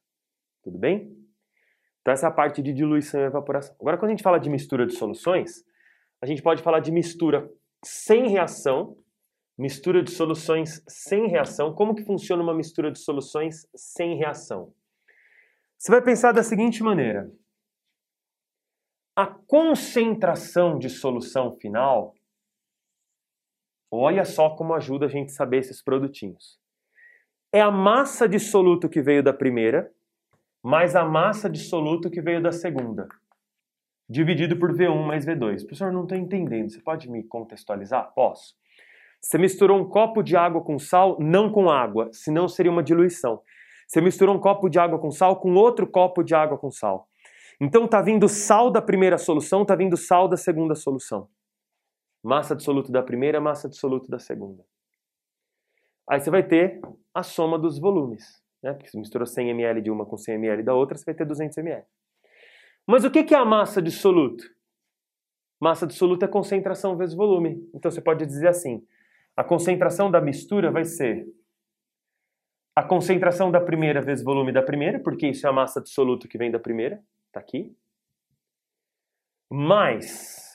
Tudo 0.63 0.79
bem? 0.79 1.17
Então 2.03 2.13
essa 2.13 2.27
é 2.27 2.29
a 2.29 2.33
parte 2.33 2.61
de 2.61 2.73
diluição 2.73 3.21
e 3.21 3.25
evaporação. 3.25 3.75
Agora 3.81 3.97
quando 3.97 4.11
a 4.11 4.13
gente 4.13 4.23
fala 4.23 4.39
de 4.39 4.51
mistura 4.51 4.87
de 4.87 4.95
soluções, 4.95 5.65
a 6.21 6.27
gente 6.27 6.43
pode 6.43 6.63
falar 6.63 6.81
de 6.81 6.91
mistura 6.91 7.51
sem 7.85 8.29
reação 8.29 8.97
Mistura 9.59 10.05
de 10.05 10.13
soluções 10.13 10.85
sem 10.87 11.27
reação. 11.27 11.75
Como 11.75 11.93
que 11.93 12.05
funciona 12.05 12.41
uma 12.41 12.55
mistura 12.55 12.93
de 12.93 13.01
soluções 13.01 13.67
sem 13.75 14.17
reação? 14.17 14.73
Você 15.77 15.91
vai 15.91 16.01
pensar 16.01 16.31
da 16.31 16.45
seguinte 16.45 16.81
maneira. 16.81 17.29
A 19.19 19.27
concentração 19.27 20.79
de 20.79 20.89
solução 20.89 21.57
final, 21.57 22.15
olha 23.91 24.25
só 24.25 24.51
como 24.51 24.73
ajuda 24.75 25.07
a 25.07 25.09
gente 25.09 25.33
saber 25.33 25.57
esses 25.57 25.83
produtinhos. 25.83 26.57
É 27.53 27.61
a 27.61 27.69
massa 27.69 28.29
de 28.29 28.39
soluto 28.39 28.89
que 28.89 29.03
veio 29.03 29.21
da 29.21 29.33
primeira, 29.33 29.91
mais 30.63 30.95
a 30.95 31.05
massa 31.05 31.51
de 31.51 31.59
soluto 31.59 32.09
que 32.09 32.21
veio 32.21 32.41
da 32.41 32.53
segunda, 32.53 33.09
dividido 34.09 34.57
por 34.57 34.73
V1 34.73 35.05
mais 35.05 35.27
V2. 35.27 35.63
Professor, 35.63 35.93
não 35.93 36.05
estou 36.05 36.17
entendendo. 36.17 36.71
Você 36.71 36.81
pode 36.81 37.11
me 37.11 37.25
contextualizar? 37.25 38.15
Posso. 38.15 38.55
Você 39.21 39.37
misturou 39.37 39.81
um 39.81 39.89
copo 39.89 40.23
de 40.23 40.37
água 40.37 40.63
com 40.63 40.79
sal, 40.79 41.19
não 41.19 41.51
com 41.51 41.69
água, 41.69 42.09
senão 42.13 42.47
seria 42.47 42.71
uma 42.71 42.85
diluição. 42.85 43.43
Você 43.89 44.01
misturou 44.01 44.37
um 44.37 44.39
copo 44.39 44.69
de 44.69 44.79
água 44.79 44.97
com 44.97 45.11
sal 45.11 45.41
com 45.41 45.55
outro 45.55 45.89
copo 45.89 46.23
de 46.23 46.37
água 46.37 46.57
com 46.57 46.71
sal. 46.71 47.09
Então 47.61 47.89
tá 47.89 48.01
vindo 48.01 48.29
sal 48.29 48.71
da 48.71 48.81
primeira 48.81 49.19
solução, 49.19 49.65
tá 49.65 49.75
vindo 49.75 49.97
sal 49.97 50.29
da 50.29 50.37
segunda 50.37 50.75
solução. 50.75 51.29
Massa 52.23 52.55
de 52.55 52.63
soluto 52.63 52.93
da 52.93 53.03
primeira, 53.03 53.41
massa 53.41 53.69
de 53.69 53.77
soluto 53.77 54.11
da 54.11 54.19
segunda. 54.19 54.65
Aí 56.09 56.21
você 56.21 56.31
vai 56.31 56.43
ter 56.43 56.81
a 57.13 57.23
soma 57.23 57.59
dos 57.59 57.79
volumes. 57.79 58.43
Né? 58.63 58.73
Porque 58.73 58.89
se 58.89 58.99
misturou 58.99 59.27
100 59.27 59.51
ml 59.51 59.83
de 59.83 59.91
uma 59.91 60.07
com 60.07 60.17
100 60.17 60.35
ml 60.37 60.63
da 60.63 60.75
outra, 60.75 60.97
você 60.97 61.05
vai 61.05 61.15
ter 61.15 61.25
200 61.25 61.59
ml. 61.59 61.85
Mas 62.87 63.05
o 63.05 63.11
que 63.11 63.35
é 63.35 63.39
a 63.39 63.45
massa 63.45 63.83
de 63.83 63.91
soluto? 63.91 64.45
Massa 65.61 65.87
de 65.87 65.95
soluto 65.95 66.25
é 66.25 66.29
concentração 66.29 66.97
vezes 66.97 67.15
volume. 67.15 67.69
Então 67.75 67.91
você 67.91 68.01
pode 68.01 68.25
dizer 68.25 68.49
assim: 68.49 68.85
a 69.37 69.45
concentração 69.45 70.11
da 70.11 70.21
mistura 70.21 70.71
vai 70.71 70.85
ser 70.85 71.27
a 72.75 72.83
concentração 72.83 73.51
da 73.51 73.61
primeira 73.61 74.01
vezes 74.01 74.25
volume 74.25 74.53
da 74.53 74.63
primeira, 74.63 75.01
porque 75.01 75.27
isso 75.27 75.47
é 75.47 75.51
a 75.51 75.53
massa 75.53 75.81
de 75.81 75.91
soluto 75.91 76.29
que 76.29 76.39
vem 76.39 76.51
da 76.51 76.61
primeira, 76.61 77.03
está 77.29 77.41
aqui, 77.41 77.77
mais 79.51 80.49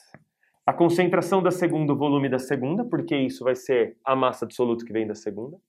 a 0.66 0.72
concentração 0.72 1.42
da 1.42 1.50
segunda, 1.50 1.92
o 1.92 1.96
volume 1.96 2.28
da 2.28 2.38
segunda, 2.38 2.84
porque 2.84 3.16
isso 3.16 3.44
vai 3.44 3.54
ser 3.54 3.98
a 4.04 4.14
massa 4.14 4.46
de 4.46 4.54
soluto 4.54 4.84
que 4.84 4.92
vem 4.92 5.06
da 5.06 5.14
segunda, 5.14 5.60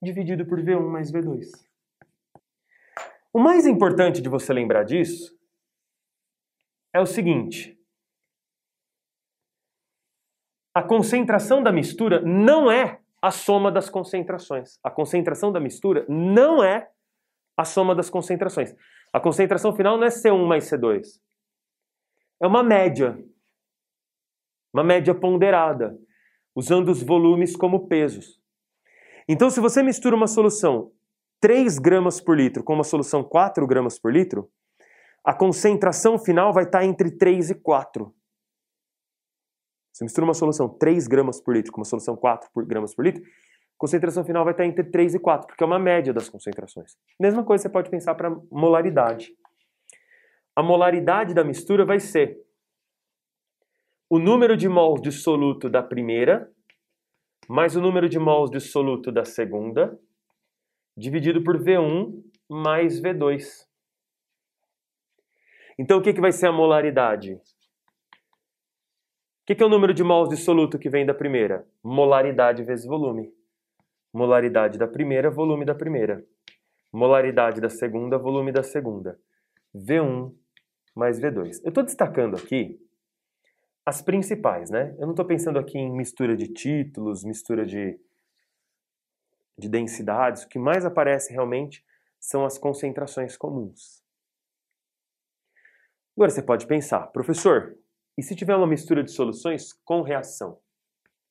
dividido 0.00 0.46
por 0.46 0.60
V1 0.60 0.88
mais 0.88 1.10
V2. 1.10 1.46
O 3.32 3.40
mais 3.40 3.66
importante 3.66 4.20
de 4.20 4.28
você 4.28 4.52
lembrar 4.52 4.84
disso 4.84 5.36
é 6.94 7.00
o 7.00 7.06
seguinte: 7.06 7.78
a 10.74 10.82
concentração 10.82 11.62
da 11.62 11.72
mistura 11.72 12.20
não 12.20 12.70
é 12.70 13.00
a 13.20 13.30
soma 13.30 13.72
das 13.72 13.88
concentrações. 13.88 14.78
A 14.82 14.90
concentração 14.90 15.50
da 15.50 15.60
mistura 15.60 16.04
não 16.08 16.62
é 16.62 16.90
a 17.56 17.64
soma 17.64 17.94
das 17.94 18.10
concentrações. 18.10 18.74
A 19.12 19.20
concentração 19.20 19.74
final 19.74 19.98
não 19.98 20.04
é 20.04 20.08
C1 20.08 20.46
mais 20.46 20.64
C2. 20.70 21.20
É 22.40 22.46
uma 22.46 22.62
média. 22.62 23.22
Uma 24.72 24.82
média 24.82 25.14
ponderada, 25.14 25.98
usando 26.54 26.88
os 26.88 27.02
volumes 27.02 27.54
como 27.54 27.88
pesos. 27.88 28.40
Então, 29.28 29.50
se 29.50 29.60
você 29.60 29.82
mistura 29.82 30.16
uma 30.16 30.26
solução 30.26 30.90
3 31.40 31.78
gramas 31.78 32.20
por 32.20 32.36
litro 32.36 32.64
com 32.64 32.72
uma 32.72 32.84
solução 32.84 33.22
4 33.22 33.66
gramas 33.66 33.98
por 33.98 34.12
litro, 34.12 34.50
a 35.24 35.34
concentração 35.34 36.18
final 36.18 36.52
vai 36.52 36.64
estar 36.64 36.84
entre 36.84 37.10
3 37.10 37.50
e 37.50 37.54
4. 37.54 38.12
Você 39.92 40.04
mistura 40.04 40.24
uma 40.24 40.34
solução 40.34 40.68
3 40.68 41.06
gramas 41.06 41.40
por 41.40 41.54
litro 41.54 41.70
com 41.70 41.80
uma 41.80 41.84
solução 41.84 42.16
4 42.16 42.50
gramas 42.64 42.94
por 42.94 43.04
litro, 43.04 43.22
concentração 43.82 44.24
final 44.24 44.44
vai 44.44 44.52
estar 44.52 44.64
entre 44.64 44.84
3 44.84 45.16
e 45.16 45.18
4, 45.18 45.48
porque 45.48 45.64
é 45.64 45.66
uma 45.66 45.76
média 45.76 46.12
das 46.12 46.28
concentrações. 46.28 46.96
Mesma 47.18 47.42
coisa 47.42 47.62
você 47.62 47.68
pode 47.68 47.90
pensar 47.90 48.14
para 48.14 48.30
molaridade. 48.48 49.36
A 50.54 50.62
molaridade 50.62 51.34
da 51.34 51.42
mistura 51.42 51.84
vai 51.84 51.98
ser 51.98 52.40
o 54.08 54.20
número 54.20 54.56
de 54.56 54.68
mols 54.68 55.02
de 55.02 55.10
soluto 55.10 55.68
da 55.68 55.82
primeira 55.82 56.48
mais 57.48 57.74
o 57.74 57.80
número 57.80 58.08
de 58.08 58.20
mols 58.20 58.52
de 58.52 58.60
soluto 58.60 59.10
da 59.10 59.24
segunda 59.24 59.98
dividido 60.96 61.42
por 61.42 61.58
V1 61.58 62.22
mais 62.48 63.02
V2. 63.02 63.66
Então 65.76 65.98
o 65.98 66.02
que, 66.02 66.14
que 66.14 66.20
vai 66.20 66.30
ser 66.30 66.46
a 66.46 66.52
molaridade? 66.52 67.32
O 67.32 67.40
que, 69.44 69.56
que 69.56 69.62
é 69.62 69.66
o 69.66 69.68
número 69.68 69.92
de 69.92 70.04
mols 70.04 70.28
de 70.28 70.36
soluto 70.36 70.78
que 70.78 70.88
vem 70.88 71.04
da 71.04 71.12
primeira? 71.12 71.66
Molaridade 71.82 72.62
vezes 72.62 72.86
volume. 72.86 73.41
Molaridade 74.12 74.78
da 74.78 74.86
primeira, 74.86 75.30
volume 75.30 75.64
da 75.64 75.74
primeira. 75.74 76.24
Molaridade 76.92 77.60
da 77.60 77.70
segunda, 77.70 78.18
volume 78.18 78.52
da 78.52 78.62
segunda. 78.62 79.18
V1 79.74 80.34
mais 80.94 81.18
V2. 81.18 81.60
Eu 81.62 81.70
estou 81.70 81.82
destacando 81.82 82.36
aqui 82.36 82.78
as 83.84 84.02
principais, 84.02 84.70
né? 84.70 84.94
Eu 84.98 85.06
não 85.06 85.12
estou 85.12 85.24
pensando 85.24 85.58
aqui 85.58 85.78
em 85.78 85.90
mistura 85.90 86.36
de 86.36 86.48
títulos, 86.48 87.24
mistura 87.24 87.64
de, 87.66 87.98
de 89.58 89.68
densidades. 89.68 90.44
O 90.44 90.48
que 90.48 90.58
mais 90.58 90.84
aparece 90.84 91.32
realmente 91.32 91.84
são 92.20 92.44
as 92.44 92.58
concentrações 92.58 93.36
comuns. 93.36 94.02
Agora 96.16 96.30
você 96.30 96.42
pode 96.42 96.66
pensar, 96.66 97.06
professor, 97.08 97.76
e 98.16 98.22
se 98.22 98.36
tiver 98.36 98.54
uma 98.54 98.66
mistura 98.66 99.02
de 99.02 99.10
soluções 99.10 99.72
com 99.84 100.02
reação? 100.02 100.60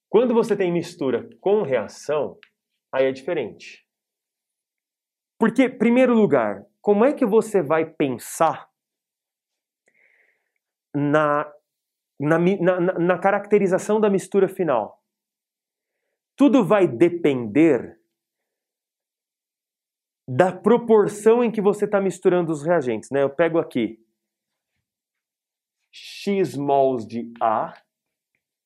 Quando 0.09 0.33
você 0.33 0.55
tem 0.55 0.73
mistura 0.73 1.29
com 1.39 1.61
reação, 1.61 2.37
aí 2.91 3.05
é 3.05 3.11
diferente. 3.11 3.87
Porque, 5.39 5.69
primeiro 5.69 6.13
lugar, 6.13 6.65
como 6.81 7.05
é 7.05 7.13
que 7.13 7.25
você 7.25 7.61
vai 7.61 7.85
pensar 7.85 8.69
na, 10.93 11.51
na, 12.19 12.37
na, 12.39 12.79
na 12.99 13.19
caracterização 13.19 13.99
da 13.99 14.09
mistura 14.09 14.47
final? 14.47 15.01
Tudo 16.35 16.65
vai 16.65 16.87
depender 16.87 17.99
da 20.27 20.51
proporção 20.51 21.43
em 21.43 21.51
que 21.51 21.61
você 21.61 21.85
está 21.85 21.99
misturando 21.99 22.51
os 22.51 22.63
reagentes. 22.63 23.09
Né? 23.11 23.23
Eu 23.23 23.29
pego 23.29 23.59
aqui 23.59 23.99
x 25.91 26.55
mols 26.55 27.05
de 27.05 27.33
A 27.41 27.73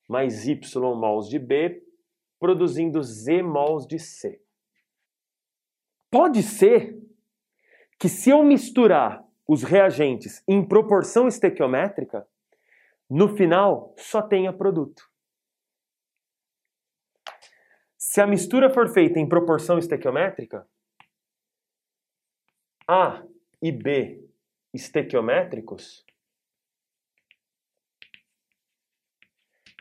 mais 0.07 0.47
y 0.47 0.95
mols 0.95 1.27
de 1.27 1.39
B, 1.39 1.81
produzindo 2.45 3.01
z 3.01 3.41
mols 3.41 3.87
de 3.87 3.97
C. 3.97 4.39
Pode 6.11 6.43
ser 6.43 6.95
que 7.99 8.07
se 8.07 8.29
eu 8.29 8.43
misturar 8.43 9.25
os 9.47 9.63
reagentes 9.63 10.43
em 10.47 10.63
proporção 10.63 11.27
estequiométrica, 11.27 12.27
no 13.09 13.35
final 13.35 13.95
só 13.97 14.21
tenha 14.21 14.53
produto. 14.53 15.09
Se 17.97 18.21
a 18.21 18.27
mistura 18.27 18.69
for 18.69 18.89
feita 18.89 19.17
em 19.19 19.27
proporção 19.27 19.79
estequiométrica, 19.79 20.69
A 22.87 23.23
e 23.59 23.71
B 23.71 24.23
estequiométricos, 24.71 26.04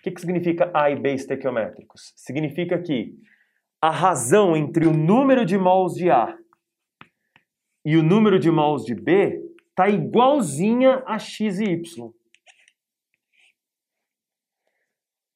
que, 0.05 0.11
que 0.11 0.21
significa 0.21 0.71
A 0.75 0.91
e 0.91 0.97
B 0.97 1.15
estequiométricos? 1.15 2.13
Significa 2.15 2.79
que 2.79 3.15
a 3.81 3.91
razão 3.91 4.55
entre 4.55 4.87
o 4.87 4.93
número 4.93 5.47
de 5.47 5.57
mols 5.57 5.95
de 5.95 6.11
A 6.11 6.37
e 7.85 7.97
o 7.97 8.03
número 8.03 8.39
de 8.39 8.51
mols 8.51 8.85
de 8.85 8.95
B 8.95 9.43
está 9.71 9.89
igualzinha 9.89 11.03
a 11.07 11.19
x 11.19 11.59
e 11.59 11.65
y. 11.65 12.11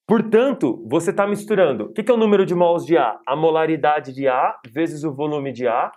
Portanto, 0.06 0.86
você 0.86 1.10
está 1.10 1.26
misturando. 1.26 1.84
O 1.84 1.92
que, 1.92 2.02
que 2.02 2.10
é 2.10 2.14
o 2.14 2.18
número 2.18 2.44
de 2.44 2.54
mols 2.54 2.84
de 2.84 2.96
A? 2.96 3.18
A 3.26 3.34
molaridade 3.34 4.12
de 4.12 4.28
A 4.28 4.58
vezes 4.70 5.02
o 5.02 5.12
volume 5.12 5.50
de 5.50 5.66
A 5.66 5.90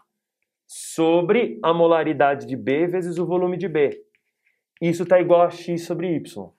sobre 0.66 1.60
a 1.62 1.74
molaridade 1.74 2.48
de 2.48 2.56
B 2.56 2.88
vezes 2.88 3.18
o 3.18 3.26
volume 3.26 3.58
de 3.58 3.68
B. 3.68 4.02
Isso 4.82 5.04
está 5.04 5.20
igual 5.20 5.42
a 5.42 5.50
x 5.50 5.86
sobre 5.86 6.16
y. 6.16 6.54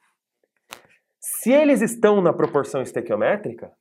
Se 1.24 1.52
eles 1.52 1.80
estão 1.80 2.20
na 2.20 2.32
proporção 2.32 2.82
estequiométrica, 2.82 3.72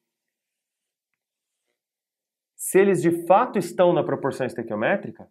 se 2.56 2.80
eles 2.80 3.02
de 3.02 3.26
fato 3.26 3.58
estão 3.58 3.92
na 3.92 4.04
proporção 4.04 4.46
estequiométrica, 4.46 5.28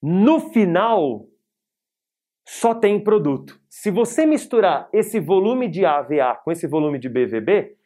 no 0.00 0.38
final 0.52 1.26
só 2.46 2.72
tem 2.72 3.02
produto. 3.02 3.60
Se 3.68 3.90
você 3.90 4.24
misturar 4.24 4.88
esse 4.92 5.18
volume 5.18 5.68
de 5.68 5.84
AVA 5.84 6.36
com 6.44 6.52
esse 6.52 6.68
volume 6.68 7.00
de 7.00 7.08
BVB, 7.08 7.76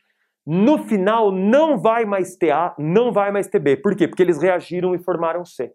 no 0.47 0.85
final 0.85 1.33
não 1.33 1.79
vai 1.79 2.05
mais 2.05 2.37
ter 2.37 2.51
A, 2.51 2.75
não 2.79 3.11
vai 3.11 3.33
mais 3.33 3.49
ter 3.49 3.59
B. 3.59 3.79
Por 3.79 3.97
quê? 3.97 4.07
Porque 4.07 4.23
eles 4.23 4.43
reagiram 4.43 4.95
e 4.95 4.99
formaram 4.99 5.47
C. 5.47 5.73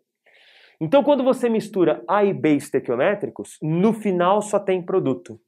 Então, 0.79 1.03
quando 1.03 1.23
você 1.23 1.49
mistura 1.49 2.03
A 2.07 2.23
e 2.23 2.31
B 2.31 2.55
estequiométricos, 2.55 3.57
no 3.59 3.91
final 3.91 4.39
só 4.43 4.59
tem 4.59 4.85
produto. 4.85 5.41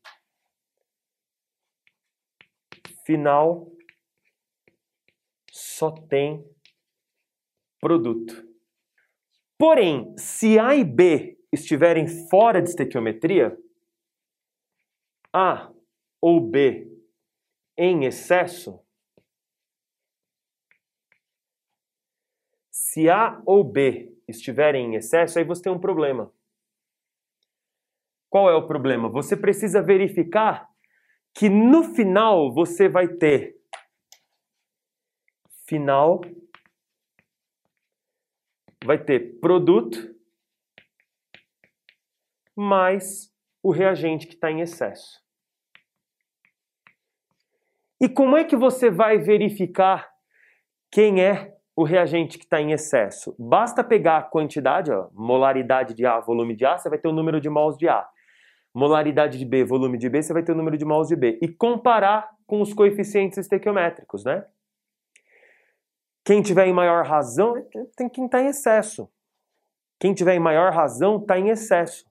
Final 3.06 3.72
só 5.52 5.91
tem 5.91 6.45
produto. 7.80 8.47
Porém, 9.58 10.16
se 10.18 10.58
A 10.58 10.76
e 10.76 10.84
B 10.84 11.38
estiverem 11.52 12.08
fora 12.30 12.62
de 12.62 12.70
estequiometria, 12.70 13.58
A 15.34 15.72
ou 16.22 16.39
B 16.39 16.88
em 17.78 18.06
excesso, 18.06 18.80
se 22.72 23.10
A 23.10 23.41
ou 23.45 23.64
B 23.64 24.16
estiverem 24.28 24.93
em 24.93 24.95
excesso, 24.95 25.38
aí 25.38 25.45
você 25.45 25.64
tem 25.64 25.72
um 25.72 25.80
problema. 25.80 26.34
Qual 28.30 28.49
é 28.49 28.56
o 28.56 28.66
problema? 28.66 29.10
Você 29.10 29.36
precisa 29.36 29.82
verificar 29.82 30.70
que 31.34 31.50
no 31.50 31.84
final 31.96 32.54
você 32.54 32.88
vai 32.88 33.08
ter 33.08 33.56
final 35.68 36.22
vai 38.84 38.98
ter 38.98 39.40
produto 39.40 40.14
mais 42.56 43.32
o 43.64 43.72
reagente 43.72 44.28
que 44.28 44.34
está 44.34 44.52
em 44.52 44.62
excesso. 44.62 45.22
E 48.02 48.10
como 48.10 48.36
é 48.36 48.44
que 48.44 48.56
você 48.56 48.90
vai 48.90 49.18
verificar 49.20 50.10
quem 50.92 51.24
é 51.24 51.56
o 51.76 51.84
reagente 51.84 52.38
que 52.38 52.44
está 52.44 52.60
em 52.60 52.72
excesso? 52.72 53.36
Basta 53.38 53.84
pegar 53.84 54.18
a 54.18 54.24
quantidade, 54.24 54.92
ó, 54.92 55.10
molaridade 55.14 55.94
de 55.94 56.06
A, 56.06 56.20
volume 56.20 56.56
de 56.56 56.66
A, 56.66 56.78
você 56.78 56.90
vai 56.90 56.98
ter 56.98 57.08
o 57.08 57.14
número 57.14 57.40
de 57.40 57.50
mols 57.50 57.78
de 57.78 57.88
A. 57.88 58.08
Molaridade 58.74 59.38
de 59.38 59.45
B, 59.45 59.63
volume 59.65 59.97
de 59.97 60.09
B, 60.09 60.22
você 60.22 60.34
vai 60.34 60.43
ter 60.43 60.53
o 60.53 60.55
número 60.55 60.78
de 60.78 60.86
mols 60.86 61.07
de 61.07 61.15
B. 61.15 61.38
E 61.41 61.47
comparar 61.47 62.30
com 62.45 62.61
os 62.61 62.74
coeficientes 62.74 63.38
estequiométricos, 63.38 64.24
né? 64.24 64.45
Quem 66.24 66.41
tiver 66.41 66.67
em 66.67 66.74
maior 66.74 67.05
razão 67.05 67.53
tem 67.95 68.07
quem 68.07 68.26
está 68.26 68.41
em 68.41 68.47
excesso. 68.47 69.09
Quem 69.99 70.13
tiver 70.13 70.36
em 70.36 70.39
maior 70.39 70.72
razão 70.72 71.17
está 71.17 71.38
em 71.38 71.49
excesso. 71.49 72.05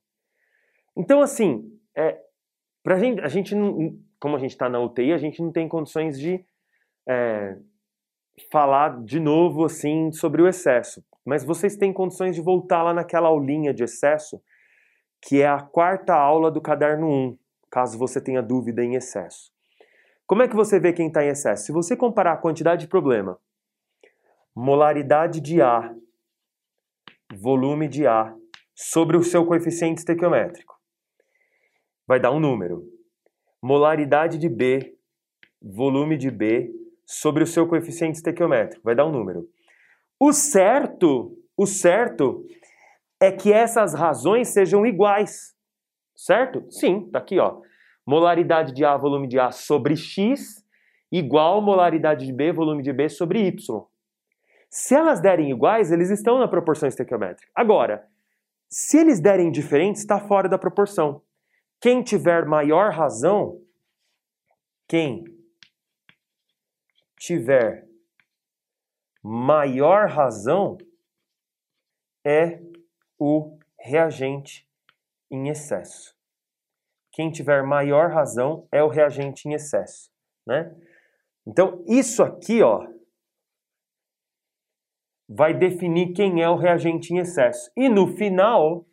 Então, 0.96 1.22
assim, 1.22 1.64
é, 1.96 2.20
pra 2.82 2.98
gente, 2.98 3.20
a 3.20 3.28
gente 3.28 3.54
não, 3.54 3.98
como 4.20 4.36
a 4.36 4.38
gente 4.38 4.50
está 4.50 4.68
na 4.68 4.80
UTI, 4.80 5.12
a 5.12 5.18
gente 5.18 5.40
não 5.42 5.50
tem 5.50 5.68
condições 5.68 6.18
de 6.18 6.44
é, 7.08 7.56
falar 8.50 9.02
de 9.04 9.18
novo 9.18 9.64
assim 9.64 10.12
sobre 10.12 10.42
o 10.42 10.48
excesso. 10.48 11.04
Mas 11.24 11.44
vocês 11.44 11.76
têm 11.76 11.92
condições 11.92 12.34
de 12.34 12.42
voltar 12.42 12.82
lá 12.82 12.94
naquela 12.94 13.28
aulinha 13.28 13.72
de 13.74 13.84
excesso, 13.84 14.40
que 15.22 15.42
é 15.42 15.46
a 15.46 15.60
quarta 15.60 16.14
aula 16.14 16.50
do 16.50 16.60
caderno 16.60 17.08
1, 17.08 17.38
caso 17.70 17.98
você 17.98 18.20
tenha 18.20 18.42
dúvida 18.42 18.82
em 18.82 18.94
excesso. 18.94 19.52
Como 20.26 20.42
é 20.42 20.48
que 20.48 20.56
você 20.56 20.78
vê 20.78 20.92
quem 20.92 21.08
está 21.08 21.24
em 21.24 21.28
excesso? 21.28 21.66
Se 21.66 21.72
você 21.72 21.96
comparar 21.96 22.32
a 22.32 22.36
quantidade 22.36 22.82
de 22.82 22.88
problema 22.88 23.38
molaridade 24.54 25.40
de 25.40 25.62
A, 25.62 25.94
volume 27.32 27.88
de 27.88 28.06
A, 28.06 28.34
sobre 28.74 29.16
o 29.16 29.22
seu 29.22 29.46
coeficiente 29.46 29.98
estequiométrico. 29.98 30.78
Vai 32.06 32.18
dar 32.18 32.30
um 32.30 32.40
número. 32.40 32.84
Molaridade 33.62 34.38
de 34.38 34.48
B, 34.48 34.96
volume 35.60 36.16
de 36.16 36.30
B, 36.30 36.70
sobre 37.06 37.42
o 37.42 37.46
seu 37.46 37.66
coeficiente 37.66 38.16
estequiométrico. 38.16 38.82
Vai 38.84 38.94
dar 38.94 39.06
um 39.06 39.12
número. 39.12 39.48
O 40.18 40.32
certo, 40.32 41.36
o 41.56 41.66
certo 41.66 42.44
é 43.20 43.30
que 43.30 43.52
essas 43.52 43.94
razões 43.94 44.48
sejam 44.48 44.86
iguais. 44.86 45.54
Certo? 46.16 46.66
Sim, 46.70 47.10
tá 47.10 47.18
aqui, 47.18 47.38
ó. 47.38 47.60
Molaridade 48.06 48.72
de 48.72 48.84
A, 48.84 48.96
volume 48.96 49.28
de 49.28 49.38
A 49.38 49.50
sobre 49.50 49.96
X 49.96 50.60
igual 51.10 51.60
molaridade 51.60 52.24
de 52.24 52.32
B, 52.32 52.52
volume 52.52 52.82
de 52.82 52.92
B 52.92 53.08
sobre 53.08 53.46
Y. 53.46 53.86
Se 54.70 54.94
elas 54.94 55.20
derem 55.20 55.50
iguais, 55.50 55.90
eles 55.90 56.10
estão 56.10 56.38
na 56.38 56.46
proporção 56.46 56.88
estequiométrica. 56.88 57.50
Agora, 57.54 58.06
se 58.68 58.98
eles 58.98 59.20
derem 59.20 59.50
diferentes, 59.50 60.02
está 60.02 60.20
fora 60.20 60.48
da 60.48 60.58
proporção. 60.58 61.22
Quem 61.80 62.02
tiver 62.02 62.46
maior 62.46 62.92
razão, 62.92 63.60
quem 64.86 65.24
tiver 67.18 67.88
maior 69.22 70.08
razão 70.08 70.78
é 72.24 72.60
o 73.20 73.58
reagente 73.78 74.66
em 75.30 75.48
excesso. 75.48 76.16
Quem 77.12 77.30
tiver 77.30 77.62
maior 77.62 78.10
razão 78.10 78.66
é 78.72 78.82
o 78.82 78.88
reagente 78.88 79.46
em 79.46 79.52
excesso, 79.52 80.10
né? 80.46 80.74
Então, 81.46 81.84
isso 81.86 82.22
aqui, 82.22 82.62
ó, 82.62 82.88
vai 85.28 85.52
definir 85.52 86.12
quem 86.12 86.42
é 86.42 86.48
o 86.48 86.56
reagente 86.56 87.12
em 87.12 87.18
excesso. 87.18 87.70
E 87.76 87.88
no 87.88 88.08
final, 88.16 88.86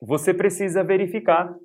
você 0.00 0.34
precisa 0.34 0.84
verificar 0.84 1.56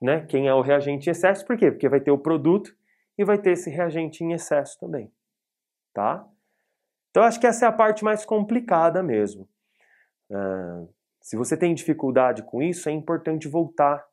né, 0.00 0.26
quem 0.26 0.48
é 0.48 0.54
o 0.54 0.60
reagente 0.60 1.08
em 1.08 1.12
excesso. 1.12 1.46
Por 1.46 1.56
quê? 1.56 1.70
Porque 1.70 1.88
vai 1.88 2.00
ter 2.00 2.10
o 2.10 2.18
produto 2.18 2.76
e 3.16 3.24
vai 3.24 3.38
ter 3.38 3.52
esse 3.52 3.70
reagente 3.70 4.24
em 4.24 4.32
excesso 4.32 4.78
também. 4.78 5.12
Tá? 5.94 6.28
Então, 7.10 7.22
acho 7.22 7.40
que 7.40 7.46
essa 7.46 7.66
é 7.66 7.68
a 7.68 7.72
parte 7.72 8.04
mais 8.04 8.24
complicada 8.24 9.02
mesmo. 9.02 9.48
Uh, 10.30 10.88
se 11.20 11.36
você 11.36 11.56
tem 11.56 11.74
dificuldade 11.74 12.42
com 12.42 12.62
isso, 12.62 12.88
é 12.88 12.92
importante 12.92 13.48
voltar 13.48 14.04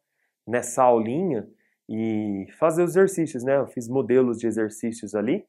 nessa 0.47 0.83
aulinha 0.83 1.47
e 1.89 2.47
fazer 2.57 2.83
os 2.83 2.91
exercícios, 2.91 3.43
né? 3.43 3.57
Eu 3.57 3.67
fiz 3.67 3.87
modelos 3.87 4.39
de 4.39 4.47
exercícios 4.47 5.13
ali 5.15 5.45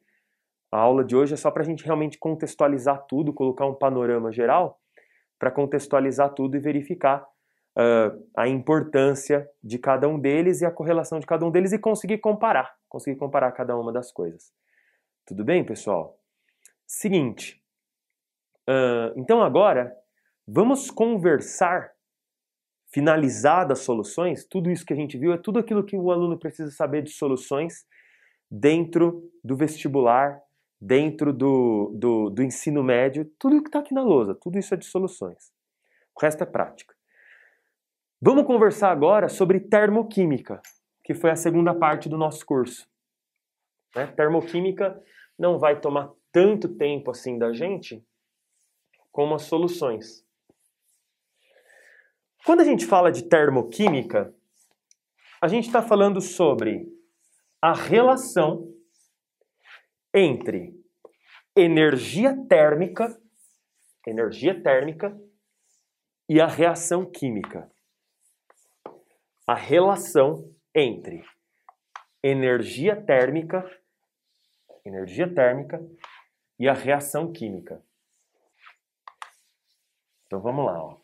a 0.74 0.78
aula 0.78 1.04
de 1.04 1.14
hoje 1.14 1.34
é 1.34 1.36
só 1.36 1.52
para 1.52 1.62
a 1.62 1.64
gente 1.64 1.84
realmente 1.84 2.18
contextualizar 2.18 3.06
tudo, 3.06 3.32
colocar 3.32 3.64
um 3.64 3.76
panorama 3.76 4.32
geral, 4.32 4.80
para 5.38 5.48
contextualizar 5.48 6.34
tudo 6.34 6.56
e 6.56 6.58
verificar 6.58 7.24
uh, 7.78 8.28
a 8.36 8.48
importância 8.48 9.48
de 9.62 9.78
cada 9.78 10.08
um 10.08 10.18
deles 10.18 10.62
e 10.62 10.66
a 10.66 10.72
correlação 10.72 11.20
de 11.20 11.26
cada 11.26 11.46
um 11.46 11.50
deles 11.52 11.70
e 11.70 11.78
conseguir 11.78 12.18
comparar, 12.18 12.74
conseguir 12.88 13.16
comparar 13.16 13.52
cada 13.52 13.78
uma 13.78 13.92
das 13.92 14.10
coisas. 14.10 14.52
Tudo 15.24 15.44
bem, 15.44 15.64
pessoal? 15.64 16.18
Seguinte, 16.84 17.62
uh, 18.68 19.16
então 19.16 19.44
agora 19.44 19.96
vamos 20.46 20.90
conversar, 20.90 21.92
finalizadas 22.92 23.80
as 23.80 23.84
soluções, 23.84 24.46
tudo 24.46 24.70
isso 24.70 24.84
que 24.84 24.92
a 24.92 24.96
gente 24.96 25.18
viu 25.18 25.32
é 25.32 25.38
tudo 25.38 25.58
aquilo 25.58 25.84
que 25.84 25.96
o 25.96 26.10
aluno 26.10 26.38
precisa 26.38 26.70
saber 26.70 27.02
de 27.02 27.10
soluções 27.10 27.86
dentro 28.50 29.30
do 29.42 29.56
vestibular 29.56 30.40
dentro 30.84 31.32
do, 31.32 31.92
do, 31.94 32.30
do 32.30 32.42
ensino 32.42 32.82
médio, 32.82 33.24
tudo 33.38 33.62
que 33.62 33.68
está 33.68 33.78
aqui 33.78 33.94
na 33.94 34.02
lousa, 34.02 34.34
tudo 34.34 34.58
isso 34.58 34.74
é 34.74 34.76
de 34.76 34.84
soluções. 34.84 35.50
O 36.14 36.20
resto 36.20 36.42
é 36.42 36.46
prática. 36.46 36.94
Vamos 38.20 38.46
conversar 38.46 38.90
agora 38.90 39.28
sobre 39.28 39.60
termoquímica, 39.60 40.60
que 41.02 41.14
foi 41.14 41.30
a 41.30 41.36
segunda 41.36 41.74
parte 41.74 42.08
do 42.08 42.18
nosso 42.18 42.44
curso. 42.44 42.86
Né? 43.96 44.06
Termoquímica 44.08 45.02
não 45.38 45.58
vai 45.58 45.80
tomar 45.80 46.10
tanto 46.30 46.68
tempo 46.68 47.10
assim 47.10 47.38
da 47.38 47.52
gente 47.52 48.04
como 49.10 49.34
as 49.34 49.42
soluções. 49.42 50.23
Quando 52.44 52.60
a 52.60 52.64
gente 52.64 52.84
fala 52.84 53.10
de 53.10 53.26
termoquímica, 53.26 54.34
a 55.40 55.48
gente 55.48 55.66
está 55.66 55.80
falando 55.80 56.20
sobre 56.20 56.86
a 57.60 57.72
relação 57.72 58.70
entre 60.12 60.78
energia 61.56 62.36
térmica, 62.46 63.18
energia 64.06 64.62
térmica 64.62 65.18
e 66.28 66.38
a 66.38 66.46
reação 66.46 67.10
química. 67.10 67.70
A 69.46 69.54
relação 69.54 70.54
entre 70.74 71.24
energia 72.22 72.94
térmica, 72.94 73.64
energia 74.84 75.32
térmica 75.32 75.80
e 76.58 76.68
a 76.68 76.74
reação 76.74 77.32
química. 77.32 77.82
Então 80.26 80.42
vamos 80.42 80.66
lá, 80.66 80.78
ó 80.78 81.03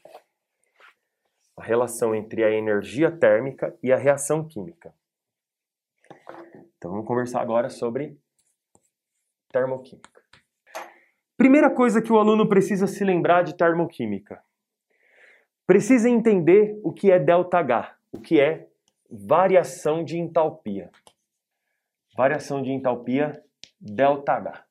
A 1.59 1.63
relação 1.63 2.13
entre 2.13 2.43
a 2.43 2.51
energia 2.51 3.11
térmica 3.11 3.77
e 3.81 3.91
a 3.91 3.97
reação 3.97 4.45
química. 4.47 4.93
Então 6.77 6.91
vamos 6.91 7.07
conversar 7.07 7.41
agora 7.41 7.69
sobre 7.69 8.17
Termoquímica. 9.51 10.21
Primeira 11.37 11.69
coisa 11.69 12.01
que 12.01 12.11
o 12.11 12.17
aluno 12.17 12.47
precisa 12.47 12.87
se 12.87 13.03
lembrar 13.03 13.43
de 13.43 13.55
termoquímica. 13.55 14.41
Precisa 15.67 16.09
entender 16.09 16.79
o 16.83 16.93
que 16.93 17.11
é 17.11 17.19
ΔH, 17.19 17.95
o 18.11 18.21
que 18.21 18.39
é 18.39 18.67
variação 19.09 20.03
de 20.03 20.17
entalpia. 20.17 20.89
Variação 22.15 22.61
de 22.61 22.71
entalpia, 22.71 23.43
ΔH. 23.81 24.63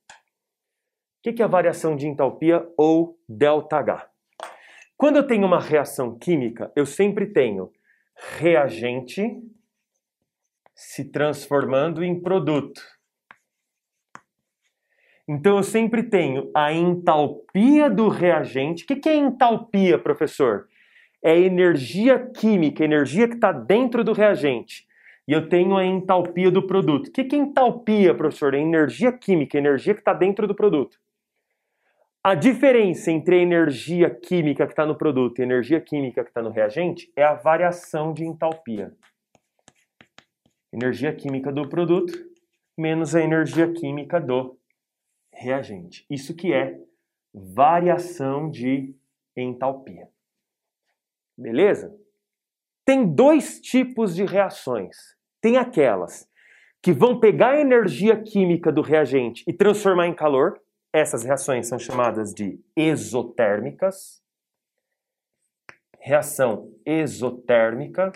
O 1.18 1.32
que 1.32 1.42
é 1.42 1.44
a 1.44 1.48
variação 1.48 1.96
de 1.96 2.06
entalpia 2.06 2.66
ou 2.76 3.18
ΔH? 3.28 4.08
Quando 4.99 5.15
eu 5.15 5.25
tenho 5.25 5.47
uma 5.47 5.61
reação 5.61 6.19
química, 6.19 6.71
eu 6.75 6.85
sempre 6.85 7.25
tenho 7.25 7.71
reagente 8.37 9.41
se 10.75 11.05
transformando 11.05 12.03
em 12.03 12.21
produto 12.21 12.81
Então 15.25 15.57
eu 15.57 15.63
sempre 15.63 16.01
tenho 16.01 16.49
a 16.55 16.73
entalpia 16.73 17.87
do 17.87 18.09
reagente. 18.09 18.83
O 18.83 18.87
que 18.87 19.07
é 19.07 19.15
entalpia, 19.15 19.99
professor? 19.99 20.67
É 21.23 21.37
energia 21.37 22.17
química, 22.19 22.83
energia 22.83 23.27
que 23.27 23.35
está 23.35 23.51
dentro 23.51 24.03
do 24.03 24.11
reagente. 24.11 24.87
E 25.27 25.31
eu 25.31 25.47
tenho 25.47 25.77
a 25.77 25.85
entalpia 25.85 26.49
do 26.49 26.65
produto. 26.65 27.07
O 27.07 27.11
que 27.11 27.35
é 27.35 27.37
entalpia, 27.37 28.15
professor? 28.15 28.55
É 28.55 28.59
energia 28.59 29.11
química, 29.11 29.57
energia 29.57 29.93
que 29.93 30.01
está 30.01 30.13
dentro 30.13 30.47
do 30.47 30.55
produto. 30.55 30.97
A 32.29 32.35
diferença 32.35 33.11
entre 33.11 33.37
a 33.37 33.41
energia 33.41 34.07
química 34.07 34.67
que 34.67 34.73
está 34.73 34.85
no 34.85 34.95
produto 34.95 35.39
e 35.39 35.41
a 35.41 35.45
energia 35.45 35.81
química 35.81 36.23
que 36.23 36.29
está 36.29 36.43
no 36.43 36.51
reagente 36.51 37.11
é 37.15 37.23
a 37.23 37.33
variação 37.33 38.13
de 38.13 38.23
entalpia. 38.23 38.95
Energia 40.71 41.11
química 41.11 41.51
do 41.51 41.67
produto 41.67 42.13
menos 42.77 43.15
a 43.15 43.21
energia 43.23 43.73
química 43.73 44.21
do 44.21 44.59
reagente. 45.33 46.05
Isso 46.07 46.35
que 46.35 46.53
é 46.53 46.79
variação 47.33 48.47
de 48.47 48.95
entalpia. 49.35 50.07
Beleza? 51.35 51.97
Tem 52.85 53.11
dois 53.11 53.59
tipos 53.59 54.13
de 54.13 54.23
reações. 54.23 54.95
Tem 55.41 55.57
aquelas 55.57 56.29
que 56.79 56.93
vão 56.93 57.19
pegar 57.19 57.53
a 57.53 57.59
energia 57.59 58.21
química 58.21 58.71
do 58.71 58.83
reagente 58.83 59.43
e 59.47 59.51
transformar 59.51 60.05
em 60.05 60.13
calor, 60.13 60.61
essas 60.93 61.23
reações 61.23 61.67
são 61.67 61.77
chamadas 61.77 62.33
de 62.33 62.59
exotérmicas. 62.75 64.21
Reação 65.99 66.73
exotérmica. 66.85 68.11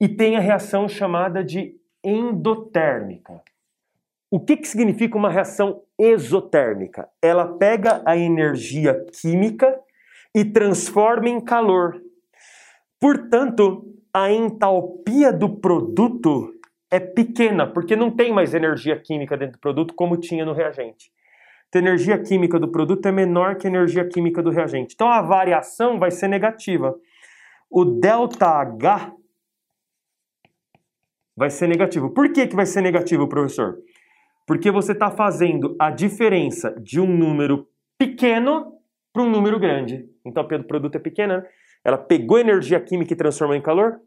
E 0.00 0.08
tem 0.08 0.36
a 0.36 0.40
reação 0.40 0.88
chamada 0.88 1.42
de 1.42 1.76
endotérmica. 2.04 3.42
O 4.30 4.38
que, 4.38 4.56
que 4.56 4.68
significa 4.68 5.16
uma 5.16 5.30
reação 5.30 5.82
exotérmica? 5.98 7.08
Ela 7.20 7.56
pega 7.56 8.02
a 8.04 8.16
energia 8.16 9.04
química 9.12 9.80
e 10.34 10.44
transforma 10.44 11.28
em 11.28 11.40
calor. 11.40 12.00
Portanto, 13.00 13.94
a 14.12 14.30
entalpia 14.30 15.32
do 15.32 15.56
produto 15.56 16.57
é 16.90 16.98
pequena, 16.98 17.66
porque 17.66 17.94
não 17.94 18.10
tem 18.10 18.32
mais 18.32 18.54
energia 18.54 18.98
química 18.98 19.36
dentro 19.36 19.58
do 19.58 19.60
produto 19.60 19.94
como 19.94 20.16
tinha 20.16 20.44
no 20.44 20.52
reagente. 20.52 21.10
Então, 21.68 21.82
a 21.82 21.84
energia 21.84 22.18
química 22.18 22.58
do 22.58 22.68
produto 22.68 23.04
é 23.06 23.12
menor 23.12 23.56
que 23.56 23.66
a 23.66 23.70
energia 23.70 24.08
química 24.08 24.42
do 24.42 24.50
reagente. 24.50 24.94
Então, 24.94 25.08
a 25.08 25.20
variação 25.20 25.98
vai 25.98 26.10
ser 26.10 26.28
negativa. 26.28 26.94
O 27.70 27.84
ΔH 27.84 29.12
vai 31.36 31.50
ser 31.50 31.68
negativo. 31.68 32.10
Por 32.10 32.32
que, 32.32 32.46
que 32.46 32.56
vai 32.56 32.64
ser 32.64 32.80
negativo, 32.80 33.28
professor? 33.28 33.78
Porque 34.46 34.70
você 34.70 34.92
está 34.92 35.10
fazendo 35.10 35.76
a 35.78 35.90
diferença 35.90 36.74
de 36.80 36.98
um 36.98 37.06
número 37.06 37.68
pequeno 37.98 38.78
para 39.12 39.22
um 39.22 39.30
número 39.30 39.58
grande. 39.60 40.08
Então, 40.24 40.42
a 40.42 40.56
do 40.56 40.64
produto 40.64 40.96
é 40.96 40.98
pequena. 40.98 41.38
Né? 41.38 41.48
Ela 41.84 41.98
pegou 41.98 42.38
energia 42.38 42.80
química 42.80 43.12
e 43.12 43.16
transformou 43.16 43.54
em 43.54 43.60
calor. 43.60 44.00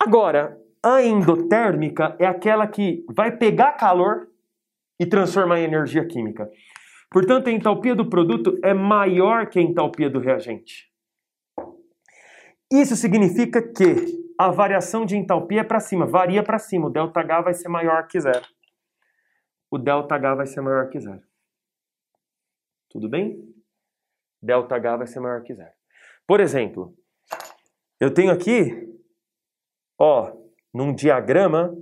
Agora, 0.00 0.56
a 0.83 1.01
endotérmica 1.01 2.15
é 2.19 2.25
aquela 2.25 2.67
que 2.67 3.05
vai 3.09 3.35
pegar 3.35 3.73
calor 3.73 4.29
e 4.99 5.05
transformar 5.05 5.59
em 5.59 5.65
energia 5.65 6.05
química. 6.05 6.49
Portanto, 7.11 7.47
a 7.47 7.51
entalpia 7.51 7.95
do 7.95 8.09
produto 8.09 8.57
é 8.63 8.73
maior 8.73 9.49
que 9.49 9.59
a 9.59 9.61
entalpia 9.61 10.09
do 10.09 10.19
reagente. 10.19 10.89
Isso 12.71 12.95
significa 12.95 13.61
que 13.61 14.19
a 14.37 14.51
variação 14.51 15.05
de 15.05 15.17
entalpia 15.17 15.61
é 15.61 15.63
para 15.63 15.79
cima, 15.79 16.05
varia 16.05 16.43
para 16.43 16.59
cima. 16.59 16.87
O 16.87 16.91
ΔH 16.91 17.43
vai 17.43 17.53
ser 17.53 17.67
maior 17.67 18.07
que 18.07 18.19
zero. 18.19 18.45
O 19.71 19.77
ΔH 19.77 20.35
vai 20.35 20.45
ser 20.45 20.61
maior 20.61 20.89
que 20.89 20.99
zero. 20.99 21.21
Tudo 22.89 23.09
bem? 23.09 23.43
ΔH 24.41 24.97
vai 24.97 25.07
ser 25.07 25.19
maior 25.19 25.41
que 25.43 25.53
zero. 25.53 25.73
Por 26.27 26.39
exemplo, 26.39 26.95
eu 27.99 28.13
tenho 28.13 28.31
aqui, 28.31 28.87
ó, 29.99 30.31
num 30.74 30.92
diagrama 30.92 31.72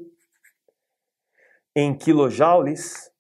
em 1.74 1.96
quilojoules, 1.96 3.10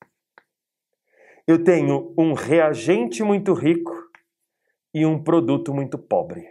eu 1.48 1.64
tenho 1.64 2.14
um 2.18 2.34
reagente 2.34 3.22
muito 3.22 3.54
rico 3.54 3.92
e 4.94 5.06
um 5.06 5.22
produto 5.22 5.72
muito 5.72 5.96
pobre. 5.96 6.46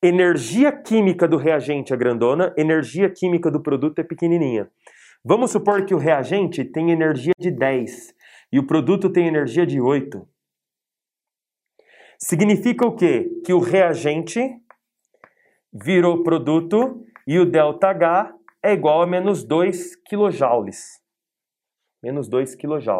Energia 0.00 0.70
química 0.70 1.26
do 1.26 1.36
reagente 1.36 1.92
é 1.92 1.96
grandona, 1.96 2.54
energia 2.56 3.10
química 3.10 3.50
do 3.50 3.60
produto 3.60 3.98
é 3.98 4.04
pequenininha. 4.04 4.70
Vamos 5.24 5.50
supor 5.50 5.84
que 5.84 5.94
o 5.94 5.98
reagente 5.98 6.64
tem 6.64 6.90
energia 6.90 7.32
de 7.38 7.50
10 7.50 8.14
e 8.52 8.58
o 8.58 8.66
produto 8.66 9.10
tem 9.10 9.26
energia 9.26 9.66
de 9.66 9.80
8. 9.80 10.28
Significa 12.18 12.86
o 12.86 12.94
quê? 12.94 13.28
Que 13.44 13.52
o 13.52 13.58
reagente 13.58 14.40
virou 15.72 16.22
produto 16.22 17.04
e 17.26 17.38
o 17.38 17.44
ΔH 17.44 18.34
é 18.62 18.72
igual 18.72 19.02
a 19.02 19.06
menos 19.06 19.44
2 19.44 19.96
kJ. 19.96 20.70
Menos 22.02 22.28
2 22.28 22.54
kJ. 22.54 22.94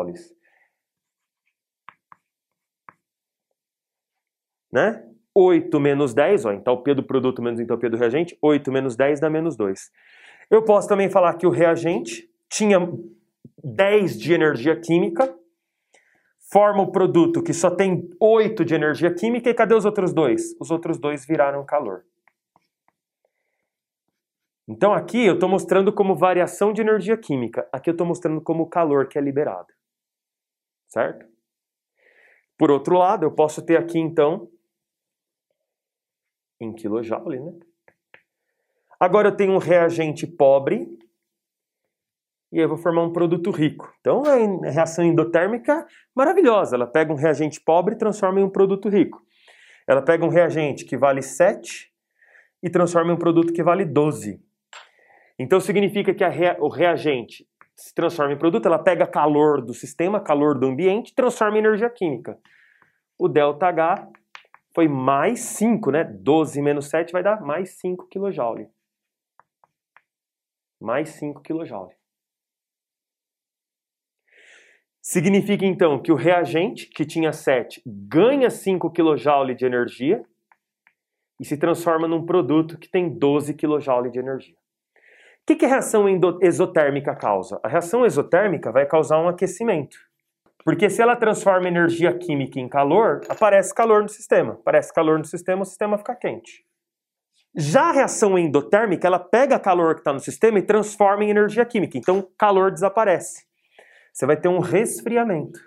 Né? 4.73 5.05
8 5.35 5.81
menos 5.81 6.15
10, 6.15 6.45
ó, 6.45 6.53
entalpia 6.53 6.95
do 6.95 7.03
produto 7.03 7.43
menos 7.43 7.59
entalpia 7.59 7.91
do 7.91 7.97
reagente, 7.97 8.39
8 8.41 8.71
menos 8.71 8.95
10 8.95 9.19
dá 9.19 9.29
menos 9.29 9.57
2. 9.57 9.91
Eu 10.51 10.63
posso 10.63 10.89
também 10.89 11.11
falar 11.11 11.35
que 11.35 11.47
o 11.47 11.51
reagente 11.51 12.31
tinha 12.49 12.79
10 13.63 14.19
de 14.19 14.33
energia 14.33 14.79
química, 14.79 15.35
forma 16.53 16.83
o 16.83 16.93
produto 16.93 17.43
que 17.43 17.53
só 17.53 17.71
tem 17.71 18.09
8 18.21 18.65
de 18.65 18.75
energia 18.75 19.13
química, 19.13 19.51
e 19.51 19.55
cadê 19.55 19.75
os 19.75 19.85
outros 19.85 20.13
dois? 20.13 20.55
Os 20.61 20.71
outros 20.71 20.99
dois 20.99 21.27
viraram 21.27 21.65
calor. 21.65 22.05
Então 24.67 24.95
aqui 24.95 25.25
eu 25.25 25.35
estou 25.35 25.49
mostrando 25.49 25.93
como 25.93 26.15
variação 26.15 26.73
de 26.73 26.81
energia 26.81 27.17
química. 27.17 27.69
Aqui 27.71 27.91
eu 27.91 27.93
estou 27.93 28.07
mostrando 28.07 28.41
como 28.41 28.69
calor 28.69 29.07
que 29.09 29.19
é 29.19 29.21
liberado. 29.21 29.73
Certo? 30.89 31.27
Por 32.57 32.71
outro 32.71 32.97
lado, 32.97 33.25
eu 33.25 33.33
posso 33.33 33.63
ter 33.63 33.77
aqui 33.77 33.99
então 33.99 34.49
em 36.61 36.73
kilojoule, 36.73 37.41
né? 37.41 37.53
Agora 38.99 39.29
eu 39.29 39.37
tenho 39.37 39.53
um 39.53 39.59
reagente 39.59 40.27
pobre 40.27 40.89
e 42.51 42.59
eu 42.59 42.69
vou 42.69 42.79
formar 42.79 43.03
um 43.03 43.13
produto 43.13 43.51
rico. 43.51 43.93
Então 44.01 44.23
a 44.25 44.71
reação 44.71 45.05
endotérmica 45.05 45.87
maravilhosa. 46.15 46.77
Ela 46.77 46.87
pega 46.87 47.13
um 47.13 47.17
reagente 47.17 47.61
pobre 47.61 47.95
e 47.95 47.99
transforma 47.99 48.41
em 48.41 48.45
um 48.45 48.51
produto 48.51 48.89
rico. 48.89 49.23
Ela 49.87 50.01
pega 50.01 50.25
um 50.25 50.31
reagente 50.31 50.85
que 50.85 50.97
vale 50.97 51.21
7 51.21 51.93
e 52.63 52.71
transforma 52.71 53.11
em 53.11 53.15
um 53.15 53.19
produto 53.19 53.53
que 53.53 53.63
vale 53.63 53.85
12. 53.85 54.41
Então 55.39 55.59
significa 55.61 56.15
que 56.15 56.27
rea, 56.27 56.57
o 56.61 56.69
reagente 56.69 57.47
se 57.75 57.93
transforma 57.93 58.33
em 58.33 58.39
produto, 58.39 58.67
ela 58.67 58.79
pega 58.79 59.07
calor 59.07 59.61
do 59.61 59.75
sistema, 59.75 60.21
calor 60.21 60.59
do 60.59 60.67
ambiente, 60.67 61.15
transforma 61.15 61.57
em 61.57 61.61
energia 61.61 61.91
química. 61.91 62.39
O 63.19 63.29
ΔH 63.29 64.09
foi 64.75 64.89
mais 64.89 65.41
5, 65.41 65.91
né? 65.91 66.05
12 66.05 66.63
menos 66.63 66.89
7 66.89 67.13
vai 67.13 67.23
dar 67.23 67.41
mais 67.41 67.79
5 67.79 68.09
kJ. 68.09 68.69
Mais 70.81 71.09
5 71.11 71.41
kJ. 71.43 71.97
Significa 75.01 75.67
então 75.67 76.01
que 76.01 76.11
o 76.11 76.17
reagente, 76.17 76.87
que 76.87 77.05
tinha 77.05 77.33
7, 77.33 77.83
ganha 77.87 78.49
5 78.51 78.91
kJ 78.91 79.55
de 79.55 79.67
energia 79.67 80.25
e 81.41 81.45
se 81.45 81.59
transforma 81.59 82.09
num 82.09 82.25
produto 82.25 82.79
que 82.79 82.89
tem 82.89 83.19
12 83.19 83.55
kJ 83.55 84.11
de 84.11 84.19
energia. 84.19 84.64
O 85.45 85.47
que, 85.47 85.57
que 85.57 85.67
a 85.67 85.69
reação 85.69 86.07
exotérmica 86.41 87.15
causa? 87.15 87.61
A 87.63 87.69
reação 87.69 88.07
exotérmica 88.07 88.73
vai 88.73 88.87
causar 88.87 89.21
um 89.21 89.29
aquecimento. 89.29 89.99
Porque 90.65 90.89
se 90.89 91.03
ela 91.03 91.15
transforma 91.15 91.69
energia 91.69 92.17
química 92.17 92.59
em 92.59 92.67
calor, 92.67 93.21
aparece 93.29 93.75
calor 93.75 94.03
no 94.03 94.09
sistema. 94.09 94.55
Aparece 94.55 94.91
calor 94.91 95.19
no 95.19 95.25
sistema, 95.27 95.61
o 95.61 95.67
sistema 95.67 95.99
fica 95.99 96.15
quente. 96.15 96.65
Já 97.55 97.91
a 97.91 97.93
reação 97.93 98.39
endotérmica, 98.39 99.07
ela 99.07 99.19
pega 99.19 99.61
calor 99.61 99.97
que 99.97 100.01
está 100.01 100.15
no 100.15 100.19
sistema 100.19 100.59
e 100.59 100.63
transforma 100.63 101.25
em 101.25 101.29
energia 101.29 101.67
química. 101.67 101.99
Então, 101.99 102.27
calor 102.39 102.71
desaparece. 102.71 103.45
Você 104.15 104.25
vai 104.25 104.39
ter 104.39 104.49
um 104.49 104.61
resfriamento. 104.61 105.61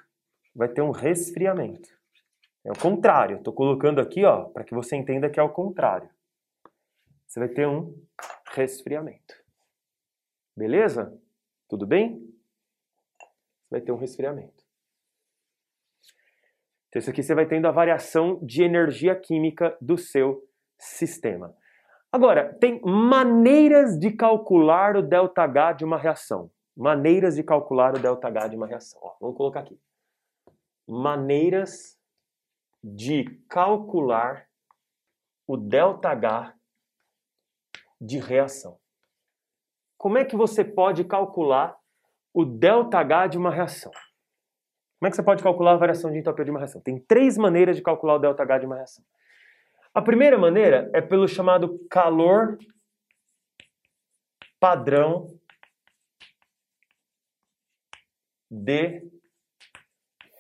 Vai 0.56 0.70
ter 0.70 0.82
um 0.82 0.90
resfriamento. 0.90 1.88
É 2.66 2.72
o 2.72 2.80
contrário. 2.80 3.38
Estou 3.38 3.54
colocando 3.54 4.02
aqui, 4.02 4.26
ó, 4.26 4.46
para 4.46 4.64
que 4.64 4.74
você 4.74 4.96
entenda 4.96 5.30
que 5.30 5.40
é 5.40 5.44
o 5.44 5.50
contrário. 5.50 6.10
Você 7.28 7.40
vai 7.40 7.50
ter 7.50 7.68
um 7.68 7.94
resfriamento. 8.56 9.37
Beleza? 10.57 11.19
Tudo 11.69 11.87
bem? 11.87 12.23
Vai 13.71 13.81
ter 13.81 13.93
um 13.93 13.97
resfriamento. 13.97 14.63
Então, 16.89 17.01
isso 17.01 17.11
aqui 17.11 17.23
você 17.23 17.35
vai 17.35 17.47
tendo 17.47 17.67
a 17.67 17.71
variação 17.71 18.39
de 18.45 18.63
energia 18.63 19.19
química 19.19 19.77
do 19.81 19.97
seu 19.97 20.47
sistema. 20.79 21.57
Agora, 22.13 22.53
tem 22.59 22.83
maneiras 22.83 23.99
de 23.99 24.11
calcular 24.15 24.95
o 24.97 25.03
ΔH 25.03 25.77
de 25.79 25.85
uma 25.85 25.97
reação. 25.97 26.51
maneiras 26.77 27.37
de 27.37 27.43
calcular 27.43 27.95
o 27.95 27.99
ΔH 27.99 28.49
de 28.49 28.57
uma 28.57 28.67
reação. 28.67 29.01
Ó, 29.03 29.17
vamos 29.21 29.37
colocar 29.37 29.61
aqui. 29.61 29.81
Maneiras 30.87 31.99
de 32.83 33.25
calcular 33.49 34.49
o 35.47 35.57
ΔH 35.57 36.55
de 38.01 38.19
reação. 38.19 38.79
Como 39.98 40.18
é 40.18 40.26
que 40.26 40.36
você 40.36 40.64
pode 40.64 41.04
calcular 41.04 41.76
o 42.34 42.46
ΔH 42.46 43.30
de 43.32 43.38
uma 43.38 43.52
reação? 43.52 43.92
Como 45.00 45.08
é 45.08 45.10
que 45.10 45.16
você 45.16 45.24
pode 45.24 45.44
calcular 45.44 45.74
a 45.74 45.78
variação 45.78 46.12
de 46.12 46.18
entropia 46.20 46.46
de 46.46 46.52
uma 46.52 46.60
reação? 46.60 46.82
Tem 46.82 47.00
três 47.00 47.38
maneiras 47.38 47.76
de 47.76 47.84
calcular 47.84 48.16
o 48.16 48.20
ΔH 48.20 48.60
de 48.60 48.66
uma 48.66 48.76
reação. 48.76 49.04
A 49.94 50.02
primeira 50.02 50.38
maneira 50.38 50.90
é 50.94 51.02
pelo 51.02 51.28
chamado 51.28 51.80
calor 51.90 52.58
padrão 54.60 55.28
de 58.50 59.02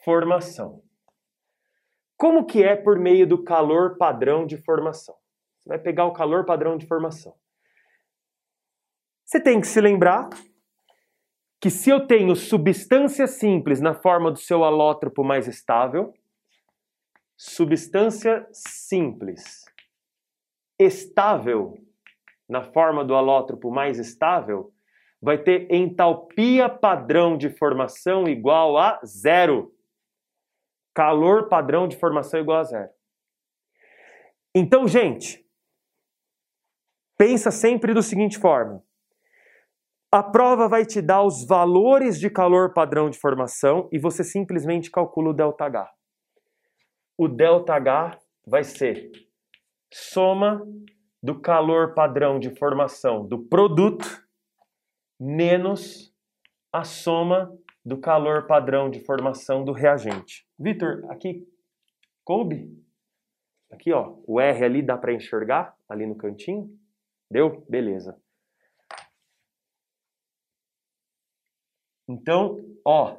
formação. 0.03 0.83
Como 2.15 2.45
que 2.45 2.63
é 2.63 2.75
por 2.75 2.97
meio 2.97 3.27
do 3.27 3.43
calor 3.43 3.97
padrão 3.97 4.45
de 4.45 4.57
formação? 4.57 5.15
Você 5.59 5.69
vai 5.69 5.79
pegar 5.79 6.05
o 6.05 6.13
calor 6.13 6.45
padrão 6.45 6.77
de 6.77 6.87
formação. 6.87 7.35
Você 9.27 9.41
tem 9.41 9.59
que 9.59 9.67
se 9.67 9.81
lembrar 9.81 10.29
que 11.59 11.69
se 11.69 11.89
eu 11.89 12.07
tenho 12.07 12.33
substância 12.33 13.27
simples 13.27 13.81
na 13.81 13.93
forma 13.93 14.31
do 14.31 14.39
seu 14.39 14.63
alótropo 14.63 15.21
mais 15.21 15.49
estável, 15.49 16.13
substância 17.35 18.47
simples 18.53 19.65
estável 20.79 21.77
na 22.47 22.63
forma 22.71 23.03
do 23.03 23.13
alótropo 23.13 23.69
mais 23.69 23.99
estável, 23.99 24.73
vai 25.21 25.37
ter 25.37 25.69
entalpia 25.73 26.69
padrão 26.69 27.37
de 27.37 27.49
formação 27.49 28.29
igual 28.29 28.77
a 28.77 29.01
zero. 29.05 29.75
Calor 30.93 31.49
padrão 31.49 31.85
de 31.85 31.97
formação 31.97 32.39
igual 32.39 32.59
a 32.59 32.63
zero. 32.63 32.89
Então, 34.55 34.87
gente, 34.87 35.45
pensa 37.17 37.51
sempre 37.51 37.93
da 37.93 38.01
seguinte 38.01 38.39
forma. 38.39 38.87
A 40.17 40.23
prova 40.23 40.67
vai 40.67 40.83
te 40.83 40.99
dar 40.99 41.21
os 41.21 41.45
valores 41.45 42.19
de 42.19 42.27
calor 42.27 42.73
padrão 42.73 43.07
de 43.07 43.19
formação 43.19 43.87
e 43.91 43.99
você 43.99 44.23
simplesmente 44.23 44.89
calcula 44.89 45.29
o 45.29 45.31
ΔH. 45.31 45.91
O 47.15 47.27
ΔH 47.27 48.17
vai 48.43 48.63
ser 48.63 49.11
soma 49.93 50.65
do 51.21 51.39
calor 51.39 51.93
padrão 51.93 52.39
de 52.39 52.49
formação 52.49 53.27
do 53.27 53.45
produto 53.45 54.07
menos 55.19 56.11
a 56.73 56.83
soma 56.83 57.55
do 57.85 57.99
calor 57.99 58.47
padrão 58.47 58.89
de 58.89 58.99
formação 59.01 59.63
do 59.63 59.71
reagente. 59.71 60.47
Vitor, 60.57 61.05
aqui 61.11 61.47
coube? 62.25 62.75
Aqui, 63.71 63.93
ó, 63.93 64.15
o 64.25 64.41
R 64.41 64.65
ali 64.65 64.81
dá 64.81 64.97
para 64.97 65.13
enxergar 65.13 65.75
ali 65.87 66.07
no 66.07 66.17
cantinho? 66.17 66.67
Deu? 67.29 67.63
Beleza. 67.69 68.19
Então, 72.07 72.59
ó, 72.85 73.17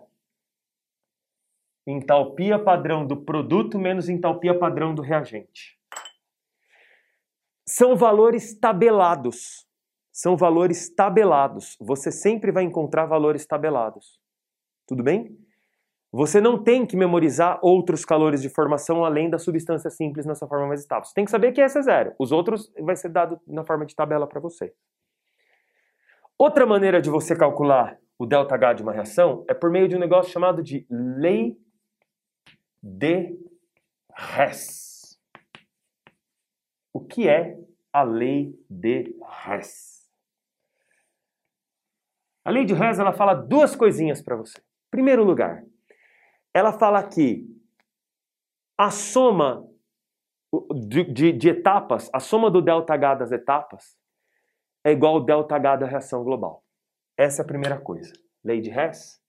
entalpia 1.87 2.59
padrão 2.59 3.07
do 3.07 3.17
produto 3.17 3.79
menos 3.79 4.09
entalpia 4.09 4.59
padrão 4.59 4.95
do 4.95 5.03
reagente. 5.03 5.79
São 7.67 7.97
valores 7.97 8.59
tabelados 8.59 9.69
são 10.19 10.37
valores 10.37 10.93
tabelados. 10.93 11.77
Você 11.81 12.11
sempre 12.11 12.51
vai 12.51 12.65
encontrar 12.65 13.07
valores 13.07 13.47
tabelados. 13.47 14.21
Tudo 14.85 15.01
bem? 15.01 15.39
Você 16.11 16.41
não 16.41 16.61
tem 16.61 16.85
que 16.85 16.97
memorizar 16.97 17.61
outros 17.63 18.05
calores 18.05 18.43
de 18.43 18.49
formação 18.49 19.05
além 19.05 19.31
da 19.31 19.39
substância 19.39 19.89
simples 19.91 20.27
na 20.27 20.35
sua 20.35 20.49
forma 20.49 20.67
mais 20.67 20.81
estável. 20.81 21.05
Você 21.05 21.15
tem 21.15 21.25
que 21.25 21.31
saber 21.31 21.53
que 21.53 21.61
essa 21.61 21.79
é 21.79 21.83
zero. 21.83 22.15
Os 22.19 22.33
outros 22.33 22.69
vai 22.81 22.97
ser 22.97 23.11
dado 23.11 23.41
na 23.47 23.65
forma 23.65 23.87
de 23.87 23.95
tabela 23.95 24.27
para 24.27 24.41
você. 24.41 24.75
Outra 26.37 26.67
maneira 26.67 27.01
de 27.01 27.11
você 27.11 27.37
calcular 27.37 27.97
o 28.18 28.26
ΔH 28.26 28.76
de 28.76 28.84
uma 28.84 28.94
reação 28.94 29.46
é 29.50 29.54
por 29.54 29.70
meio 29.70 29.88
de 29.88 29.96
um 29.96 30.00
negócio 30.00 30.32
chamado 30.32 30.62
de 30.62 30.86
lei 30.90 31.58
de 32.82 33.38
Hess. 34.38 35.20
O 36.92 37.00
que 37.00 37.28
é 37.28 37.58
a 37.92 38.04
lei 38.04 38.58
de 38.70 39.16
Hess? 39.48 40.12
A 42.46 42.52
lei 42.52 42.66
de 42.66 42.74
Hess 42.74 43.00
ela 43.00 43.14
fala 43.14 43.34
duas 43.34 43.76
coisinhas 43.76 44.22
para 44.22 44.36
você. 44.36 44.60
Em 44.60 44.92
primeiro 44.92 45.24
lugar, 45.24 45.64
ela 46.54 46.74
fala 46.74 47.02
que 47.04 47.48
a 48.78 48.92
soma 48.92 49.68
de, 50.88 51.04
de, 51.06 51.32
de, 51.32 51.50
etapas, 51.50 52.10
a 52.14 52.20
soma 52.20 52.52
do 52.52 52.62
ΔH 52.62 53.18
das 53.18 53.32
etapas 53.32 53.98
é 54.84 54.92
igual 54.92 55.16
ao 55.16 55.26
ΔH 55.26 55.78
da 55.80 55.86
reação 55.86 56.24
global. 56.24 56.64
Essa 57.18 57.42
é 57.42 57.44
a 57.44 57.48
primeira 57.48 57.80
coisa. 57.80 58.14
Lei 58.44 58.62
de 58.62 58.70
Hess. 58.70 59.22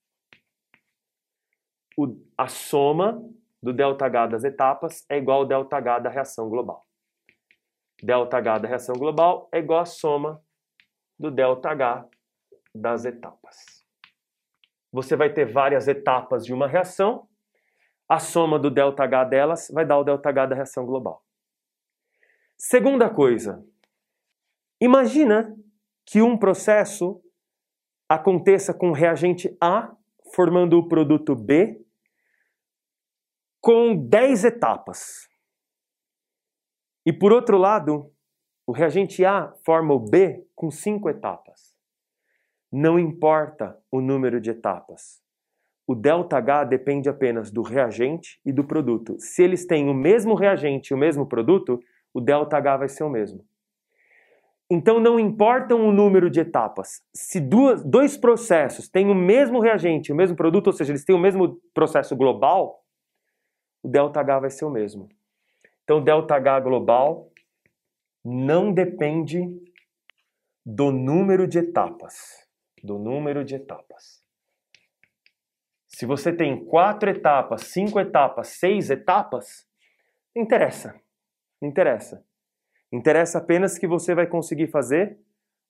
O, 1.97 2.17
a 2.37 2.47
soma 2.47 3.23
do 3.61 3.73
ΔH 3.73 4.29
das 4.29 4.43
etapas 4.43 5.05
é 5.09 5.17
igual 5.17 5.41
ao 5.41 5.47
ΔH 5.47 5.99
da 6.03 6.09
reação 6.09 6.49
global. 6.49 6.85
ΔH 8.03 8.59
da 8.61 8.67
reação 8.67 8.95
global 8.95 9.47
é 9.51 9.59
igual 9.59 9.79
à 9.79 9.85
soma 9.85 10.43
do 11.17 11.31
ΔH 11.31 12.09
das 12.73 13.05
etapas. 13.05 13.85
Você 14.91 15.15
vai 15.15 15.33
ter 15.33 15.45
várias 15.45 15.87
etapas 15.87 16.45
de 16.45 16.53
uma 16.53 16.67
reação, 16.67 17.27
a 18.07 18.19
soma 18.19 18.59
do 18.59 18.69
ΔH 18.69 19.29
delas 19.29 19.69
vai 19.73 19.85
dar 19.85 19.97
o 19.97 20.03
ΔH 20.03 20.47
da 20.49 20.55
reação 20.55 20.85
global. 20.85 21.23
Segunda 22.57 23.09
coisa, 23.09 23.65
imagina 24.79 25.55
que 26.05 26.21
um 26.21 26.37
processo 26.37 27.21
aconteça 28.10 28.74
com 28.74 28.90
o 28.90 28.92
reagente 28.92 29.56
A 29.60 29.94
formando 30.34 30.76
o 30.76 30.88
produto 30.88 31.36
B 31.36 31.80
com 33.60 33.94
10 33.94 34.46
etapas. 34.46 35.28
E 37.06 37.12
por 37.12 37.32
outro 37.32 37.56
lado, 37.56 38.12
o 38.66 38.72
reagente 38.72 39.24
A 39.24 39.52
forma 39.64 39.94
o 39.94 40.00
B 40.00 40.44
com 40.56 40.72
5 40.72 41.08
etapas. 41.08 41.76
Não 42.72 42.98
importa 42.98 43.80
o 43.92 44.00
número 44.00 44.40
de 44.40 44.50
etapas. 44.50 45.22
O 45.86 45.94
ΔH 45.94 46.64
depende 46.68 47.08
apenas 47.08 47.48
do 47.52 47.62
reagente 47.62 48.40
e 48.44 48.52
do 48.52 48.64
produto. 48.64 49.20
Se 49.20 49.44
eles 49.44 49.64
têm 49.64 49.88
o 49.88 49.94
mesmo 49.94 50.34
reagente 50.34 50.88
e 50.88 50.94
o 50.94 50.98
mesmo 50.98 51.28
produto, 51.28 51.78
o 52.12 52.20
ΔH 52.20 52.76
vai 52.76 52.88
ser 52.88 53.04
o 53.04 53.10
mesmo. 53.10 53.44
Então 54.70 55.00
não 55.00 55.18
importa 55.18 55.74
o 55.74 55.90
número 55.90 56.30
de 56.30 56.40
etapas. 56.40 57.02
Se 57.12 57.40
duas, 57.40 57.82
dois 57.82 58.16
processos 58.16 58.88
têm 58.88 59.10
o 59.10 59.14
mesmo 59.14 59.60
reagente 59.60 60.12
o 60.12 60.16
mesmo 60.16 60.36
produto, 60.36 60.68
ou 60.68 60.72
seja, 60.72 60.92
eles 60.92 61.04
têm 61.04 61.16
o 61.16 61.18
mesmo 61.18 61.60
processo 61.74 62.14
global, 62.14 62.84
o 63.82 63.88
ΔH 63.88 64.40
vai 64.40 64.50
ser 64.50 64.64
o 64.64 64.70
mesmo. 64.70 65.08
Então 65.82 65.98
o 65.98 66.04
ΔH 66.04 66.62
global 66.62 67.32
não 68.24 68.72
depende 68.72 69.40
do 70.64 70.92
número 70.92 71.48
de 71.48 71.58
etapas 71.58 72.48
do 72.82 72.98
número 72.98 73.44
de 73.44 73.54
etapas. 73.54 74.22
Se 75.86 76.06
você 76.06 76.32
tem 76.32 76.64
quatro 76.64 77.10
etapas, 77.10 77.64
cinco 77.64 78.00
etapas, 78.00 78.48
seis 78.48 78.90
etapas, 78.90 79.66
não 80.34 80.42
interessa. 80.42 80.98
Não 81.60 81.68
interessa. 81.68 82.24
Interessa 82.92 83.38
apenas 83.38 83.78
que 83.78 83.86
você 83.86 84.14
vai 84.14 84.26
conseguir 84.26 84.66
fazer 84.66 85.18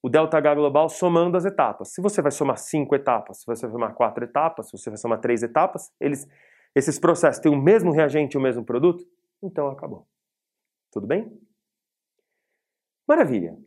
o 0.02 0.08
ΔH 0.08 0.54
global 0.54 0.88
somando 0.88 1.36
as 1.36 1.44
etapas. 1.44 1.92
Se 1.92 2.00
você 2.00 2.22
vai 2.22 2.32
somar 2.32 2.56
cinco 2.56 2.94
etapas, 2.94 3.40
se 3.40 3.46
você 3.46 3.66
vai 3.66 3.72
somar 3.72 3.94
quatro 3.94 4.24
etapas, 4.24 4.66
se 4.68 4.72
você 4.72 4.88
vai 4.88 4.96
somar 4.96 5.20
três 5.20 5.42
etapas, 5.42 5.92
eles, 6.00 6.26
esses 6.74 6.98
processos 6.98 7.40
têm 7.42 7.52
o 7.52 7.60
mesmo 7.60 7.92
reagente 7.92 8.34
e 8.34 8.38
o 8.38 8.40
mesmo 8.40 8.64
produto, 8.64 9.04
então 9.42 9.68
acabou. 9.68 10.08
Tudo 10.90 11.06
bem? 11.06 11.30
Maravilha. 13.06 13.58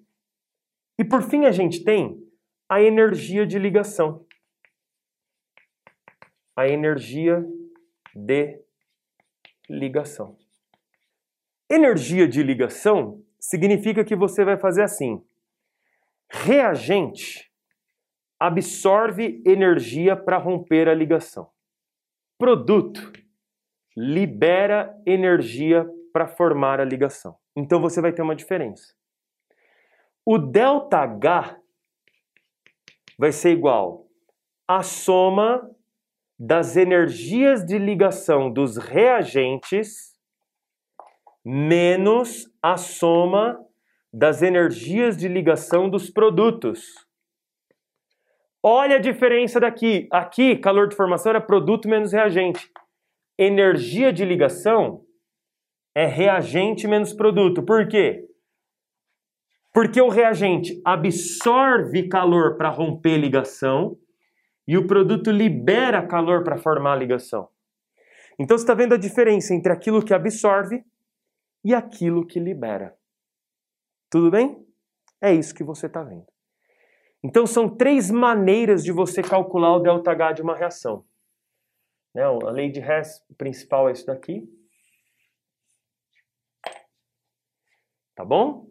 E 0.98 1.06
por 1.06 1.22
fim 1.22 1.46
a 1.46 1.52
gente 1.52 1.84
tem 1.84 2.20
a 2.68 2.82
energia 2.82 3.46
de 3.46 3.60
ligação. 3.60 4.26
A 6.56 6.68
energia 6.68 7.46
de 8.16 8.60
ligação. 9.70 10.38
Energia 11.70 12.28
de 12.28 12.44
ligação 12.44 13.23
significa 13.44 14.06
que 14.06 14.16
você 14.16 14.46
vai 14.46 14.58
fazer 14.58 14.84
assim: 14.84 15.22
reagente 16.30 17.52
absorve 18.40 19.42
energia 19.46 20.16
para 20.16 20.38
romper 20.38 20.88
a 20.88 20.94
ligação. 20.94 21.50
Produto 22.38 23.12
libera 23.96 24.94
energia 25.06 25.86
para 26.12 26.28
formar 26.28 26.80
a 26.80 26.86
ligação. 26.86 27.38
Então 27.56 27.80
você 27.80 28.02
vai 28.02 28.12
ter 28.12 28.22
uma 28.22 28.36
diferença. 28.36 28.96
O 30.26 30.38
ΔH 30.40 31.60
vai 33.20 33.32
ser 33.32 33.52
igual 33.52 34.08
a 34.68 34.82
soma 34.82 35.70
das 36.40 36.76
energias 36.76 37.64
de 37.66 37.78
ligação 37.78 38.52
dos 38.52 38.78
reagentes 38.78 40.13
menos 41.46 42.50
a 42.62 42.78
soma 42.78 43.60
das 44.12 44.42
energias 44.42 45.18
de 45.18 45.28
ligação 45.28 45.90
dos 45.90 46.10
produtos. 46.10 46.82
Olha 48.62 48.96
a 48.96 49.00
diferença 49.00 49.60
daqui. 49.60 50.08
Aqui, 50.12 50.56
calor 50.56 50.88
de 50.88 50.96
formação 50.96 51.32
era 51.32 51.42
produto 51.42 51.90
menos 51.90 52.14
reagente. 52.14 52.72
Energia 53.38 54.14
de 54.14 54.24
ligação 54.24 55.04
é 55.94 56.06
reagente 56.06 56.88
menos 56.88 57.12
produto. 57.12 57.64
Por 57.64 57.88
quê? 57.88 58.26
Porque 59.74 60.00
o 60.00 60.08
reagente 60.08 60.80
absorve 60.86 62.08
calor 62.08 62.56
para 62.58 62.70
romper 62.70 63.18
ligação 63.18 63.98
e 64.68 64.78
o 64.78 64.88
produto 64.88 65.32
libera 65.32 66.06
calor 66.06 66.44
para 66.44 66.58
formar 66.58 66.96
ligação. 66.96 67.50
Então 68.40 68.58
você 68.58 68.64
está 68.64 68.74
vendo 68.74 68.94
a 68.94 68.98
diferença 68.98 69.54
entre 69.54 69.74
aquilo 69.74 70.04
que 70.04 70.14
absorve 70.14 70.84
e 71.64 71.74
aquilo 71.74 72.26
que 72.26 72.40
libera. 72.40 72.98
Tudo 74.10 74.30
bem? 74.30 74.66
É 75.22 75.34
isso 75.34 75.56
que 75.56 75.64
você 75.64 75.88
está 75.88 76.04
vendo. 76.04 76.28
Então 77.24 77.48
são 77.48 77.70
três 77.70 78.12
maneiras 78.12 78.84
de 78.84 78.92
você 78.92 79.22
calcular 79.22 79.78
o 79.78 79.82
ΔH 79.82 80.34
de 80.36 80.42
uma 80.42 80.56
reação. 80.56 81.06
Né? 82.14 82.24
A 82.24 82.52
lei 82.52 82.70
de 82.70 82.80
Hess 82.80 83.24
principal 83.38 83.88
é 83.88 83.94
isso 83.94 84.06
daqui. 84.06 84.48
Tá 88.14 88.26
bom? 88.26 88.70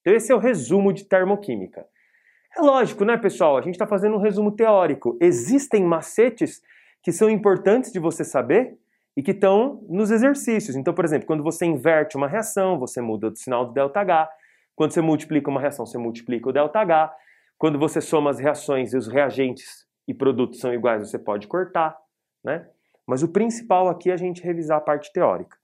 Então 0.00 0.14
esse 0.14 0.32
é 0.32 0.34
o 0.34 0.38
resumo 0.38 0.92
de 0.92 1.04
termoquímica. 1.04 1.86
É 2.56 2.60
lógico, 2.60 3.04
né, 3.04 3.16
pessoal? 3.16 3.56
A 3.56 3.62
gente 3.62 3.74
está 3.74 3.86
fazendo 3.86 4.16
um 4.16 4.20
resumo 4.20 4.52
teórico. 4.52 5.16
Existem 5.20 5.84
macetes 5.84 6.62
que 7.02 7.10
são 7.10 7.28
importantes 7.28 7.90
de 7.90 7.98
você 7.98 8.24
saber 8.24 8.78
e 9.16 9.22
que 9.22 9.32
estão 9.32 9.84
nos 9.88 10.10
exercícios. 10.10 10.76
Então, 10.76 10.94
por 10.94 11.04
exemplo, 11.04 11.26
quando 11.26 11.42
você 11.42 11.66
inverte 11.66 12.16
uma 12.16 12.28
reação, 12.28 12.78
você 12.78 13.00
muda 13.00 13.28
o 13.28 13.36
sinal 13.36 13.66
do 13.66 13.72
ΔH. 13.72 14.28
Quando 14.74 14.92
você 14.92 15.00
multiplica 15.00 15.50
uma 15.50 15.60
reação, 15.60 15.84
você 15.84 15.98
multiplica 15.98 16.48
o 16.48 16.52
ΔH. 16.52 17.12
Quando 17.58 17.78
você 17.78 18.00
soma 18.00 18.30
as 18.30 18.38
reações 18.38 18.92
e 18.92 18.96
os 18.96 19.06
reagentes 19.06 19.86
e 20.08 20.14
produtos 20.14 20.60
são 20.60 20.72
iguais, 20.72 21.08
você 21.08 21.18
pode 21.18 21.46
cortar, 21.46 21.96
né? 22.42 22.68
Mas 23.06 23.22
o 23.22 23.28
principal 23.28 23.88
aqui 23.88 24.10
é 24.10 24.14
a 24.14 24.16
gente 24.16 24.42
revisar 24.42 24.78
a 24.78 24.80
parte 24.80 25.12
teórica. 25.12 25.56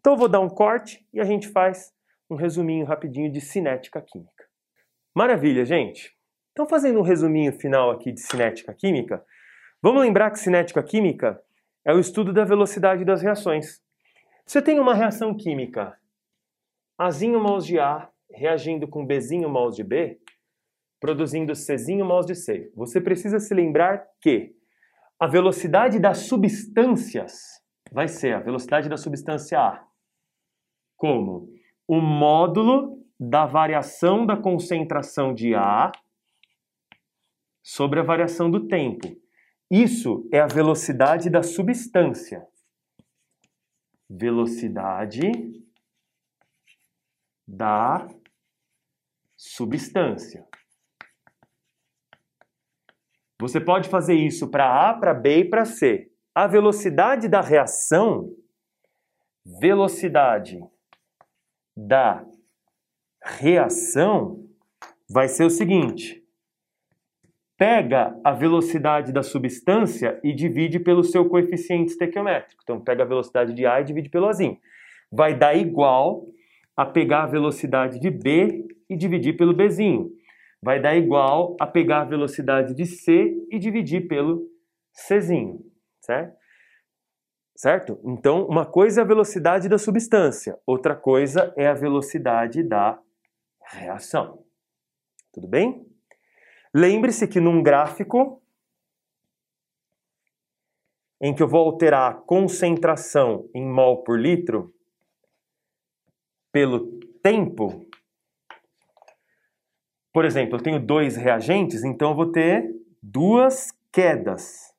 Então 0.00 0.14
eu 0.14 0.18
vou 0.18 0.28
dar 0.28 0.40
um 0.40 0.48
corte 0.48 1.06
e 1.12 1.20
a 1.20 1.24
gente 1.24 1.48
faz 1.48 1.92
um 2.30 2.34
resuminho 2.34 2.84
rapidinho 2.84 3.30
de 3.30 3.40
cinética 3.40 4.00
química. 4.00 4.44
Maravilha, 5.14 5.64
gente! 5.64 6.16
Então 6.52 6.68
fazendo 6.68 6.98
um 6.98 7.02
resuminho 7.02 7.52
final 7.52 7.90
aqui 7.90 8.12
de 8.12 8.20
cinética 8.20 8.74
química, 8.74 9.24
vamos 9.80 10.02
lembrar 10.02 10.30
que 10.30 10.38
cinética 10.38 10.82
química 10.82 11.40
é 11.88 11.94
o 11.94 11.98
estudo 11.98 12.34
da 12.34 12.44
velocidade 12.44 13.02
das 13.02 13.22
reações. 13.22 13.80
Você 14.44 14.60
tem 14.60 14.78
uma 14.78 14.92
reação 14.92 15.34
química, 15.34 15.98
Azinho 16.98 17.40
mols 17.40 17.64
de 17.64 17.80
A 17.80 18.10
reagindo 18.30 18.86
com 18.86 19.06
Bzinho 19.06 19.48
mols 19.48 19.74
de 19.74 19.82
B, 19.82 20.20
produzindo 21.00 21.54
Czinho 21.54 22.04
mols 22.04 22.26
de 22.26 22.34
C. 22.34 22.70
Você 22.76 23.00
precisa 23.00 23.40
se 23.40 23.54
lembrar 23.54 24.06
que 24.20 24.54
a 25.18 25.26
velocidade 25.26 25.98
das 25.98 26.18
substâncias 26.18 27.32
vai 27.90 28.06
ser 28.06 28.34
a 28.34 28.40
velocidade 28.40 28.86
da 28.90 28.98
substância 28.98 29.58
A. 29.58 29.82
Como? 30.94 31.48
O 31.86 32.02
módulo 32.02 33.02
da 33.18 33.46
variação 33.46 34.26
da 34.26 34.36
concentração 34.36 35.32
de 35.32 35.54
A 35.54 35.90
sobre 37.62 37.98
a 37.98 38.02
variação 38.02 38.50
do 38.50 38.68
tempo. 38.68 39.08
Isso 39.70 40.28
é 40.32 40.40
a 40.40 40.46
velocidade 40.46 41.28
da 41.28 41.42
substância. 41.42 42.46
Velocidade 44.08 45.30
da 47.46 48.08
substância. 49.36 50.46
Você 53.40 53.60
pode 53.60 53.88
fazer 53.88 54.14
isso 54.14 54.50
para 54.50 54.90
A, 54.90 54.94
para 54.94 55.14
B 55.14 55.40
e 55.40 55.48
para 55.48 55.64
C. 55.64 56.10
A 56.34 56.46
velocidade 56.46 57.28
da 57.28 57.40
reação, 57.40 58.34
velocidade 59.60 60.60
da 61.76 62.26
reação 63.22 64.48
vai 65.08 65.28
ser 65.28 65.44
o 65.44 65.50
seguinte: 65.50 66.26
pega 67.58 68.18
a 68.24 68.32
velocidade 68.32 69.12
da 69.12 69.22
substância 69.22 70.18
e 70.24 70.32
divide 70.32 70.78
pelo 70.78 71.04
seu 71.04 71.28
coeficiente 71.28 71.90
estequiométrico. 71.90 72.62
Então, 72.62 72.80
pega 72.80 73.02
a 73.02 73.06
velocidade 73.06 73.52
de 73.52 73.66
A 73.66 73.80
e 73.80 73.84
divide 73.84 74.08
pelo 74.08 74.28
Azinho. 74.28 74.56
Vai 75.12 75.36
dar 75.36 75.54
igual 75.54 76.24
a 76.76 76.86
pegar 76.86 77.24
a 77.24 77.26
velocidade 77.26 78.00
de 78.00 78.10
B 78.10 78.64
e 78.88 78.96
dividir 78.96 79.36
pelo 79.36 79.52
Bzinho 79.52 80.12
vai 80.62 80.80
dar 80.80 80.96
igual 80.96 81.56
a 81.60 81.66
pegar 81.66 82.02
a 82.02 82.04
velocidade 82.04 82.74
de 82.74 82.84
C 82.84 83.34
e 83.50 83.58
dividir 83.58 84.08
pelo 84.08 84.48
Czinho, 84.92 85.60
certo? 86.00 86.36
Certo? 87.56 88.00
Então, 88.04 88.46
uma 88.46 88.64
coisa 88.64 89.00
é 89.00 89.04
a 89.04 89.06
velocidade 89.06 89.68
da 89.68 89.78
substância, 89.78 90.58
outra 90.66 90.94
coisa 90.94 91.52
é 91.56 91.66
a 91.66 91.74
velocidade 91.74 92.62
da 92.62 93.00
reação. 93.72 94.44
Tudo 95.32 95.48
bem? 95.48 95.87
Lembre-se 96.78 97.26
que 97.26 97.40
num 97.40 97.60
gráfico 97.60 98.40
em 101.20 101.34
que 101.34 101.42
eu 101.42 101.48
vou 101.48 101.66
alterar 101.66 102.12
a 102.12 102.14
concentração 102.14 103.50
em 103.52 103.66
mol 103.66 104.04
por 104.04 104.16
litro 104.16 104.72
pelo 106.52 107.00
tempo, 107.20 107.84
por 110.12 110.24
exemplo, 110.24 110.56
eu 110.56 110.62
tenho 110.62 110.78
dois 110.78 111.16
reagentes, 111.16 111.82
então 111.82 112.10
eu 112.10 112.14
vou 112.14 112.30
ter 112.30 112.72
duas 113.02 113.72
quedas. 113.92 114.72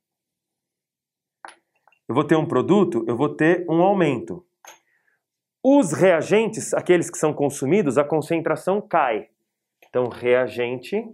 Eu 2.07 2.15
vou 2.15 2.23
ter 2.23 2.37
um 2.37 2.47
produto, 2.47 3.03
eu 3.09 3.17
vou 3.17 3.35
ter 3.35 3.65
um 3.69 3.81
aumento. 3.81 4.47
Os 5.61 5.91
reagentes, 5.91 6.73
aqueles 6.73 7.11
que 7.11 7.17
são 7.17 7.33
consumidos, 7.33 7.97
a 7.97 8.05
concentração 8.05 8.79
cai. 8.79 9.29
Então, 9.85 10.07
reagente, 10.07 11.05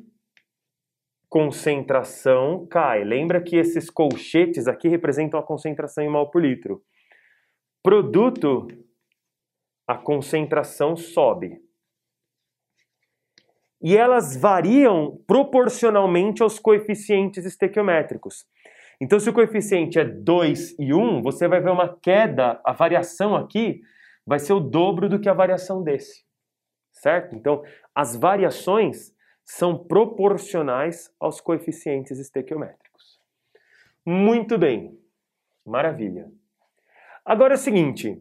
concentração 1.36 2.66
cai. 2.66 3.04
Lembra 3.04 3.42
que 3.42 3.58
esses 3.58 3.90
colchetes 3.90 4.70
aqui 4.70 4.88
representam 4.88 5.38
a 5.38 5.44
concentração 5.44 6.02
em 6.02 6.10
mol 6.10 6.32
por 6.32 6.42
litro. 6.42 6.82
Produto, 7.84 8.68
a 9.86 9.98
concentração 9.98 10.96
sobe 10.96 11.62
e 13.82 13.98
elas 13.98 14.38
variam 14.38 15.22
proporcionalmente 15.28 16.42
aos 16.42 16.58
coeficientes 16.58 17.44
estequiométricos. 17.44 18.46
Então, 19.02 19.20
se 19.20 19.30
o 19.30 19.34
coeficiente 19.34 20.00
é 20.00 20.06
2 20.06 20.80
e 20.80 20.94
1, 20.94 21.22
você 21.22 21.50
vai 21.50 21.60
ver 21.60 21.72
uma 21.72 21.98
queda, 21.98 22.62
a 22.64 22.72
variação 22.72 23.36
aqui 23.36 23.82
vai 24.26 24.40
ser 24.40 24.54
o 24.54 24.62
dobro 24.62 25.10
do 25.10 25.20
que 25.20 25.28
a 25.28 25.34
variação 25.34 25.84
desse. 25.84 26.24
Certo? 26.94 27.36
Então, 27.36 27.62
as 27.94 28.16
variações 28.16 29.14
são 29.46 29.78
proporcionais 29.78 31.14
aos 31.20 31.40
coeficientes 31.40 32.18
estequiométricos. 32.18 33.20
Muito 34.04 34.58
bem. 34.58 35.00
Maravilha. 35.64 36.32
Agora 37.24 37.54
é 37.54 37.56
o 37.56 37.60
seguinte. 37.60 38.12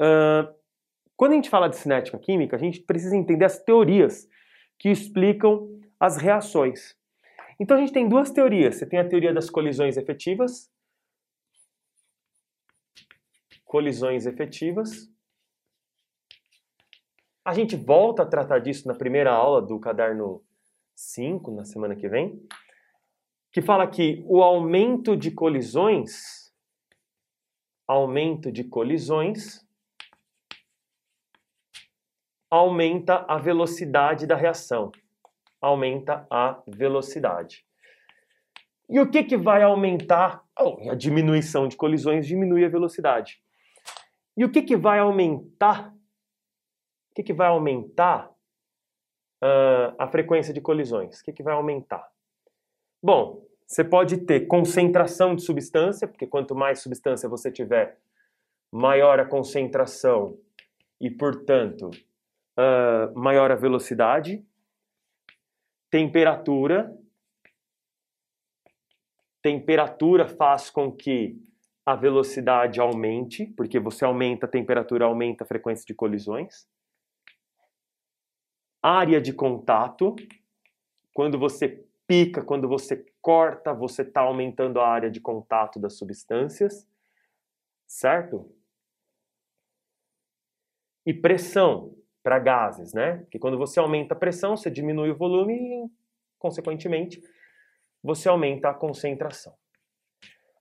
Uh, 0.00 0.52
quando 1.16 1.32
a 1.32 1.34
gente 1.36 1.50
fala 1.50 1.68
de 1.68 1.76
cinética 1.76 2.18
química, 2.18 2.56
a 2.56 2.58
gente 2.58 2.80
precisa 2.80 3.16
entender 3.16 3.44
as 3.44 3.62
teorias 3.62 4.28
que 4.78 4.88
explicam 4.88 5.68
as 5.98 6.16
reações. 6.16 6.96
Então 7.58 7.76
a 7.76 7.80
gente 7.80 7.92
tem 7.92 8.08
duas 8.08 8.30
teorias. 8.30 8.76
Você 8.76 8.86
tem 8.86 8.98
a 8.98 9.08
teoria 9.08 9.32
das 9.32 9.50
colisões 9.50 9.96
efetivas. 9.96 10.70
Colisões 13.64 14.26
efetivas. 14.26 15.08
A 17.44 17.54
gente 17.54 17.74
volta 17.74 18.22
a 18.22 18.26
tratar 18.26 18.58
disso 18.58 18.86
na 18.86 18.94
primeira 18.94 19.32
aula 19.32 19.62
do 19.62 19.78
caderno 19.80 20.42
5, 20.94 21.50
na 21.50 21.64
semana 21.64 21.96
que 21.96 22.08
vem, 22.08 22.38
que 23.50 23.62
fala 23.62 23.86
que 23.86 24.22
o 24.26 24.42
aumento 24.42 25.16
de 25.16 25.30
colisões, 25.30 26.52
aumento 27.86 28.52
de 28.52 28.64
colisões, 28.64 29.66
aumenta 32.50 33.24
a 33.26 33.38
velocidade 33.38 34.26
da 34.26 34.36
reação. 34.36 34.92
Aumenta 35.60 36.26
a 36.30 36.62
velocidade. 36.66 37.64
E 38.88 38.98
o 38.98 39.08
que, 39.08 39.22
que 39.22 39.36
vai 39.36 39.62
aumentar? 39.62 40.44
Oh, 40.58 40.90
a 40.90 40.94
diminuição 40.94 41.68
de 41.68 41.76
colisões 41.76 42.26
diminui 42.26 42.64
a 42.64 42.68
velocidade. 42.68 43.40
E 44.36 44.44
o 44.44 44.50
que, 44.50 44.62
que 44.62 44.76
vai 44.76 44.98
aumentar? 44.98 45.94
O 47.10 47.14
que, 47.14 47.22
que 47.22 47.32
vai 47.32 47.48
aumentar 47.48 48.30
uh, 49.42 49.94
a 49.98 50.06
frequência 50.08 50.54
de 50.54 50.60
colisões? 50.60 51.20
O 51.20 51.24
que, 51.24 51.32
que 51.32 51.42
vai 51.42 51.54
aumentar? 51.54 52.08
Bom, 53.02 53.44
Você 53.66 53.84
pode 53.84 54.18
ter 54.18 54.48
concentração 54.48 55.36
de 55.36 55.42
substância, 55.42 56.08
porque 56.08 56.26
quanto 56.26 56.56
mais 56.56 56.80
substância 56.80 57.28
você 57.28 57.52
tiver, 57.52 58.00
maior 58.72 59.20
a 59.20 59.24
concentração 59.24 60.36
e, 61.00 61.08
portanto, 61.08 61.88
uh, 62.58 63.16
maior 63.16 63.52
a 63.52 63.54
velocidade. 63.54 64.44
Temperatura. 65.88 66.92
Temperatura 69.40 70.26
faz 70.26 70.68
com 70.68 70.90
que 70.90 71.40
a 71.86 71.94
velocidade 71.94 72.80
aumente, 72.80 73.46
porque 73.56 73.78
você 73.78 74.04
aumenta 74.04 74.46
a 74.46 74.48
temperatura, 74.48 75.04
aumenta 75.04 75.44
a 75.44 75.46
frequência 75.46 75.84
de 75.86 75.94
colisões. 75.94 76.68
Área 78.82 79.20
de 79.20 79.32
contato. 79.32 80.16
Quando 81.14 81.38
você 81.38 81.84
pica, 82.06 82.42
quando 82.42 82.66
você 82.66 83.04
corta, 83.20 83.72
você 83.72 84.02
está 84.02 84.22
aumentando 84.22 84.80
a 84.80 84.88
área 84.88 85.10
de 85.10 85.20
contato 85.20 85.78
das 85.78 85.96
substâncias, 85.96 86.88
certo? 87.86 88.52
E 91.06 91.12
pressão 91.12 91.94
para 92.22 92.38
gases, 92.38 92.92
né? 92.92 93.18
Porque 93.18 93.38
quando 93.38 93.58
você 93.58 93.78
aumenta 93.78 94.14
a 94.14 94.18
pressão, 94.18 94.56
você 94.56 94.70
diminui 94.70 95.10
o 95.10 95.16
volume 95.16 95.54
e, 95.54 95.90
consequentemente, 96.38 97.22
você 98.02 98.28
aumenta 98.28 98.70
a 98.70 98.74
concentração. 98.74 99.54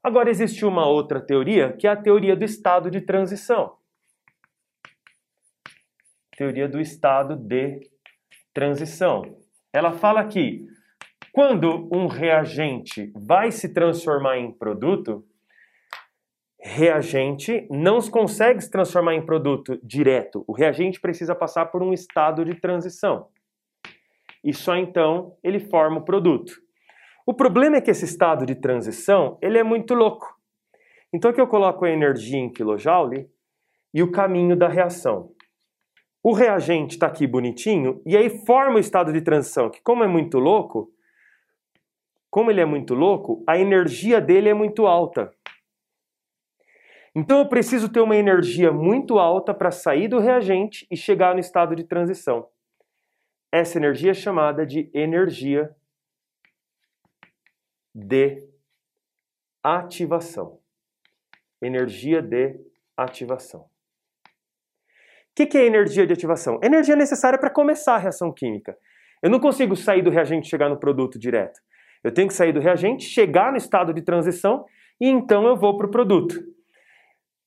Agora 0.03 0.29
existe 0.29 0.65
uma 0.65 0.87
outra 0.87 1.19
teoria, 1.19 1.73
que 1.73 1.85
é 1.85 1.89
a 1.89 2.01
teoria 2.01 2.35
do 2.35 2.45
estado 2.45 2.89
de 2.89 3.01
transição. 3.01 3.77
Teoria 6.37 6.69
do 6.69 6.79
estado 6.79 7.35
de 7.35 7.89
transição. 8.53 9.37
Ela 9.73 9.91
fala 9.91 10.25
que 10.25 10.65
quando 11.31 11.87
um 11.93 12.07
reagente 12.07 13.11
vai 13.15 13.51
se 13.51 13.73
transformar 13.73 14.37
em 14.37 14.51
produto, 14.51 15.23
reagente 16.59 17.67
não 17.69 17.99
consegue 18.01 18.61
se 18.61 18.69
transformar 18.69 19.15
em 19.15 19.25
produto 19.25 19.79
direto. 19.83 20.43
O 20.47 20.53
reagente 20.53 20.99
precisa 20.99 21.33
passar 21.33 21.67
por 21.67 21.81
um 21.81 21.93
estado 21.93 22.43
de 22.43 22.55
transição. 22.55 23.27
E 24.43 24.53
só 24.53 24.75
então 24.75 25.37
ele 25.43 25.59
forma 25.59 25.99
o 25.99 26.05
produto. 26.05 26.53
O 27.25 27.33
problema 27.33 27.77
é 27.77 27.81
que 27.81 27.91
esse 27.91 28.05
estado 28.05 28.45
de 28.45 28.55
transição 28.55 29.37
ele 29.41 29.57
é 29.57 29.63
muito 29.63 29.93
louco. 29.93 30.27
Então 31.13 31.31
aqui 31.31 31.39
eu 31.39 31.47
coloco 31.47 31.85
a 31.85 31.89
energia 31.89 32.39
em 32.39 32.51
kilojoule 32.51 33.29
e 33.93 34.03
o 34.03 34.11
caminho 34.11 34.55
da 34.55 34.67
reação. 34.67 35.31
O 36.21 36.33
reagente 36.33 36.95
está 36.95 37.07
aqui 37.07 37.25
bonitinho 37.25 38.01
e 38.05 38.17
aí 38.17 38.29
forma 38.45 38.75
o 38.75 38.79
estado 38.79 39.13
de 39.13 39.21
transição, 39.21 39.69
que 39.69 39.81
como 39.81 40.03
é 40.03 40.07
muito 40.07 40.37
louco, 40.37 40.91
como 42.29 42.51
ele 42.51 42.61
é 42.61 42.65
muito 42.65 42.93
louco, 42.93 43.43
a 43.47 43.57
energia 43.57 44.19
dele 44.19 44.49
é 44.49 44.53
muito 44.53 44.85
alta. 44.85 45.33
Então 47.15 47.39
eu 47.39 47.49
preciso 47.49 47.89
ter 47.89 48.01
uma 48.01 48.15
energia 48.15 48.71
muito 48.71 49.17
alta 49.17 49.53
para 49.53 49.71
sair 49.71 50.07
do 50.07 50.19
reagente 50.19 50.85
e 50.91 50.97
chegar 50.97 51.33
no 51.33 51.39
estado 51.39 51.75
de 51.75 51.83
transição. 51.83 52.49
Essa 53.51 53.77
energia 53.77 54.11
é 54.11 54.13
chamada 54.13 54.65
de 54.65 54.91
energia 54.93 55.75
de 57.95 58.47
ativação. 59.63 60.59
Energia 61.61 62.21
de 62.21 62.59
ativação. 62.95 63.68
Que, 65.39 65.45
que 65.45 65.57
é 65.57 65.65
energia 65.65 66.05
de 66.05 66.11
ativação? 66.11 66.59
Energia 66.61 66.97
necessária 66.97 67.39
para 67.39 67.49
começar 67.49 67.95
a 67.95 67.97
reação 67.97 68.29
química. 68.29 68.77
Eu 69.23 69.29
não 69.29 69.39
consigo 69.39 69.73
sair 69.73 70.01
do 70.01 70.09
reagente 70.09 70.47
e 70.47 70.49
chegar 70.49 70.67
no 70.67 70.77
produto 70.77 71.17
direto. 71.17 71.61
Eu 72.03 72.13
tenho 72.13 72.27
que 72.27 72.33
sair 72.33 72.51
do 72.51 72.59
reagente, 72.59 73.05
chegar 73.05 73.49
no 73.49 73.57
estado 73.57 73.93
de 73.93 74.01
transição 74.01 74.65
e 74.99 75.07
então 75.07 75.47
eu 75.47 75.55
vou 75.55 75.77
para 75.77 75.87
o 75.87 75.89
produto. 75.89 76.35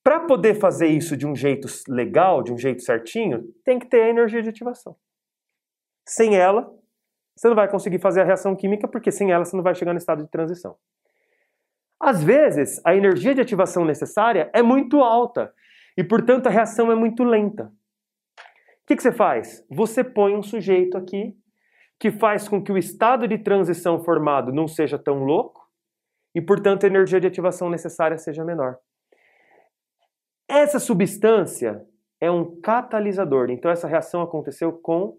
Para 0.03 0.20
poder 0.20 0.55
fazer 0.55 0.86
isso 0.86 1.18
de 1.18 1.26
um 1.26 1.36
jeito 1.36 1.68
legal, 1.86 2.43
de 2.43 2.51
um 2.51 2.57
jeito 2.57 2.80
certinho, 2.80 3.45
tem 3.62 3.78
que 3.78 3.84
ter 3.84 4.05
a 4.05 4.09
energia 4.09 4.40
de 4.40 4.49
ativação. 4.49 4.97
Sem 6.09 6.34
ela, 6.34 6.72
você 7.36 7.47
não 7.47 7.55
vai 7.55 7.68
conseguir 7.68 7.99
fazer 7.99 8.22
a 8.22 8.24
reação 8.24 8.57
química, 8.57 8.88
porque 8.88 9.11
sem 9.11 9.32
ela 9.32 9.45
você 9.45 9.55
não 9.55 9.62
vai 9.62 9.74
chegar 9.74 9.93
no 9.93 9.99
estado 9.99 10.24
de 10.24 10.30
transição. 10.30 10.76
Às 12.01 12.24
vezes, 12.24 12.80
a 12.86 12.97
energia 12.97 13.34
de 13.34 13.43
ativação 13.43 13.84
necessária 13.84 14.51
é 14.55 14.62
muito 14.62 15.03
alta 15.03 15.53
e, 15.95 16.03
portanto, 16.03 16.47
a 16.47 16.51
reação 16.51 16.90
é 16.90 16.95
muito 16.95 17.22
lenta. 17.22 17.70
Que, 18.93 18.97
que 18.97 19.03
você 19.05 19.12
faz? 19.12 19.66
Você 19.70 20.05
põe 20.05 20.36
um 20.36 20.43
sujeito 20.43 20.99
aqui 20.99 21.34
que 21.99 22.11
faz 22.11 22.47
com 22.47 22.62
que 22.62 22.70
o 22.70 22.76
estado 22.76 23.26
de 23.26 23.38
transição 23.38 24.05
formado 24.05 24.53
não 24.53 24.68
seja 24.68 24.99
tão 24.99 25.24
louco 25.24 25.66
e, 26.34 26.43
portanto, 26.43 26.84
a 26.84 26.88
energia 26.88 27.18
de 27.18 27.26
ativação 27.26 27.70
necessária 27.70 28.18
seja 28.18 28.45
menor. 28.45 28.76
Essa 30.47 30.78
substância 30.78 31.86
é 32.20 32.30
um 32.30 32.61
catalisador. 32.61 33.49
Então 33.49 33.70
essa 33.70 33.88
reação 33.88 34.20
aconteceu 34.20 34.70
com 34.72 35.16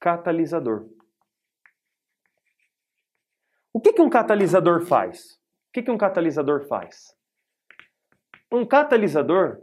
catalisador. 0.00 0.88
O 3.70 3.80
que, 3.82 3.92
que 3.92 4.00
um 4.00 4.08
catalisador 4.08 4.86
faz? 4.86 5.34
O 5.68 5.72
que, 5.74 5.82
que 5.82 5.90
um 5.90 5.98
catalisador 5.98 6.66
faz? 6.66 7.14
Um 8.50 8.64
catalisador 8.64 9.62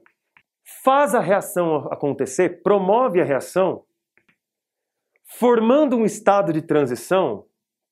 faz 0.84 1.14
a 1.14 1.20
reação 1.20 1.88
acontecer, 1.92 2.64
promove 2.64 3.22
a 3.22 3.24
reação, 3.24 3.86
formando 5.24 5.96
um 5.96 6.06
estado 6.06 6.52
de 6.52 6.62
transição, 6.62 7.46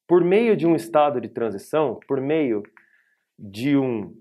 por 0.07 0.23
meio 0.23 0.57
de 0.57 0.65
um 0.65 0.75
estado 0.75 1.21
de 1.21 1.29
transição, 1.29 1.99
por 2.07 2.19
meio 2.19 2.63
de 3.37 3.77
um 3.77 4.13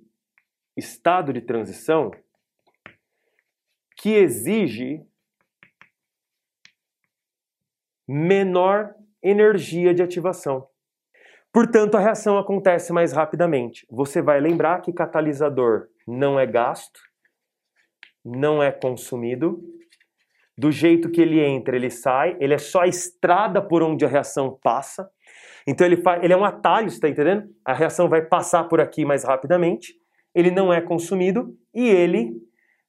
estado 0.76 1.32
de 1.32 1.40
transição, 1.40 2.10
que 3.96 4.10
exige 4.10 5.04
menor 8.06 8.94
energia 9.22 9.94
de 9.94 10.02
ativação. 10.02 10.68
Portanto, 11.52 11.96
a 11.96 12.00
reação 12.00 12.38
acontece 12.38 12.92
mais 12.92 13.12
rapidamente. 13.12 13.86
Você 13.90 14.20
vai 14.22 14.40
lembrar 14.40 14.80
que 14.80 14.92
catalisador 14.92 15.88
não 16.06 16.40
é 16.40 16.46
gasto, 16.46 17.00
não 18.23 18.61
é 18.61 18.71
consumido. 18.71 19.61
Do 20.57 20.71
jeito 20.71 21.11
que 21.11 21.21
ele 21.21 21.39
entra, 21.39 21.75
ele 21.75 21.89
sai. 21.89 22.35
Ele 22.39 22.53
é 22.53 22.57
só 22.57 22.81
a 22.81 22.87
estrada 22.87 23.61
por 23.61 23.83
onde 23.83 24.03
a 24.03 24.07
reação 24.07 24.57
passa. 24.61 25.09
Então 25.67 25.85
ele, 25.85 25.97
faz, 25.97 26.23
ele 26.23 26.33
é 26.33 26.37
um 26.37 26.45
atalho, 26.45 26.87
está 26.87 27.07
entendendo? 27.07 27.47
A 27.63 27.73
reação 27.73 28.09
vai 28.09 28.21
passar 28.21 28.63
por 28.65 28.79
aqui 28.79 29.05
mais 29.05 29.23
rapidamente. 29.23 29.93
Ele 30.33 30.49
não 30.49 30.73
é 30.73 30.81
consumido 30.81 31.55
e 31.73 31.87
ele 31.87 32.33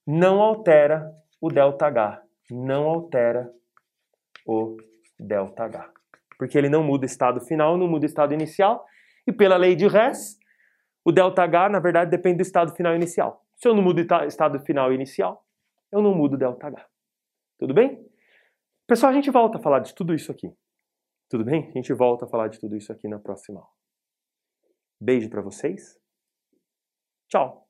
não 0.07 0.41
altera 0.41 1.11
o 1.41 1.49
ΔH. 1.49 2.23
Não 2.51 2.85
altera 2.85 3.51
o 4.47 4.77
ΔH. 5.21 5.91
Porque 6.39 6.57
ele 6.57 6.69
não 6.69 6.83
muda 6.83 7.03
o 7.03 7.07
estado 7.07 7.41
final, 7.41 7.77
não 7.77 7.89
muda 7.89 8.07
o 8.07 8.09
estado 8.09 8.33
inicial. 8.33 8.87
E 9.27 9.33
pela 9.33 9.57
lei 9.57 9.75
de 9.75 9.85
Hess, 9.85 10.39
o 11.05 11.13
ΔH, 11.13 11.69
na 11.71 11.81
verdade, 11.81 12.11
depende 12.11 12.39
do 12.39 12.43
estado 12.43 12.75
final 12.75 12.95
inicial. 12.95 13.42
Se 13.64 13.70
eu 13.70 13.74
não 13.74 13.82
mudo 13.82 14.02
estado 14.28 14.60
final 14.60 14.92
inicial, 14.92 15.48
eu 15.90 16.02
não 16.02 16.14
mudo 16.14 16.38
ΔH. 16.38 16.86
Tudo 17.58 17.74
bem? 17.74 18.06
Pessoal, 18.86 19.10
a 19.10 19.16
gente 19.16 19.32
volta 19.32 19.58
a 19.58 19.62
falar 19.62 19.80
de 19.80 19.96
tudo 19.96 20.14
isso 20.14 20.34
aqui. 20.34 20.54
Tudo 21.30 21.46
bem? 21.46 21.70
A 21.70 21.72
gente 21.72 21.94
volta 21.94 22.26
a 22.26 22.28
falar 22.28 22.50
de 22.50 22.60
tudo 22.60 22.76
isso 22.76 22.92
aqui 22.92 23.08
na 23.08 23.20
próxima 23.20 23.62
aula. 23.62 23.72
Beijo 25.00 25.30
para 25.30 25.42
vocês. 25.42 25.98
Tchau. 27.30 27.63